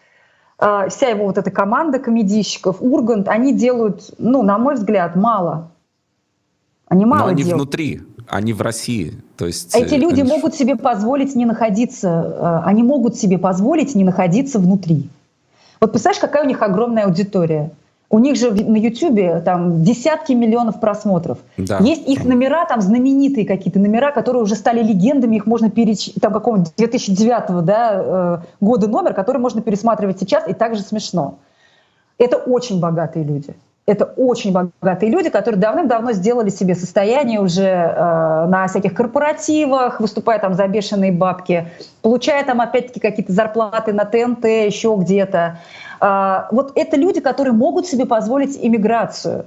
а, 0.59 0.89
вся 0.89 1.09
его 1.09 1.27
вот 1.27 1.37
эта 1.37 1.51
команда 1.51 1.99
комедийщиков, 1.99 2.77
Ургант, 2.81 3.29
они 3.29 3.53
делают, 3.53 4.15
ну, 4.19 4.43
на 4.43 4.57
мой 4.59 4.77
взгляд, 4.77 5.15
мало. 5.15 5.71
Они 6.89 7.05
мало 7.05 7.23
Но 7.23 7.27
они 7.29 7.43
делают. 7.43 7.63
внутри, 7.63 8.03
они 8.29 8.53
в 8.53 8.63
России. 8.63 9.21
То 9.37 9.47
есть, 9.47 9.75
Эти 9.75 9.95
люди 9.95 10.21
они... 10.21 10.31
могут 10.31 10.55
себе 10.55 10.77
позволить 10.77 11.35
не 11.35 11.45
находиться, 11.45 12.09
э, 12.09 12.69
они 12.69 12.83
могут 12.83 13.17
себе 13.17 13.39
позволить 13.39 13.95
не 13.95 14.05
находиться 14.05 14.59
внутри. 14.59 15.11
Вот 15.81 15.91
представляешь, 15.91 16.21
какая 16.21 16.45
у 16.45 16.47
них 16.47 16.63
огромная 16.63 17.05
аудитория. 17.05 17.73
У 18.13 18.19
них 18.19 18.37
же 18.37 18.51
на 18.51 18.77
Ютубе 18.77 19.41
там 19.41 19.83
десятки 19.83 20.33
миллионов 20.33 20.81
просмотров. 20.81 21.39
Да. 21.57 21.79
Есть 21.79 22.07
их 22.07 22.27
номера, 22.27 22.67
там 22.67 22.83
знаменитые 22.83 23.47
какие-то 23.47 23.81
номера, 23.81 24.13
которые 24.13 24.43
уже 24.43 24.55
стали 24.55 24.83
легендами, 24.83 25.37
их 25.37 25.47
можно 25.47 25.71
перечислить, 25.71 26.21
там 26.21 26.31
какого 26.35 26.59
2009 26.77 27.65
да, 27.65 27.93
э, 27.95 28.39
года 28.61 28.87
номер, 28.87 29.15
который 29.15 29.39
можно 29.39 29.63
пересматривать 29.63 30.21
сейчас, 30.21 30.47
и 30.47 30.53
также 30.53 30.83
смешно. 30.83 31.39
Это 32.19 32.37
очень 32.37 32.81
богатые 32.81 33.25
люди. 33.25 33.55
Это 33.87 34.05
очень 34.05 34.53
богатые 34.53 35.11
люди, 35.11 35.31
которые 35.31 35.59
давным-давно 35.59 36.13
сделали 36.13 36.51
себе 36.51 36.75
состояние 36.75 37.41
уже 37.41 37.65
э, 37.65 38.47
на 38.47 38.67
всяких 38.69 38.93
корпоративах, 38.93 40.01
выступая 40.01 40.39
там 40.39 40.53
за 40.53 40.69
бешеные 40.69 41.13
бабки, 41.13 41.67
получая 42.03 42.45
там 42.45 42.61
опять-таки 42.61 43.01
какие-то 43.01 43.33
зарплаты 43.33 43.95
на 43.95 44.05
ТНТ, 44.05 44.45
еще 44.45 44.95
где-то. 45.01 45.59
Вот 46.51 46.73
это 46.75 46.97
люди, 46.97 47.21
которые 47.21 47.53
могут 47.53 47.87
себе 47.87 48.07
позволить 48.07 48.59
иммиграцию. 48.61 49.47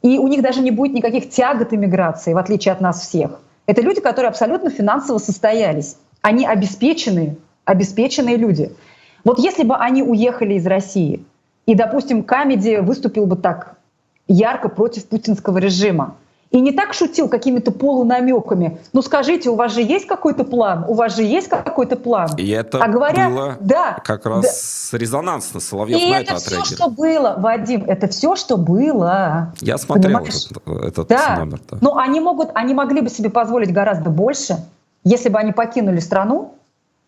И 0.00 0.18
у 0.18 0.28
них 0.28 0.40
даже 0.40 0.62
не 0.62 0.70
будет 0.70 0.94
никаких 0.94 1.28
тягот 1.28 1.74
иммиграции, 1.74 2.32
в 2.32 2.38
отличие 2.38 2.72
от 2.72 2.80
нас 2.80 3.02
всех. 3.02 3.38
Это 3.66 3.82
люди, 3.82 4.00
которые 4.00 4.30
абсолютно 4.30 4.70
финансово 4.70 5.18
состоялись. 5.18 5.96
Они 6.22 6.46
обеспеченные, 6.46 7.36
обеспеченные 7.66 8.36
люди. 8.36 8.72
Вот 9.24 9.38
если 9.38 9.62
бы 9.62 9.76
они 9.76 10.02
уехали 10.02 10.54
из 10.54 10.66
России, 10.66 11.22
и, 11.66 11.74
допустим, 11.74 12.22
Камеди 12.22 12.76
выступил 12.76 13.26
бы 13.26 13.36
так 13.36 13.76
ярко 14.26 14.70
против 14.70 15.06
путинского 15.06 15.58
режима, 15.58 16.16
и 16.50 16.60
не 16.60 16.72
так 16.72 16.94
шутил 16.94 17.28
какими-то 17.28 17.70
полунамеками. 17.70 18.78
Ну 18.92 19.02
скажите, 19.02 19.50
у 19.50 19.54
вас 19.54 19.72
же 19.72 19.82
есть 19.82 20.06
какой-то 20.06 20.44
план? 20.44 20.84
У 20.88 20.94
вас 20.94 21.16
же 21.16 21.22
есть 21.22 21.48
какой-то 21.48 21.96
план? 21.96 22.30
И 22.36 22.48
это 22.48 22.82
а 22.82 22.88
говоря, 22.88 23.28
было 23.28 23.56
да, 23.60 24.00
как 24.04 24.26
раз 24.26 24.88
да. 24.90 24.98
резонансно. 24.98 25.60
Соловьев 25.60 26.00
и 26.00 26.10
на 26.10 26.20
это, 26.20 26.32
это 26.32 26.40
все, 26.40 26.64
что 26.64 26.90
было, 26.90 27.36
Вадим, 27.38 27.84
это 27.86 28.08
все, 28.08 28.34
что 28.34 28.56
было. 28.56 29.54
Я 29.60 29.78
смотрел 29.78 30.24
этот, 30.24 30.62
этот 30.66 31.08
да. 31.08 31.36
номер. 31.38 31.60
Да. 31.70 31.78
Ну 31.80 31.96
они, 31.96 32.20
могут, 32.20 32.50
они 32.54 32.74
могли 32.74 33.00
бы 33.00 33.10
себе 33.10 33.30
позволить 33.30 33.72
гораздо 33.72 34.10
больше, 34.10 34.56
если 35.04 35.28
бы 35.28 35.38
они 35.38 35.52
покинули 35.52 36.00
страну, 36.00 36.54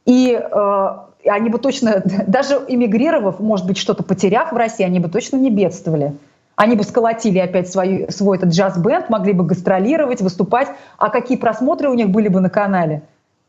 и 0.07 0.41
э, 0.41 0.87
они 1.27 1.51
бы 1.51 1.59
точно, 1.59 2.03
даже 2.29 2.61
эмигрировав, 2.69 3.41
может 3.41 3.67
быть, 3.67 3.77
что-то 3.77 4.05
потеряв 4.05 4.53
в 4.53 4.57
России, 4.57 4.85
они 4.85 5.01
бы 5.01 5.09
точно 5.09 5.37
не 5.37 5.51
бедствовали. 5.51 6.15
Они 6.63 6.77
бы 6.77 6.85
сколотили 6.85 7.41
опять 7.41 7.69
свой, 7.69 8.07
свой 8.09 8.37
этот 8.39 8.51
джаз-бенд, 8.51 9.11
могли 9.11 9.33
бы 9.33 9.43
гастролировать, 9.43 10.21
выступать. 10.21 10.69
А 10.97 11.09
какие 11.09 11.37
просмотры 11.37 11.91
у 11.91 11.95
них 11.95 12.11
были 12.11 12.29
бы 12.29 12.39
на 12.39 12.51
канале? 12.51 13.03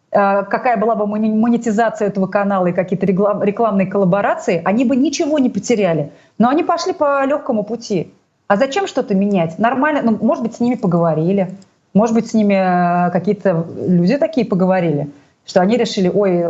Э, 0.10 0.42
какая 0.42 0.78
была 0.78 0.96
бы 0.96 1.06
монетизация 1.06 2.08
этого 2.08 2.26
канала 2.26 2.66
и 2.66 2.72
какие-то 2.72 3.06
рекламные 3.06 3.86
коллаборации, 3.86 4.64
они 4.66 4.84
бы 4.84 4.96
ничего 4.96 5.38
не 5.38 5.52
потеряли. 5.52 6.12
Но 6.40 6.50
они 6.50 6.64
пошли 6.64 6.92
по 6.92 7.24
легкому 7.24 7.64
пути. 7.64 8.12
А 8.48 8.56
зачем 8.56 8.88
что-то 8.88 9.14
менять? 9.14 9.60
Нормально, 9.60 10.02
ну, 10.02 10.18
может 10.20 10.44
быть, 10.44 10.56
с 10.56 10.60
ними 10.60 10.74
поговорили. 10.74 11.52
Может 11.94 12.16
быть, 12.16 12.32
с 12.32 12.34
ними 12.34 12.56
э, 12.56 13.12
какие-то 13.12 13.64
люди 13.78 14.18
такие 14.18 14.48
поговорили, 14.48 15.12
что 15.46 15.62
они 15.62 15.78
решили, 15.78 16.10
ой, 16.10 16.46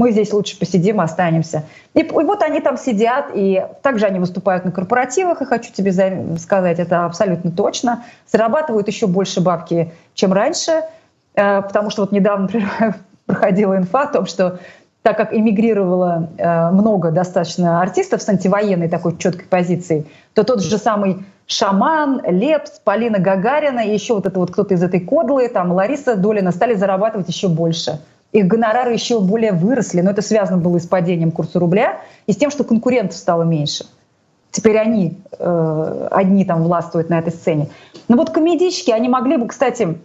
мы 0.00 0.12
здесь 0.12 0.32
лучше 0.32 0.58
посидим, 0.58 0.98
останемся. 0.98 1.64
И, 1.92 2.00
и 2.00 2.10
вот 2.10 2.42
они 2.42 2.60
там 2.60 2.78
сидят, 2.78 3.26
и 3.34 3.62
также 3.82 4.06
они 4.06 4.18
выступают 4.18 4.64
на 4.64 4.72
корпоративах, 4.72 5.42
и 5.42 5.44
хочу 5.44 5.70
тебе 5.72 5.92
сказать, 6.38 6.78
это 6.78 7.04
абсолютно 7.04 7.50
точно. 7.50 8.04
Зарабатывают 8.26 8.88
еще 8.88 9.06
больше 9.06 9.42
бабки, 9.42 9.92
чем 10.14 10.32
раньше, 10.32 10.84
э, 11.34 11.60
потому 11.60 11.90
что 11.90 12.00
вот 12.02 12.12
недавно 12.12 12.48
проходила 13.26 13.76
инфа 13.76 14.04
о 14.04 14.06
том, 14.06 14.24
что 14.24 14.58
так 15.02 15.18
как 15.18 15.34
эмигрировало 15.34 16.30
э, 16.38 16.70
много 16.70 17.10
достаточно 17.10 17.82
артистов 17.82 18.22
с 18.22 18.28
антивоенной 18.30 18.88
такой 18.88 19.18
четкой 19.18 19.48
позицией, 19.48 20.06
то 20.32 20.44
тот 20.44 20.62
же 20.62 20.78
самый 20.78 21.26
Шаман, 21.46 22.22
Лепс, 22.26 22.80
Полина 22.82 23.18
Гагарина 23.18 23.80
и 23.80 23.92
еще 23.92 24.14
вот 24.14 24.24
это 24.24 24.38
вот 24.38 24.50
кто-то 24.50 24.72
из 24.72 24.82
этой 24.82 25.00
кодлы, 25.00 25.46
там 25.48 25.72
Лариса 25.72 26.16
Долина 26.16 26.52
стали 26.52 26.72
зарабатывать 26.72 27.28
еще 27.28 27.48
больше 27.48 28.00
их 28.32 28.46
гонорары 28.46 28.92
еще 28.92 29.20
более 29.20 29.52
выросли, 29.52 30.00
но 30.00 30.10
это 30.10 30.22
связано 30.22 30.58
было 30.58 30.76
и 30.76 30.80
с 30.80 30.86
падением 30.86 31.32
курса 31.32 31.58
рубля, 31.58 32.00
и 32.26 32.32
с 32.32 32.36
тем, 32.36 32.50
что 32.50 32.64
конкурентов 32.64 33.16
стало 33.16 33.42
меньше. 33.42 33.86
Теперь 34.52 34.78
они 34.78 35.18
э, 35.38 36.08
одни 36.10 36.44
там 36.44 36.62
властвуют 36.62 37.08
на 37.08 37.18
этой 37.18 37.32
сцене. 37.32 37.68
Но 38.08 38.16
вот 38.16 38.30
комедийщики, 38.30 38.90
они 38.90 39.08
могли 39.08 39.36
бы, 39.36 39.46
кстати, 39.46 39.98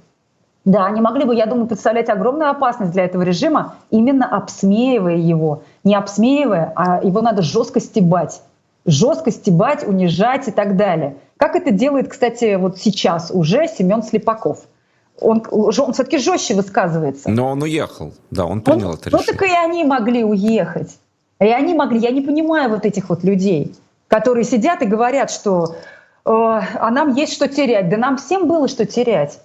да, 0.65 0.85
они 0.85 1.01
могли 1.01 1.25
бы, 1.25 1.35
я 1.35 1.45
думаю, 1.45 1.67
представлять 1.67 2.09
огромную 2.09 2.49
опасность 2.49 2.91
для 2.91 3.05
этого 3.05 3.21
режима, 3.21 3.75
именно 3.91 4.27
обсмеивая 4.27 5.17
его. 5.17 5.63
Не 5.83 5.95
обсмеивая, 5.95 6.73
а 6.75 7.01
его 7.03 7.21
надо 7.21 7.41
жестко 7.41 7.79
стебать. 7.79 8.41
Жестко 8.85 9.31
стебать, 9.31 9.87
унижать 9.87 10.47
и 10.47 10.51
так 10.51 10.75
далее. 10.75 11.17
Как 11.37 11.55
это 11.55 11.71
делает, 11.71 12.07
кстати, 12.07 12.55
вот 12.55 12.77
сейчас 12.77 13.31
уже 13.31 13.67
Семен 13.67 14.03
Слепаков– 14.03 14.59
он, 15.21 15.43
он 15.51 15.71
все-таки 15.93 16.17
жестче 16.17 16.55
высказывается. 16.55 17.29
Но 17.29 17.47
он 17.49 17.61
уехал, 17.61 18.13
да, 18.31 18.45
он 18.45 18.61
принял 18.61 18.89
он, 18.89 18.95
это 18.95 19.09
решение. 19.09 19.25
Ну 19.27 19.33
так 19.33 19.47
и 19.47 19.51
они 19.51 19.83
могли 19.83 20.23
уехать. 20.23 20.97
И 21.39 21.45
они 21.45 21.73
могли, 21.73 21.99
я 21.99 22.11
не 22.11 22.21
понимаю 22.21 22.69
вот 22.69 22.85
этих 22.85 23.09
вот 23.09 23.23
людей, 23.23 23.75
которые 24.07 24.43
сидят 24.43 24.81
и 24.81 24.85
говорят, 24.85 25.31
что 25.31 25.75
э, 26.25 26.29
а 26.29 26.89
нам 26.91 27.13
есть 27.13 27.33
что 27.33 27.47
терять. 27.47 27.89
Да 27.89 27.97
нам 27.97 28.17
всем 28.17 28.47
было 28.47 28.67
что 28.67 28.85
терять. 28.85 29.39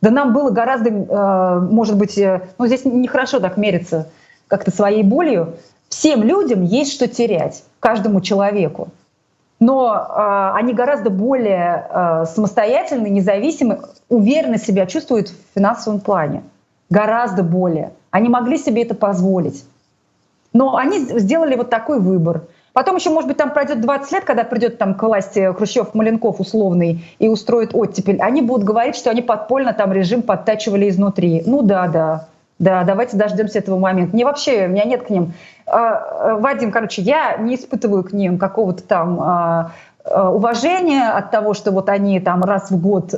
Да 0.00 0.10
нам 0.10 0.32
было 0.32 0.50
гораздо, 0.50 0.90
э, 0.90 1.60
может 1.60 1.96
быть, 1.96 2.18
э, 2.18 2.48
ну 2.58 2.66
здесь 2.66 2.84
нехорошо 2.84 3.40
так 3.40 3.56
мериться 3.56 4.08
как-то 4.48 4.70
своей 4.70 5.02
болью. 5.02 5.56
Всем 5.88 6.22
людям 6.22 6.62
есть 6.62 6.92
что 6.92 7.08
терять, 7.08 7.64
каждому 7.80 8.20
человеку 8.20 8.88
но 9.60 9.94
э, 9.94 10.50
они 10.56 10.74
гораздо 10.74 11.10
более 11.10 11.86
э, 11.88 12.24
самостоятельны, 12.26 13.08
независимы, 13.08 13.80
уверенно 14.08 14.58
себя 14.58 14.86
чувствуют 14.86 15.28
в 15.28 15.54
финансовом 15.54 16.00
плане. 16.00 16.42
Гораздо 16.90 17.42
более. 17.42 17.92
Они 18.10 18.28
могли 18.28 18.58
себе 18.58 18.82
это 18.82 18.94
позволить. 18.94 19.64
Но 20.52 20.76
они 20.76 20.98
сделали 20.98 21.56
вот 21.56 21.70
такой 21.70 22.00
выбор. 22.00 22.42
Потом 22.72 22.96
еще, 22.96 23.10
может 23.10 23.28
быть, 23.28 23.36
там 23.36 23.52
пройдет 23.52 23.80
20 23.80 24.12
лет, 24.12 24.24
когда 24.24 24.42
придет 24.42 24.78
там 24.78 24.94
к 24.94 25.02
власти 25.02 25.52
Хрущев-Маленков 25.52 26.40
условный 26.40 27.04
и 27.20 27.28
устроит 27.28 27.70
оттепель, 27.72 28.20
они 28.20 28.42
будут 28.42 28.64
говорить, 28.64 28.96
что 28.96 29.10
они 29.10 29.22
подпольно 29.22 29.72
там 29.72 29.92
режим 29.92 30.22
подтачивали 30.22 30.88
изнутри. 30.88 31.42
Ну 31.46 31.62
да, 31.62 31.86
да. 31.86 32.26
Да, 32.64 32.82
давайте 32.82 33.18
дождемся 33.18 33.58
этого 33.58 33.78
момента. 33.78 34.14
Мне 34.14 34.24
вообще, 34.24 34.64
у 34.64 34.68
меня 34.68 34.84
нет 34.84 35.02
к 35.02 35.10
ним. 35.10 35.34
А, 35.66 36.30
э, 36.30 36.40
Вадим, 36.40 36.72
короче, 36.72 37.02
я 37.02 37.36
не 37.36 37.56
испытываю 37.56 38.02
к 38.04 38.12
ним 38.14 38.38
какого-то 38.38 38.82
там 38.82 39.20
а, 39.20 39.72
а, 40.02 40.30
уважения 40.30 41.10
от 41.10 41.30
того, 41.30 41.52
что 41.52 41.72
вот 41.72 41.90
они 41.90 42.20
там 42.20 42.42
раз 42.42 42.70
в 42.70 42.80
год 42.80 43.14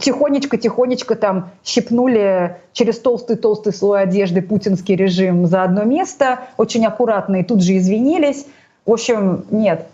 тихонечко-тихонечко 0.00 1.14
там 1.14 1.50
щипнули 1.64 2.56
через 2.72 2.98
толстый-толстый 2.98 3.72
слой 3.72 4.02
одежды 4.02 4.42
путинский 4.42 4.96
режим 4.96 5.46
за 5.46 5.62
одно 5.62 5.84
место, 5.84 6.40
очень 6.56 6.84
аккуратно 6.86 7.36
и 7.36 7.44
тут 7.44 7.62
же 7.62 7.76
извинились. 7.76 8.46
В 8.84 8.92
общем, 8.92 9.44
нет. 9.50 9.86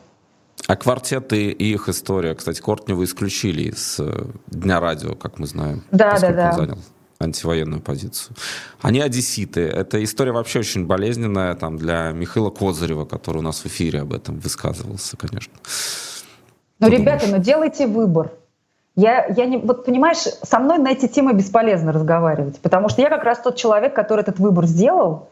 А 0.66 0.76
квартеты 0.76 1.48
и 1.50 1.72
их 1.72 1.90
история, 1.90 2.34
кстати, 2.34 2.62
Кортнева 2.62 3.04
исключили 3.04 3.64
из 3.64 3.98
э, 3.98 4.24
Дня 4.46 4.80
радио, 4.80 5.14
как 5.14 5.38
мы 5.38 5.46
знаем. 5.46 5.82
Да, 5.90 6.16
да, 6.18 6.32
да. 6.32 6.52
занял 6.52 6.78
антивоенную 7.18 7.80
позицию. 7.80 8.36
Они 8.80 9.00
одесситы. 9.00 9.60
Эта 9.62 10.02
история 10.02 10.32
вообще 10.32 10.60
очень 10.60 10.86
болезненная 10.86 11.54
там, 11.54 11.76
для 11.76 12.12
Михаила 12.12 12.50
Козырева, 12.50 13.04
который 13.04 13.38
у 13.38 13.42
нас 13.42 13.60
в 13.60 13.66
эфире 13.66 14.00
об 14.00 14.12
этом 14.12 14.38
высказывался, 14.38 15.16
конечно. 15.16 15.54
Ну, 16.80 16.88
ребята, 16.88 17.26
ну 17.28 17.38
делайте 17.38 17.86
выбор. 17.86 18.32
Я, 18.96 19.26
я 19.26 19.46
не, 19.46 19.58
вот 19.58 19.84
понимаешь, 19.84 20.18
со 20.42 20.58
мной 20.60 20.78
на 20.78 20.92
эти 20.92 21.08
темы 21.08 21.32
бесполезно 21.32 21.92
разговаривать, 21.92 22.60
потому 22.60 22.88
что 22.88 23.02
я 23.02 23.08
как 23.08 23.24
раз 23.24 23.40
тот 23.40 23.56
человек, 23.56 23.94
который 23.94 24.20
этот 24.20 24.38
выбор 24.38 24.66
сделал, 24.66 25.28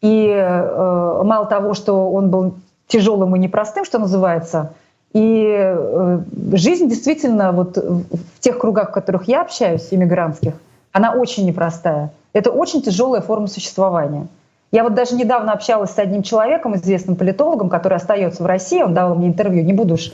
И 0.00 0.26
э, 0.28 1.22
мало 1.22 1.46
того, 1.46 1.74
что 1.74 2.10
он 2.10 2.30
был 2.30 2.54
тяжелым 2.88 3.36
и 3.36 3.38
непростым, 3.38 3.84
что 3.84 3.98
называется, 3.98 4.74
и 5.12 5.44
э, 5.46 6.20
жизнь 6.52 6.88
действительно 6.88 7.52
вот 7.52 7.76
в 7.76 8.40
тех 8.40 8.58
кругах, 8.58 8.90
в 8.90 8.92
которых 8.92 9.28
я 9.28 9.42
общаюсь, 9.42 9.88
иммигрантских, 9.90 10.54
она 10.92 11.12
очень 11.12 11.46
непростая. 11.46 12.10
Это 12.32 12.50
очень 12.50 12.82
тяжелая 12.82 13.20
форма 13.20 13.46
существования. 13.46 14.28
Я 14.70 14.84
вот 14.84 14.94
даже 14.94 15.14
недавно 15.14 15.52
общалась 15.52 15.90
с 15.90 15.98
одним 15.98 16.22
человеком, 16.22 16.74
известным 16.76 17.16
политологом, 17.16 17.68
который 17.68 17.96
остается 17.96 18.42
в 18.42 18.46
России, 18.46 18.82
он 18.82 18.94
давал 18.94 19.16
мне 19.16 19.28
интервью, 19.28 19.62
не 19.64 19.74
буду 19.74 19.94
уж 19.94 20.12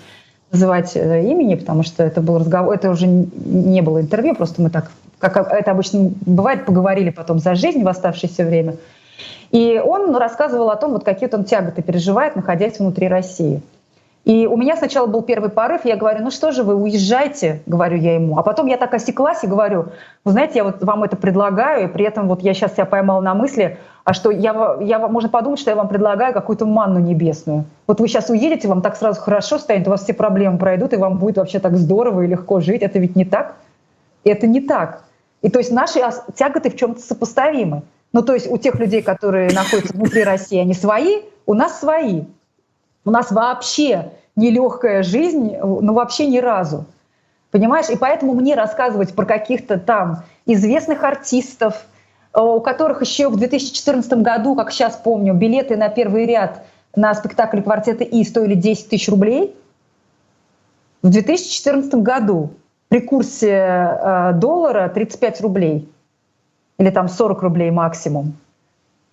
называть 0.50 0.96
э, 0.96 1.22
имени, 1.22 1.54
потому 1.54 1.84
что 1.84 2.02
это 2.02 2.20
был 2.20 2.38
разговор, 2.38 2.74
это 2.74 2.90
уже 2.90 3.06
не 3.06 3.82
было 3.82 4.00
интервью, 4.00 4.34
просто 4.34 4.60
мы 4.60 4.70
так, 4.70 4.90
как 5.20 5.52
это 5.52 5.70
обычно 5.70 6.10
бывает, 6.26 6.64
поговорили 6.64 7.10
потом 7.10 7.38
за 7.38 7.54
жизнь 7.54 7.84
в 7.84 7.88
оставшееся 7.88 8.44
время. 8.44 8.76
И 9.52 9.80
он 9.84 10.14
рассказывал 10.16 10.70
о 10.70 10.76
том, 10.76 10.92
вот 10.92 11.04
какие 11.04 11.32
он 11.32 11.44
тяготы 11.44 11.82
переживает, 11.82 12.34
находясь 12.34 12.78
внутри 12.78 13.08
России. 13.08 13.62
И 14.28 14.46
у 14.46 14.58
меня 14.58 14.76
сначала 14.76 15.06
был 15.06 15.22
первый 15.22 15.48
порыв, 15.48 15.86
я 15.86 15.96
говорю, 15.96 16.22
ну 16.22 16.30
что 16.30 16.52
же 16.52 16.62
вы, 16.62 16.74
уезжайте, 16.74 17.62
говорю 17.64 17.96
я 17.96 18.16
ему. 18.16 18.38
А 18.38 18.42
потом 18.42 18.66
я 18.66 18.76
так 18.76 18.92
осеклась 18.92 19.42
и 19.42 19.46
говорю, 19.46 19.86
вы 20.22 20.32
знаете, 20.32 20.56
я 20.56 20.64
вот 20.64 20.84
вам 20.84 21.02
это 21.02 21.16
предлагаю, 21.16 21.88
и 21.88 21.90
при 21.90 22.04
этом 22.04 22.28
вот 22.28 22.42
я 22.42 22.52
сейчас 22.52 22.74
себя 22.74 22.84
поймала 22.84 23.22
на 23.22 23.32
мысли, 23.32 23.78
а 24.04 24.12
что 24.12 24.30
я, 24.30 24.76
я, 24.82 24.98
можно 24.98 25.30
подумать, 25.30 25.58
что 25.58 25.70
я 25.70 25.76
вам 25.76 25.88
предлагаю 25.88 26.34
какую-то 26.34 26.66
манну 26.66 26.98
небесную. 26.98 27.64
Вот 27.86 28.00
вы 28.00 28.08
сейчас 28.08 28.28
уедете, 28.28 28.68
вам 28.68 28.82
так 28.82 28.96
сразу 28.96 29.18
хорошо 29.18 29.56
станет, 29.56 29.86
у 29.86 29.90
вас 29.92 30.02
все 30.02 30.12
проблемы 30.12 30.58
пройдут, 30.58 30.92
и 30.92 30.96
вам 30.96 31.16
будет 31.16 31.38
вообще 31.38 31.58
так 31.58 31.78
здорово 31.78 32.20
и 32.20 32.26
легко 32.26 32.60
жить. 32.60 32.82
Это 32.82 32.98
ведь 32.98 33.16
не 33.16 33.24
так? 33.24 33.56
Это 34.24 34.46
не 34.46 34.60
так. 34.60 35.04
И 35.40 35.48
то 35.48 35.58
есть 35.58 35.72
наши 35.72 36.00
тяготы 36.34 36.68
в 36.68 36.76
чем-то 36.76 37.00
сопоставимы. 37.00 37.80
Ну, 38.12 38.20
то 38.20 38.34
есть 38.34 38.50
у 38.50 38.58
тех 38.58 38.74
людей, 38.74 39.00
которые 39.00 39.50
находятся 39.54 39.94
внутри 39.94 40.22
России, 40.22 40.58
они 40.58 40.74
свои, 40.74 41.22
у 41.46 41.54
нас 41.54 41.80
свои. 41.80 42.24
У 43.06 43.10
нас 43.10 43.30
вообще 43.30 44.10
нелегкая 44.38 45.02
жизнь, 45.02 45.56
ну 45.58 45.92
вообще 45.92 46.26
ни 46.26 46.38
разу. 46.38 46.86
Понимаешь? 47.50 47.88
И 47.88 47.96
поэтому 47.96 48.34
мне 48.34 48.54
рассказывать 48.54 49.14
про 49.14 49.24
каких-то 49.24 49.78
там 49.78 50.24
известных 50.46 51.02
артистов, 51.02 51.86
э, 52.34 52.40
у 52.40 52.60
которых 52.60 53.00
еще 53.00 53.28
в 53.28 53.36
2014 53.36 54.12
году, 54.22 54.54
как 54.54 54.70
сейчас 54.70 54.96
помню, 54.96 55.34
билеты 55.34 55.76
на 55.76 55.88
первый 55.88 56.26
ряд 56.26 56.62
на 56.94 57.14
спектакль 57.14 57.60
«Квартета 57.60 58.04
И» 58.04 58.22
стоили 58.24 58.54
10 58.54 58.88
тысяч 58.88 59.08
рублей. 59.08 59.56
В 61.02 61.10
2014 61.10 61.94
году 61.96 62.50
при 62.88 63.00
курсе 63.00 63.50
э, 63.50 64.32
доллара 64.34 64.88
35 64.88 65.40
рублей 65.40 65.90
или 66.78 66.90
там 66.90 67.08
40 67.08 67.42
рублей 67.42 67.70
максимум. 67.70 68.36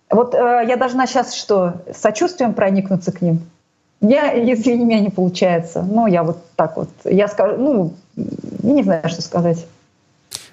Вот 0.09 0.35
э, 0.35 0.65
я 0.67 0.75
должна 0.77 1.07
сейчас 1.07 1.33
что, 1.33 1.75
сочувствием 1.93 2.53
проникнуться 2.53 3.11
к 3.11 3.21
ним? 3.21 3.41
Я, 4.01 4.31
если 4.31 4.73
у 4.73 4.85
меня 4.85 4.99
не 4.99 5.09
получается, 5.09 5.81
ну, 5.81 6.05
я 6.07 6.23
вот 6.23 6.37
так 6.55 6.77
вот, 6.77 6.89
я 7.05 7.27
скажу, 7.27 7.57
ну, 7.57 7.93
не 8.63 8.83
знаю, 8.83 9.07
что 9.09 9.21
сказать. 9.21 9.65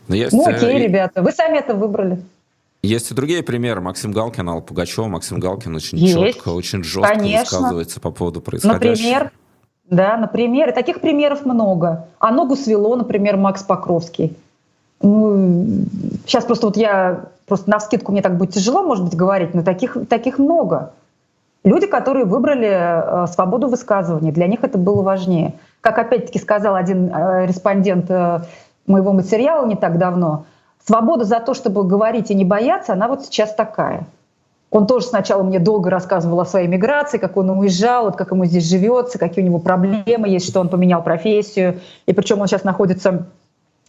Но 0.09 0.14
есть, 0.14 0.32
ну, 0.32 0.47
окей, 0.47 0.76
э, 0.76 0.78
ребята, 0.78 1.22
вы 1.22 1.32
сами 1.32 1.59
это 1.59 1.74
выбрали. 1.74 2.22
Есть 2.82 3.11
и 3.12 3.14
другие 3.14 3.43
примеры. 3.45 3.80
Максим 3.80 4.11
Галкин, 4.11 4.49
Алла 4.49 4.61
Пугачева. 4.61 5.07
Максим 5.07 5.38
Галкин 5.38 5.76
очень 5.76 5.99
Есть. 5.99 6.14
четко, 6.14 6.49
очень 6.49 6.82
жестко 6.82 7.14
Конечно. 7.14 7.59
высказывается 7.59 8.01
по 8.01 8.11
поводу 8.11 8.40
происходящего. 8.40 8.88
Например, 8.88 9.32
да, 9.84 10.16
например, 10.16 10.70
и 10.70 10.72
таких 10.72 11.01
примеров 11.01 11.45
много. 11.45 12.09
А 12.18 12.32
ногу 12.32 12.57
свело, 12.57 12.97
например, 12.97 13.36
Макс 13.36 13.62
Покровский. 13.62 14.36
Ну, 15.01 15.84
сейчас 16.26 16.45
просто 16.45 16.66
вот 16.66 16.76
я, 16.76 17.26
просто 17.47 17.70
на 17.70 17.78
вскидку 17.78 18.11
мне 18.11 18.22
так 18.22 18.36
будет 18.36 18.55
тяжело, 18.55 18.82
может 18.82 19.05
быть, 19.05 19.14
говорить, 19.14 19.55
но 19.55 19.62
таких, 19.62 19.97
таких 20.09 20.38
много. 20.38 20.93
Люди, 21.64 21.86
которые 21.86 22.24
выбрали 22.24 22.68
э, 22.68 23.26
свободу 23.28 23.68
высказывания, 23.68 24.32
для 24.32 24.48
них 24.48 24.64
это 24.64 24.78
было 24.78 25.02
важнее. 25.02 25.54
Как 25.80 25.98
опять-таки 25.98 26.40
сказал 26.40 26.74
один 26.74 27.08
э, 27.08 27.46
респондент 27.46 28.10
э, 28.10 28.42
моего 28.86 29.12
материала 29.12 29.64
не 29.64 29.76
так 29.76 29.96
давно, 29.96 30.46
свобода 30.84 31.24
за 31.24 31.38
то, 31.38 31.54
чтобы 31.54 31.84
говорить 31.84 32.32
и 32.32 32.34
не 32.34 32.44
бояться, 32.44 32.94
она 32.94 33.06
вот 33.06 33.24
сейчас 33.24 33.54
такая. 33.54 34.06
Он 34.70 34.88
тоже 34.88 35.06
сначала 35.06 35.44
мне 35.44 35.60
долго 35.60 35.88
рассказывал 35.88 36.40
о 36.40 36.46
своей 36.46 36.66
миграции, 36.66 37.18
как 37.18 37.36
он 37.36 37.50
уезжал, 37.50 38.06
вот 38.06 38.16
как 38.16 38.32
ему 38.32 38.44
здесь 38.44 38.68
живется, 38.68 39.18
какие 39.18 39.44
у 39.44 39.46
него 39.46 39.58
проблемы 39.58 40.28
есть, 40.28 40.48
что 40.48 40.60
он 40.60 40.68
поменял 40.68 41.02
профессию. 41.02 41.78
И 42.06 42.12
причем 42.12 42.40
он 42.40 42.48
сейчас 42.48 42.64
находится 42.64 43.26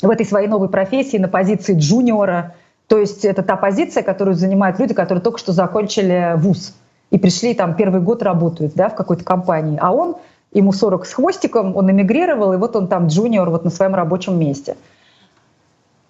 в 0.01 0.09
этой 0.09 0.25
своей 0.25 0.47
новой 0.47 0.69
профессии 0.69 1.17
на 1.17 1.29
позиции 1.29 1.75
джуниора. 1.75 2.53
То 2.87 2.97
есть 2.99 3.23
это 3.25 3.41
та 3.41 3.55
позиция, 3.55 4.03
которую 4.03 4.35
занимают 4.35 4.77
люди, 4.77 4.93
которые 4.93 5.23
только 5.23 5.39
что 5.39 5.53
закончили 5.53 6.33
вуз 6.35 6.75
и 7.13 7.19
пришли 7.19 7.53
там 7.53 7.75
первый 7.75 8.01
год 8.01 8.23
работают 8.23 8.73
да, 8.73 8.89
в 8.89 8.95
какой-то 8.95 9.23
компании. 9.23 9.77
А 9.79 9.91
он, 9.91 10.15
ему 10.51 10.73
40 10.73 11.05
с 11.05 11.13
хвостиком, 11.13 11.77
он 11.77 11.91
эмигрировал, 11.91 12.53
и 12.53 12.57
вот 12.57 12.75
он 12.75 12.87
там 12.87 13.05
джуниор 13.05 13.51
вот 13.51 13.63
на 13.63 13.69
своем 13.69 13.93
рабочем 13.93 14.39
месте. 14.39 14.75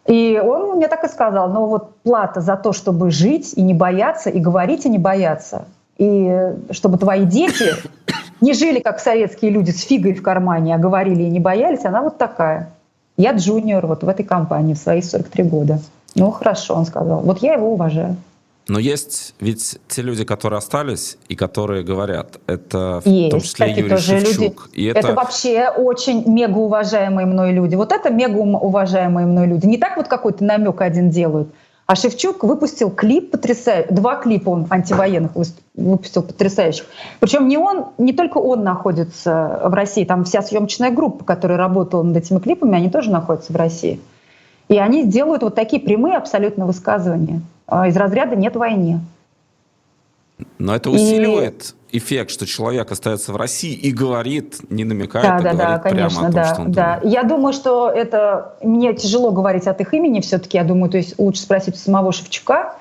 И 0.07 0.41
он 0.41 0.77
мне 0.77 0.87
так 0.87 1.03
и 1.03 1.09
сказал, 1.09 1.49
ну 1.49 1.65
вот 1.65 1.97
плата 2.03 2.39
за 2.39 2.55
то, 2.55 2.71
чтобы 2.71 3.11
жить 3.11 3.51
и 3.57 3.61
не 3.61 3.73
бояться, 3.73 4.29
и 4.29 4.39
говорить 4.39 4.85
и 4.85 4.89
не 4.89 4.97
бояться, 4.97 5.65
и 5.97 6.53
чтобы 6.71 6.97
твои 6.97 7.25
дети 7.25 7.71
не 8.39 8.53
жили 8.53 8.79
как 8.79 9.01
советские 9.01 9.51
люди 9.51 9.71
с 9.71 9.81
фигой 9.81 10.13
в 10.13 10.23
кармане, 10.23 10.73
а 10.73 10.77
говорили 10.77 11.23
и 11.23 11.29
не 11.29 11.41
боялись, 11.41 11.83
она 11.83 12.01
вот 12.01 12.17
такая. 12.17 12.69
Я 13.17 13.33
джуниор 13.33 13.87
вот 13.87 14.03
в 14.03 14.07
этой 14.07 14.23
компании 14.23 14.73
в 14.73 14.77
свои 14.77 15.01
43 15.01 15.43
года. 15.43 15.79
Ну 16.15 16.31
хорошо, 16.31 16.75
он 16.75 16.85
сказал. 16.85 17.19
Вот 17.19 17.39
я 17.39 17.55
его 17.55 17.73
уважаю. 17.73 18.15
Но 18.67 18.79
есть 18.79 19.35
ведь 19.39 19.77
те 19.87 20.01
люди, 20.01 20.23
которые 20.23 20.59
остались 20.59 21.17
и 21.27 21.35
которые 21.35 21.83
говорят, 21.83 22.39
это 22.47 23.01
есть, 23.03 23.27
в 23.27 23.31
том 23.31 23.41
числе 23.41 23.67
кстати, 23.67 23.79
Юрий 23.79 23.97
Шевчук. 23.97 24.39
Люди, 24.39 24.55
и 24.73 24.85
это... 24.85 24.99
это 24.99 25.13
вообще 25.13 25.69
очень 25.69 26.23
мега 26.29 26.57
уважаемые 26.57 27.25
мной 27.25 27.51
люди. 27.51 27.75
Вот 27.75 27.91
это 27.91 28.09
мега 28.09 28.37
уважаемые 28.37 29.27
мной 29.27 29.47
люди. 29.47 29.65
Не 29.65 29.77
так 29.77 29.97
вот 29.97 30.07
какой-то 30.07 30.43
намек 30.43 30.81
один 30.81 31.09
делают. 31.09 31.49
А 31.85 31.95
Шевчук 31.95 32.43
выпустил 32.43 32.89
клип 32.89 33.31
потрясающий, 33.31 33.93
два 33.93 34.15
клипа 34.15 34.49
он 34.49 34.67
антивоенных 34.69 35.31
выпустил 35.75 36.23
потрясающих. 36.23 36.85
Причем 37.19 37.49
не 37.49 37.57
он, 37.57 37.87
не 37.97 38.13
только 38.13 38.37
он 38.37 38.63
находится 38.63 39.59
в 39.65 39.73
России, 39.73 40.05
там 40.05 40.23
вся 40.23 40.41
съемочная 40.41 40.91
группа, 40.91 41.25
которая 41.25 41.57
работала 41.57 42.03
над 42.03 42.15
этими 42.15 42.39
клипами, 42.39 42.77
они 42.77 42.89
тоже 42.89 43.11
находятся 43.11 43.51
в 43.51 43.57
России. 43.57 43.99
И 44.69 44.77
они 44.77 45.05
делают 45.05 45.43
вот 45.43 45.55
такие 45.55 45.81
прямые 45.81 46.17
абсолютно 46.17 46.65
высказывания. 46.65 47.41
А, 47.67 47.87
из 47.87 47.97
разряда 47.97 48.35
«нет 48.35 48.55
войне». 48.55 49.01
Но 50.57 50.75
это 50.75 50.89
усиливает 50.89 51.75
и... 51.91 51.97
эффект, 51.97 52.31
что 52.31 52.45
человек 52.45 52.91
остается 52.91 53.31
в 53.31 53.35
России 53.35 53.73
и 53.73 53.91
говорит, 53.91 54.59
не 54.69 54.83
намекает, 54.83 55.25
да, 55.25 55.35
а 55.35 55.41
да, 55.41 55.51
говорит 55.51 55.75
да, 55.75 55.79
конечно, 55.79 56.19
прямо 56.19 56.27
о 56.27 56.31
том, 56.31 56.33
да, 56.33 56.53
что 56.53 56.61
он 56.61 56.71
да. 56.71 56.95
думает. 56.95 57.13
Я 57.13 57.23
думаю, 57.23 57.53
что 57.53 57.89
это... 57.89 58.55
Мне 58.61 58.93
тяжело 58.93 59.31
говорить 59.31 59.67
от 59.67 59.79
их 59.81 59.93
имени 59.93 60.21
все-таки, 60.21 60.57
я 60.57 60.63
думаю, 60.63 60.89
то 60.89 60.97
есть 60.97 61.17
лучше 61.19 61.41
спросить 61.41 61.75
у 61.75 61.77
самого 61.77 62.11
Шевчука, 62.11 62.75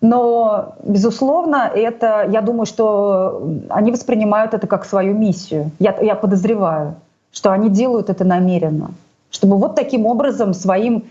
но, 0.00 0.76
безусловно, 0.82 1.70
это, 1.74 2.28
я 2.30 2.42
думаю, 2.42 2.66
что 2.66 3.42
они 3.70 3.90
воспринимают 3.90 4.52
это 4.52 4.66
как 4.66 4.84
свою 4.84 5.14
миссию. 5.14 5.70
Я, 5.78 5.96
я 6.02 6.14
подозреваю, 6.14 6.96
что 7.32 7.50
они 7.50 7.70
делают 7.70 8.10
это 8.10 8.22
намеренно, 8.22 8.90
чтобы 9.34 9.58
вот 9.58 9.74
таким 9.74 10.06
образом 10.06 10.54
своим 10.54 11.04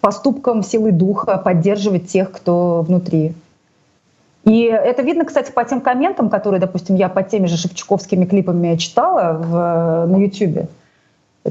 поступком 0.00 0.62
силы 0.62 0.92
духа 0.92 1.36
поддерживать 1.36 2.08
тех, 2.08 2.30
кто 2.30 2.82
внутри. 2.82 3.34
И 4.44 4.62
это 4.62 5.02
видно, 5.02 5.24
кстати, 5.24 5.50
по 5.50 5.64
тем 5.64 5.80
комментам, 5.80 6.30
которые, 6.30 6.60
допустим, 6.60 6.94
я 6.94 7.08
под 7.08 7.28
теми 7.28 7.46
же 7.46 7.56
шевчуковскими 7.56 8.24
клипами 8.24 8.76
читала 8.76 9.32
в, 9.32 10.06
на 10.06 10.16
YouTube. 10.16 10.70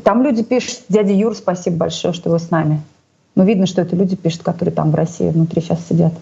Там 0.04 0.24
люди 0.24 0.44
пишут, 0.44 0.84
дядя 0.88 1.12
Юр, 1.12 1.36
спасибо 1.36 1.76
большое, 1.78 2.14
что 2.14 2.30
вы 2.30 2.40
с 2.40 2.50
нами. 2.50 2.82
Но 3.36 3.44
видно, 3.44 3.66
что 3.66 3.82
это 3.82 3.98
люди 3.98 4.16
пишут, 4.16 4.44
которые 4.44 4.74
там 4.74 4.92
в 4.92 4.96
России 4.96 5.30
внутри 5.30 5.62
сейчас 5.62 5.86
сидят. 5.86 6.14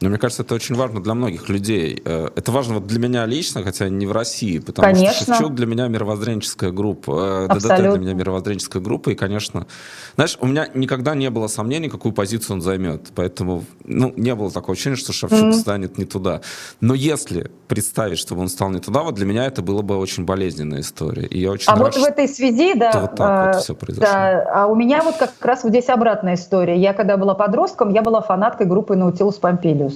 Но 0.00 0.08
мне 0.08 0.18
кажется, 0.18 0.42
это 0.42 0.54
очень 0.54 0.76
важно 0.76 1.02
для 1.02 1.14
многих 1.14 1.48
людей. 1.48 2.00
Э, 2.04 2.28
это 2.36 2.52
важно 2.52 2.74
вот 2.74 2.86
для 2.86 3.00
меня 3.00 3.26
лично, 3.26 3.64
хотя 3.64 3.88
не 3.88 4.06
в 4.06 4.12
России, 4.12 4.58
потому 4.58 4.86
конечно. 4.86 5.12
что 5.12 5.34
Шевчук 5.34 5.54
для 5.54 5.66
меня 5.66 5.88
мировоззренческая 5.88 6.70
группа, 6.70 7.10
э, 7.10 7.46
Абсолютно. 7.46 7.76
ДДТ 7.76 7.90
для 7.92 8.00
меня 8.00 8.14
мировоззренческая 8.14 8.80
группа, 8.80 9.10
и, 9.10 9.14
конечно, 9.16 9.66
знаешь, 10.14 10.38
у 10.40 10.46
меня 10.46 10.68
никогда 10.74 11.14
не 11.14 11.30
было 11.30 11.48
сомнений, 11.48 11.88
какую 11.88 12.12
позицию 12.12 12.56
он 12.56 12.62
займет, 12.62 13.08
поэтому, 13.14 13.64
ну, 13.84 14.12
не 14.16 14.34
было 14.34 14.50
такого 14.50 14.74
ощущения, 14.74 14.96
что 14.96 15.12
Шевчук 15.12 15.38
mm-hmm. 15.38 15.52
станет 15.52 15.98
не 15.98 16.04
туда. 16.04 16.42
Но 16.80 16.94
если 16.94 17.50
представить, 17.66 18.18
чтобы 18.18 18.42
он 18.42 18.48
стал 18.48 18.70
не 18.70 18.78
туда, 18.78 19.02
вот 19.02 19.16
для 19.16 19.26
меня 19.26 19.46
это 19.46 19.62
было 19.62 19.82
бы 19.82 19.96
очень 19.96 20.24
болезненная 20.24 20.80
история. 20.80 21.26
И 21.26 21.40
я 21.40 21.50
очень 21.50 21.68
а 21.68 21.74
рад, 21.74 21.96
вот 21.96 21.96
в 21.96 22.04
этой 22.04 22.28
связи, 22.28 22.74
да, 22.74 22.92
вот 23.00 23.16
так 23.16 23.30
а, 23.30 23.52
вот 23.52 23.62
все 23.62 23.74
произошло. 23.74 24.08
Да, 24.12 24.44
а 24.54 24.66
у 24.66 24.76
меня 24.76 25.02
вот 25.02 25.16
как 25.16 25.32
раз 25.44 25.64
вот 25.64 25.70
здесь 25.70 25.88
обратная 25.88 26.34
история. 26.34 26.76
Я 26.76 26.94
когда 26.94 27.16
была 27.16 27.34
подростком, 27.34 27.92
я 27.92 28.02
была 28.02 28.20
фанаткой 28.20 28.66
группы 28.66 28.94
Наутилус 28.94 29.36
Помпилиус. 29.36 29.87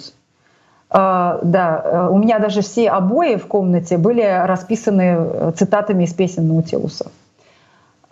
Uh, 0.93 1.39
да, 1.43 1.83
uh, 1.85 2.11
у 2.11 2.19
меня 2.19 2.39
даже 2.39 2.61
все 2.61 2.91
обои 2.91 3.37
в 3.37 3.47
комнате 3.47 3.97
были 3.97 4.21
расписаны 4.47 5.17
э, 5.17 5.53
цитатами 5.57 6.05
из 6.05 6.13
песен 6.13 6.47
Наутилуса. 6.49 7.07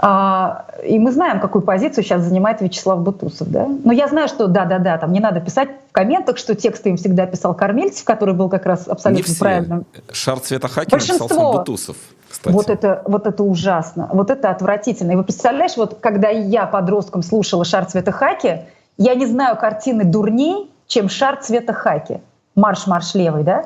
А, 0.03 0.65
и 0.83 0.99
мы 0.99 1.13
знаем, 1.13 1.41
какую 1.41 1.61
позицию 1.61 2.05
сейчас 2.05 2.23
занимает 2.23 2.63
Вячеслав 2.63 3.01
Бутусов. 3.01 3.51
Да? 3.51 3.69
Но 3.85 3.93
я 3.93 4.09
знаю, 4.09 4.29
что 4.29 4.47
да-да-да, 4.47 4.97
там 4.97 5.13
не 5.13 5.21
надо 5.21 5.41
писать 5.41 5.69
в 5.91 5.93
комментах, 5.93 6.39
что 6.39 6.55
тексты 6.55 6.89
им 6.89 6.97
всегда 6.97 7.27
писал 7.27 7.55
Кормильцев, 7.55 8.05
который 8.05 8.35
был 8.35 8.49
как 8.49 8.65
раз 8.65 8.89
абсолютно 8.89 9.29
не 9.29 9.35
все. 9.35 9.39
правильным. 9.39 9.87
Шар 10.11 10.41
цвета 10.41 10.69
хаки 10.69 10.95
написал 10.95 11.29
сам 11.29 11.53
Бутусов. 11.53 11.97
Кстати. 12.31 12.55
Вот 12.55 12.71
это, 12.71 13.03
вот 13.05 13.27
это 13.27 13.43
ужасно, 13.43 14.09
вот 14.13 14.31
это 14.31 14.51
отвратительно. 14.51 15.13
И 15.13 15.17
вы 15.17 15.25
представляешь, 15.25 15.77
вот 15.77 15.99
когда 16.01 16.31
я 16.31 16.65
подростком 16.65 17.23
слушала 17.23 17.65
«Шар 17.67 17.85
цвета 17.85 18.13
хаки», 18.13 18.63
я 18.97 19.15
не 19.15 19.27
знаю 19.27 19.57
картины 19.59 20.05
дурней, 20.05 20.71
чем 20.87 21.11
«Шар 21.11 21.43
цвета 21.43 21.75
хаки». 21.75 22.21
Марш-марш 22.57 23.15
левый, 23.15 23.45
да? 23.45 23.65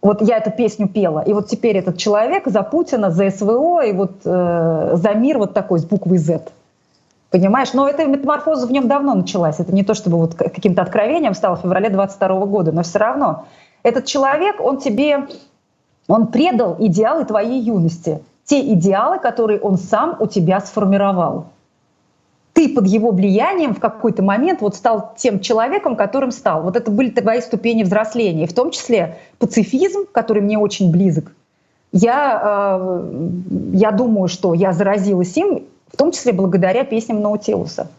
Вот 0.00 0.22
я 0.22 0.36
эту 0.36 0.50
песню 0.50 0.88
пела. 0.88 1.20
И 1.20 1.32
вот 1.32 1.48
теперь 1.48 1.76
этот 1.76 1.98
человек 1.98 2.46
за 2.46 2.62
Путина, 2.62 3.10
за 3.10 3.30
СВО 3.30 3.84
и 3.84 3.92
вот 3.92 4.12
э, 4.24 4.90
за 4.94 5.14
мир 5.14 5.38
вот 5.38 5.54
такой 5.54 5.80
с 5.80 5.84
буквой 5.84 6.18
Z. 6.18 6.42
Понимаешь? 7.30 7.72
Но 7.74 7.88
эта 7.88 8.06
метаморфоза 8.06 8.66
в 8.66 8.72
нем 8.72 8.86
давно 8.86 9.14
началась. 9.14 9.58
Это 9.58 9.74
не 9.74 9.82
то, 9.82 9.94
чтобы 9.94 10.18
вот 10.18 10.34
каким-то 10.34 10.82
откровением 10.82 11.34
стало 11.34 11.56
в 11.56 11.62
феврале 11.62 11.90
22 11.90 12.46
года, 12.46 12.72
но 12.72 12.82
все 12.82 12.98
равно. 12.98 13.46
Этот 13.82 14.06
человек, 14.06 14.60
он 14.60 14.78
тебе, 14.78 15.26
он 16.06 16.28
предал 16.28 16.76
идеалы 16.78 17.24
твоей 17.24 17.60
юности. 17.60 18.22
Те 18.44 18.72
идеалы, 18.72 19.18
которые 19.18 19.60
он 19.60 19.76
сам 19.76 20.16
у 20.20 20.26
тебя 20.26 20.60
сформировал 20.60 21.46
ты 22.58 22.68
под 22.68 22.88
его 22.88 23.12
влиянием 23.12 23.72
в 23.72 23.78
какой-то 23.78 24.24
момент 24.24 24.62
вот 24.62 24.74
стал 24.74 25.14
тем 25.16 25.38
человеком, 25.38 25.94
которым 25.94 26.32
стал. 26.32 26.64
Вот 26.64 26.74
это 26.74 26.90
были 26.90 27.10
твои 27.10 27.40
ступени 27.40 27.84
взросления, 27.84 28.48
в 28.48 28.52
том 28.52 28.72
числе 28.72 29.18
пацифизм, 29.38 30.06
который 30.10 30.42
мне 30.42 30.58
очень 30.58 30.90
близок. 30.90 31.30
Я, 31.92 32.80
э, 32.80 33.28
я 33.74 33.92
думаю, 33.92 34.26
что 34.26 34.54
я 34.54 34.72
заразилась 34.72 35.36
им, 35.36 35.66
в 35.86 35.96
том 35.96 36.10
числе 36.10 36.32
благодаря 36.32 36.82
песням 36.82 37.22
Наутилуса. 37.22 37.92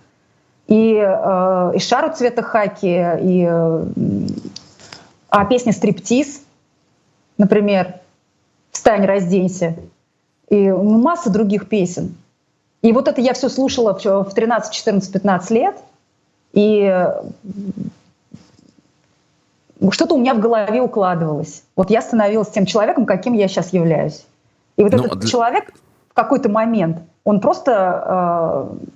И, 0.67 0.93
э, 0.93 1.71
и 1.75 1.79
«Шару 1.79 2.13
цвета 2.13 2.41
хаки», 2.41 3.01
и 3.21 3.47
э, 3.49 3.83
а 5.29 5.45
песня 5.45 5.71
«Стриптиз», 5.71 6.41
например, 7.37 7.93
«Встань, 8.71 9.05
разденься», 9.05 9.77
и 10.49 10.69
ну, 10.69 10.97
масса 10.97 11.29
других 11.29 11.69
песен– 11.69 12.17
и 12.81 12.93
вот 12.93 13.07
это 13.07 13.21
я 13.21 13.33
все 13.33 13.49
слушала 13.49 13.93
в 13.93 14.33
13, 14.33 14.73
14, 14.73 15.11
15 15.11 15.51
лет, 15.51 15.75
и 16.53 17.05
что-то 19.91 20.15
у 20.15 20.17
меня 20.17 20.33
в 20.33 20.39
голове 20.39 20.81
укладывалось. 20.81 21.63
Вот 21.75 21.89
я 21.89 22.01
становилась 22.01 22.49
тем 22.49 22.65
человеком, 22.65 23.05
каким 23.05 23.33
я 23.33 23.47
сейчас 23.47 23.73
являюсь. 23.73 24.25
И 24.77 24.83
вот 24.83 24.93
ну, 24.93 25.05
этот 25.05 25.19
для... 25.19 25.29
человек 25.29 25.73
в 26.09 26.13
какой-то 26.13 26.49
момент, 26.49 26.99
он 27.23 27.39
просто, 27.39 28.69
э, 28.69 28.87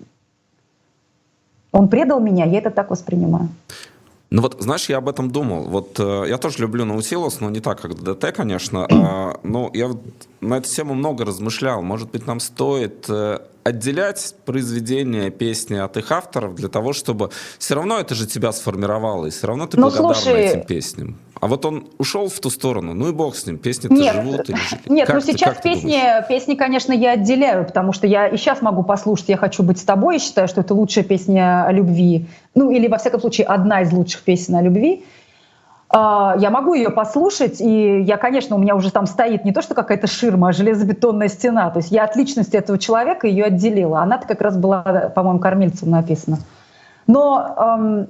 он 1.71 1.87
предал 1.89 2.19
меня, 2.19 2.45
я 2.45 2.59
это 2.59 2.69
так 2.69 2.89
воспринимаю. 2.89 3.49
Ну 4.29 4.41
вот, 4.41 4.57
знаешь, 4.59 4.89
я 4.89 4.97
об 4.97 5.07
этом 5.07 5.29
думал. 5.29 5.65
Вот 5.65 5.99
э, 5.99 6.25
я 6.27 6.37
тоже 6.37 6.59
люблю 6.59 6.85
Наутилус, 6.85 7.39
но 7.39 7.49
не 7.49 7.59
так, 7.59 7.79
как 7.79 7.93
ДТ, 7.95 8.33
конечно. 8.35 8.87
А, 8.89 9.39
но 9.43 9.69
я 9.73 9.89
вот 9.89 10.01
на 10.41 10.57
эту 10.57 10.69
тему 10.69 10.95
много 10.95 11.23
размышлял. 11.23 11.81
Может 11.83 12.09
быть, 12.09 12.25
нам 12.25 12.39
стоит 12.39 13.05
э, 13.09 13.39
отделять 13.63 14.35
произведения, 14.45 15.29
песни 15.29 15.75
от 15.75 15.97
их 15.97 16.11
авторов 16.11 16.55
для 16.55 16.69
того, 16.69 16.93
чтобы 16.93 17.29
все 17.57 17.75
равно 17.75 17.99
это 17.99 18.15
же 18.15 18.27
тебя 18.27 18.51
сформировало, 18.51 19.27
и 19.27 19.29
все 19.29 19.47
равно 19.47 19.67
ты 19.67 19.77
ну, 19.77 19.89
благодарна 19.89 20.13
слушай... 20.13 20.45
этим 20.45 20.63
песням. 20.63 21.19
А 21.39 21.47
вот 21.47 21.65
он 21.65 21.89
ушел 21.97 22.29
в 22.29 22.39
ту 22.39 22.49
сторону, 22.49 22.93
ну 22.93 23.09
и 23.09 23.11
бог 23.11 23.35
с 23.35 23.45
ним, 23.45 23.57
песни-то 23.57 23.93
нет, 23.93 24.15
живут. 24.15 24.49
Или... 24.49 24.57
Нет, 24.87 25.07
как 25.07 25.15
ну 25.15 25.21
ты, 25.21 25.33
сейчас 25.33 25.57
песни, 25.61 25.99
песни, 26.29 26.55
конечно, 26.55 26.93
я 26.93 27.11
отделяю, 27.11 27.65
потому 27.65 27.91
что 27.91 28.07
я 28.07 28.27
и 28.27 28.37
сейчас 28.37 28.61
могу 28.61 28.83
послушать 28.83 29.29
«Я 29.29 29.37
хочу 29.37 29.63
быть 29.63 29.79
с 29.79 29.83
тобой», 29.83 30.15
я 30.15 30.19
считаю, 30.19 30.47
что 30.47 30.61
это 30.61 30.73
лучшая 30.73 31.03
песня 31.03 31.65
о 31.65 31.71
любви, 31.71 32.27
ну 32.55 32.71
или, 32.71 32.87
во 32.87 32.97
всяком 32.97 33.19
случае, 33.19 33.47
одна 33.47 33.81
из 33.81 33.91
лучших 33.91 34.21
песен 34.21 34.55
о 34.55 34.61
любви. 34.61 35.03
А, 35.95 36.35
я 36.39 36.49
могу 36.49 36.73
ее 36.73 36.89
послушать, 36.89 37.61
и 37.61 38.01
я, 38.01 38.17
конечно, 38.17 38.55
у 38.55 38.59
меня 38.59 38.75
уже 38.75 38.91
там 38.91 39.05
стоит 39.05 39.45
не 39.45 39.53
то, 39.53 39.61
что 39.61 39.75
какая-то 39.75 40.07
ширма, 40.07 40.49
а 40.49 40.51
железобетонная 40.51 41.27
стена. 41.27 41.69
То 41.69 41.77
есть 41.77 41.91
я 41.91 42.05
от 42.05 42.15
личности 42.15 42.57
этого 42.57 42.79
человека 42.79 43.27
ее 43.27 43.45
отделила. 43.45 44.01
Она-то 44.01 44.27
как 44.27 44.41
раз 44.41 44.57
была, 44.57 44.81
по-моему, 45.13 45.39
кормильцем 45.39 45.91
написана. 45.91 46.39
Но 47.05 47.55
эм, 47.57 48.07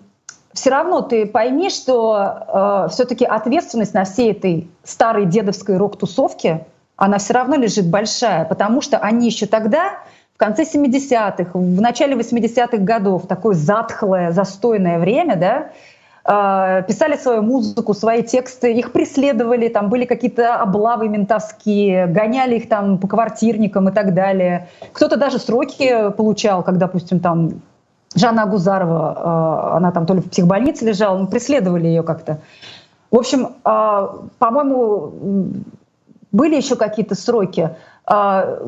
все 0.53 0.69
равно 0.69 1.01
ты 1.01 1.25
пойми, 1.25 1.69
что 1.69 2.85
э, 2.87 2.87
все-таки 2.91 3.25
ответственность 3.25 3.93
на 3.93 4.05
всей 4.05 4.31
этой 4.31 4.69
старой 4.85 5.25
дедовской 5.25 5.75
рок-тусовке, 5.75 6.65
она 6.95 7.17
все 7.17 7.33
равно 7.33 7.55
лежит 7.55 7.89
большая, 7.89 8.45
потому 8.45 8.79
что 8.79 8.97
они 8.97 9.25
еще 9.25 9.45
тогда, 9.45 9.95
в 10.35 10.37
конце 10.37 10.63
70-х, 10.63 11.49
в 11.53 11.81
начале 11.81 12.15
80-х 12.15 12.77
годов, 12.77 13.27
такое 13.27 13.55
затхлое, 13.55 14.31
застойное 14.31 14.99
время, 14.99 15.35
да, 15.35 15.57
э, 15.57 15.92
писали 16.25 17.17
свою 17.17 17.41
музыку, 17.41 17.93
свои 17.93 18.23
тексты, 18.23 18.73
их 18.73 18.93
преследовали, 18.93 19.67
там 19.67 19.89
были 19.89 20.05
какие-то 20.05 20.55
облавы 20.55 21.09
ментовские, 21.09 22.07
гоняли 22.07 22.55
их 22.55 22.69
там 22.69 22.97
по 22.97 23.09
квартирникам 23.09 23.89
и 23.89 23.91
так 23.91 24.13
далее. 24.13 24.69
Кто-то 24.93 25.17
даже 25.17 25.37
сроки 25.37 26.11
получал, 26.11 26.63
когда, 26.63 26.87
допустим, 26.87 27.19
там 27.19 27.61
Жанна 28.15 28.43
Агузарова, 28.43 29.71
э, 29.73 29.75
она 29.77 29.91
там 29.91 30.05
то 30.05 30.13
ли 30.13 30.21
в 30.21 30.29
психбольнице 30.29 30.85
лежала, 30.85 31.17
мы 31.17 31.27
преследовали 31.27 31.87
ее 31.87 32.03
как-то. 32.03 32.39
В 33.11 33.17
общем, 33.17 33.47
э, 33.65 34.07
по-моему, 34.39 35.13
были 36.31 36.55
еще 36.55 36.75
какие-то 36.75 37.15
сроки. 37.15 37.71
Э, 38.09 38.59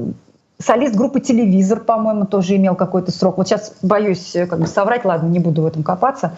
солист 0.58 0.96
группы 0.96 1.20
«Телевизор», 1.20 1.82
по-моему, 1.82 2.26
тоже 2.26 2.56
имел 2.56 2.76
какой-то 2.76 3.12
срок. 3.12 3.38
Вот 3.38 3.48
сейчас 3.48 3.76
боюсь 3.82 4.34
как 4.34 4.60
бы 4.60 4.68
соврать, 4.68 5.06
ладно, 5.06 5.28
не 5.28 5.40
буду 5.40 5.62
в 5.62 5.66
этом 5.66 5.84
копаться. 5.84 6.38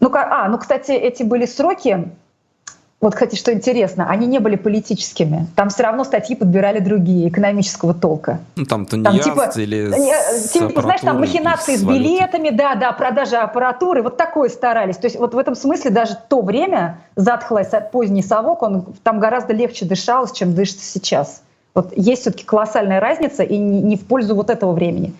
Ну, 0.00 0.10
а, 0.14 0.48
ну, 0.48 0.58
кстати, 0.58 0.92
эти 0.92 1.22
были 1.22 1.46
сроки, 1.46 2.08
вот, 3.00 3.14
кстати, 3.14 3.36
что 3.36 3.52
интересно, 3.52 4.10
они 4.10 4.26
не 4.26 4.40
были 4.40 4.56
политическими. 4.56 5.46
Там 5.54 5.68
все 5.68 5.84
равно 5.84 6.02
статьи 6.02 6.34
подбирали 6.34 6.80
другие, 6.80 7.28
экономического 7.28 7.94
толка. 7.94 8.40
Ну, 8.56 8.64
там, 8.64 8.86
типа, 8.86 9.52
или 9.54 9.92
типа, 10.52 10.82
знаешь, 10.82 11.02
там 11.02 11.20
махинации 11.20 11.76
с, 11.76 11.80
с 11.80 11.84
билетами, 11.84 12.50
да, 12.50 12.74
да, 12.74 12.90
продажа 12.90 13.42
аппаратуры, 13.42 14.02
вот 14.02 14.16
такое 14.16 14.48
старались. 14.48 14.96
То 14.96 15.06
есть 15.06 15.16
вот 15.16 15.32
в 15.32 15.38
этом 15.38 15.54
смысле 15.54 15.92
даже 15.92 16.18
то 16.28 16.42
время, 16.42 16.98
затхлый 17.14 17.64
поздний 17.92 18.22
совок, 18.22 18.62
он 18.62 18.86
там 19.04 19.20
гораздо 19.20 19.52
легче 19.52 19.84
дышалось, 19.84 20.32
чем 20.32 20.54
дышится 20.54 20.84
сейчас. 20.84 21.42
Вот 21.74 21.92
есть 21.96 22.22
все-таки 22.22 22.44
колоссальная 22.44 22.98
разница 22.98 23.44
и 23.44 23.58
не, 23.58 23.80
не 23.80 23.96
в 23.96 24.06
пользу 24.06 24.34
вот 24.34 24.50
этого 24.50 24.72
времени. 24.72 25.14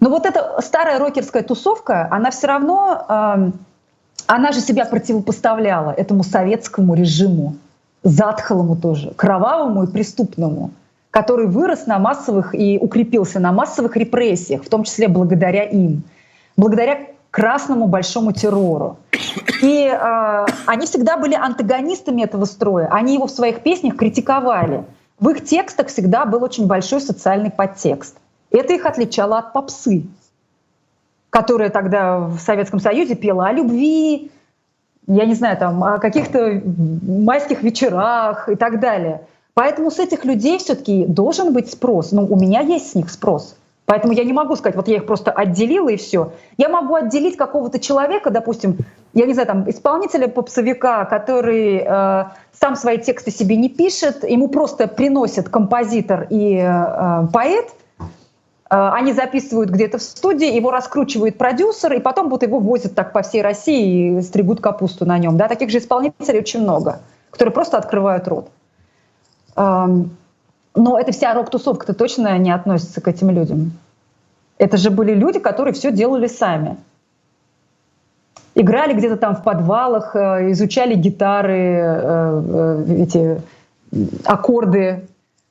Но 0.00 0.10
вот 0.10 0.26
эта 0.26 0.60
старая 0.60 0.98
рокерская 0.98 1.44
тусовка, 1.44 2.08
она 2.10 2.32
все 2.32 2.48
равно... 2.48 3.04
Э, 3.08 3.50
она 4.30 4.52
же 4.52 4.60
себя 4.60 4.84
противопоставляла 4.84 5.90
этому 5.90 6.22
советскому 6.22 6.94
режиму, 6.94 7.56
затхлому 8.04 8.76
тоже, 8.76 9.10
кровавому 9.16 9.82
и 9.82 9.86
преступному, 9.88 10.70
который 11.10 11.48
вырос 11.48 11.86
на 11.86 11.98
массовых 11.98 12.54
и 12.54 12.78
укрепился 12.80 13.40
на 13.40 13.50
массовых 13.50 13.96
репрессиях, 13.96 14.62
в 14.62 14.68
том 14.68 14.84
числе 14.84 15.08
благодаря 15.08 15.64
им, 15.64 16.04
благодаря 16.56 17.08
красному 17.32 17.88
большому 17.88 18.30
террору. 18.30 18.98
И 19.62 19.90
э, 19.92 20.46
они 20.66 20.86
всегда 20.86 21.16
были 21.16 21.34
антагонистами 21.34 22.22
этого 22.22 22.44
строя. 22.44 22.86
Они 22.92 23.14
его 23.14 23.26
в 23.26 23.32
своих 23.32 23.64
песнях 23.64 23.96
критиковали. 23.96 24.84
В 25.18 25.28
их 25.30 25.44
текстах 25.44 25.88
всегда 25.88 26.24
был 26.24 26.44
очень 26.44 26.68
большой 26.68 27.00
социальный 27.00 27.50
подтекст. 27.50 28.16
Это 28.52 28.74
их 28.74 28.86
отличало 28.86 29.38
от 29.38 29.52
попсы 29.52 30.04
которая 31.30 31.70
тогда 31.70 32.18
в 32.18 32.38
Советском 32.38 32.80
Союзе 32.80 33.14
пела 33.14 33.46
о 33.46 33.52
любви, 33.52 34.30
я 35.06 35.24
не 35.24 35.34
знаю, 35.34 35.56
там, 35.56 35.82
о 35.82 35.98
каких-то 35.98 36.60
майских 36.64 37.62
вечерах 37.62 38.48
и 38.48 38.56
так 38.56 38.80
далее. 38.80 39.22
Поэтому 39.54 39.90
с 39.90 39.98
этих 39.98 40.24
людей 40.24 40.58
все-таки 40.58 41.04
должен 41.06 41.52
быть 41.52 41.70
спрос. 41.70 42.12
Ну, 42.12 42.26
у 42.26 42.36
меня 42.36 42.60
есть 42.60 42.92
с 42.92 42.94
них 42.94 43.10
спрос. 43.10 43.56
Поэтому 43.86 44.12
я 44.12 44.22
не 44.22 44.32
могу 44.32 44.54
сказать, 44.54 44.76
вот 44.76 44.86
я 44.86 44.96
их 44.96 45.06
просто 45.06 45.32
отделила 45.32 45.88
и 45.88 45.96
все. 45.96 46.32
Я 46.56 46.68
могу 46.68 46.94
отделить 46.94 47.36
какого-то 47.36 47.80
человека, 47.80 48.30
допустим, 48.30 48.78
я 49.14 49.26
не 49.26 49.32
знаю, 49.32 49.48
там, 49.48 49.68
исполнителя 49.68 50.28
попсовика, 50.28 51.04
который 51.06 51.78
э, 51.78 52.24
сам 52.52 52.76
свои 52.76 52.98
тексты 52.98 53.32
себе 53.32 53.56
не 53.56 53.68
пишет, 53.68 54.22
ему 54.22 54.46
просто 54.46 54.86
приносят 54.86 55.48
композитор 55.48 56.28
и 56.30 56.56
э, 56.56 57.26
поэт– 57.32 57.66
они 58.70 59.12
записывают 59.12 59.68
где-то 59.70 59.98
в 59.98 60.02
студии, 60.02 60.54
его 60.54 60.70
раскручивает 60.70 61.36
продюсер, 61.36 61.92
и 61.92 61.98
потом 61.98 62.28
вот 62.28 62.44
его 62.44 62.60
возят 62.60 62.94
так 62.94 63.12
по 63.12 63.22
всей 63.22 63.42
России 63.42 64.18
и 64.18 64.22
стригут 64.22 64.60
капусту 64.60 65.04
на 65.04 65.18
нем. 65.18 65.36
Да? 65.36 65.48
Таких 65.48 65.70
же 65.70 65.78
исполнителей 65.78 66.38
очень 66.38 66.62
много, 66.62 67.00
которые 67.30 67.52
просто 67.52 67.78
открывают 67.78 68.28
рот. 68.28 68.48
Эм, 69.56 70.16
но 70.76 70.98
эта 70.98 71.10
вся 71.10 71.34
рок-тусовка-то 71.34 71.94
точно 71.94 72.38
не 72.38 72.52
относится 72.52 73.00
к 73.00 73.08
этим 73.08 73.30
людям. 73.30 73.72
Это 74.58 74.76
же 74.76 74.90
были 74.90 75.14
люди, 75.14 75.40
которые 75.40 75.74
все 75.74 75.90
делали 75.90 76.28
сами. 76.28 76.76
Играли 78.54 78.92
где-то 78.92 79.16
там 79.16 79.34
в 79.34 79.42
подвалах, 79.42 80.14
э, 80.14 80.52
изучали 80.52 80.94
гитары, 80.94 81.80
э, 81.82 82.84
эти 82.98 83.42
аккорды, 84.24 85.08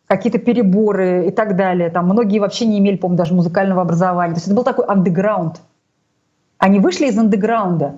какие-то 0.09 0.39
переборы 0.39 1.27
и 1.27 1.31
так 1.31 1.55
далее. 1.55 1.91
Там 1.91 2.05
многие 2.05 2.39
вообще 2.39 2.65
не 2.65 2.79
имели, 2.79 2.97
по-моему, 2.97 3.17
даже 3.17 3.35
музыкального 3.35 3.83
образования. 3.83 4.33
То 4.33 4.39
есть 4.39 4.47
это 4.47 4.55
был 4.55 4.63
такой 4.63 4.85
андеграунд. 4.85 5.61
Они 6.57 6.79
вышли 6.79 7.07
из 7.07 7.17
андеграунда. 7.17 7.95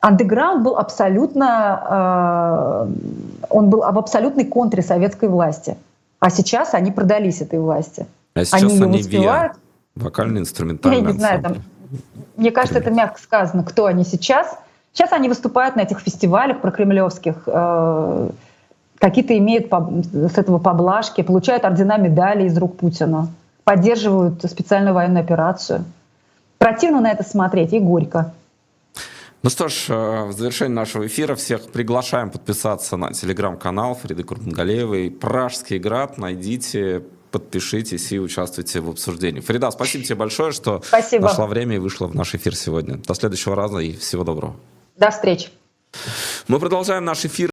Андеграунд 0.00 0.64
был 0.64 0.76
абсолютно, 0.76 2.88
э, 2.90 3.46
он 3.48 3.70
был 3.70 3.80
в 3.80 3.98
абсолютной 3.98 4.44
контре 4.44 4.82
советской 4.82 5.28
власти. 5.28 5.76
А 6.18 6.30
сейчас 6.30 6.74
они 6.74 6.90
продались 6.90 7.42
этой 7.42 7.60
власти. 7.60 8.06
А 8.34 8.44
сейчас 8.44 8.64
они, 8.64 8.82
они, 8.82 9.00
успевают. 9.00 9.52
Вокально-инструментальный 9.94 11.00
Я 11.00 11.12
не 11.12 11.18
знаю, 11.18 11.42
там, 11.42 11.56
мне 12.36 12.50
кажется, 12.50 12.80
это 12.80 12.90
мягко 12.90 13.20
сказано, 13.20 13.62
кто 13.62 13.86
они 13.86 14.04
сейчас. 14.04 14.58
Сейчас 14.92 15.12
они 15.12 15.28
выступают 15.28 15.76
на 15.76 15.82
этих 15.82 16.00
фестивалях 16.00 16.60
прокремлевских, 16.60 17.44
э, 17.46 18.30
какие-то 18.98 19.36
имеют 19.38 19.72
с 19.72 20.38
этого 20.38 20.58
поблажки, 20.58 21.22
получают 21.22 21.64
ордена 21.64 21.98
медали 21.98 22.44
из 22.46 22.56
рук 22.58 22.76
Путина, 22.76 23.28
поддерживают 23.64 24.42
специальную 24.42 24.94
военную 24.94 25.22
операцию. 25.22 25.84
Противно 26.58 27.00
на 27.00 27.10
это 27.10 27.22
смотреть 27.22 27.72
и 27.72 27.78
горько. 27.78 28.32
Ну 29.42 29.50
что 29.50 29.68
ж, 29.68 29.86
э, 29.88 30.24
в 30.24 30.32
завершении 30.32 30.74
нашего 30.74 31.06
эфира 31.06 31.36
всех 31.36 31.70
приглашаем 31.70 32.30
подписаться 32.30 32.96
на 32.96 33.12
телеграм-канал 33.12 33.94
Фриды 33.94 34.24
Курмангалеевой 34.24 35.12
«Пражский 35.12 35.78
град». 35.78 36.18
Найдите, 36.18 37.04
подпишитесь 37.30 38.10
и 38.10 38.18
участвуйте 38.18 38.80
в 38.80 38.90
обсуждении. 38.90 39.40
Фрида, 39.40 39.70
спасибо 39.70 40.04
тебе 40.04 40.16
большое, 40.16 40.50
что 40.50 40.82
спасибо. 40.84 41.26
нашла 41.26 41.46
время 41.46 41.76
и 41.76 41.78
вышла 41.78 42.08
в 42.08 42.16
наш 42.16 42.34
эфир 42.34 42.56
сегодня. 42.56 42.96
До 42.96 43.14
следующего 43.14 43.54
раза 43.54 43.78
и 43.78 43.92
всего 43.92 44.24
доброго. 44.24 44.56
До 44.96 45.10
встречи. 45.10 45.50
Мы 46.48 46.58
продолжаем 46.58 47.04
наш 47.04 47.24
эфир. 47.24 47.50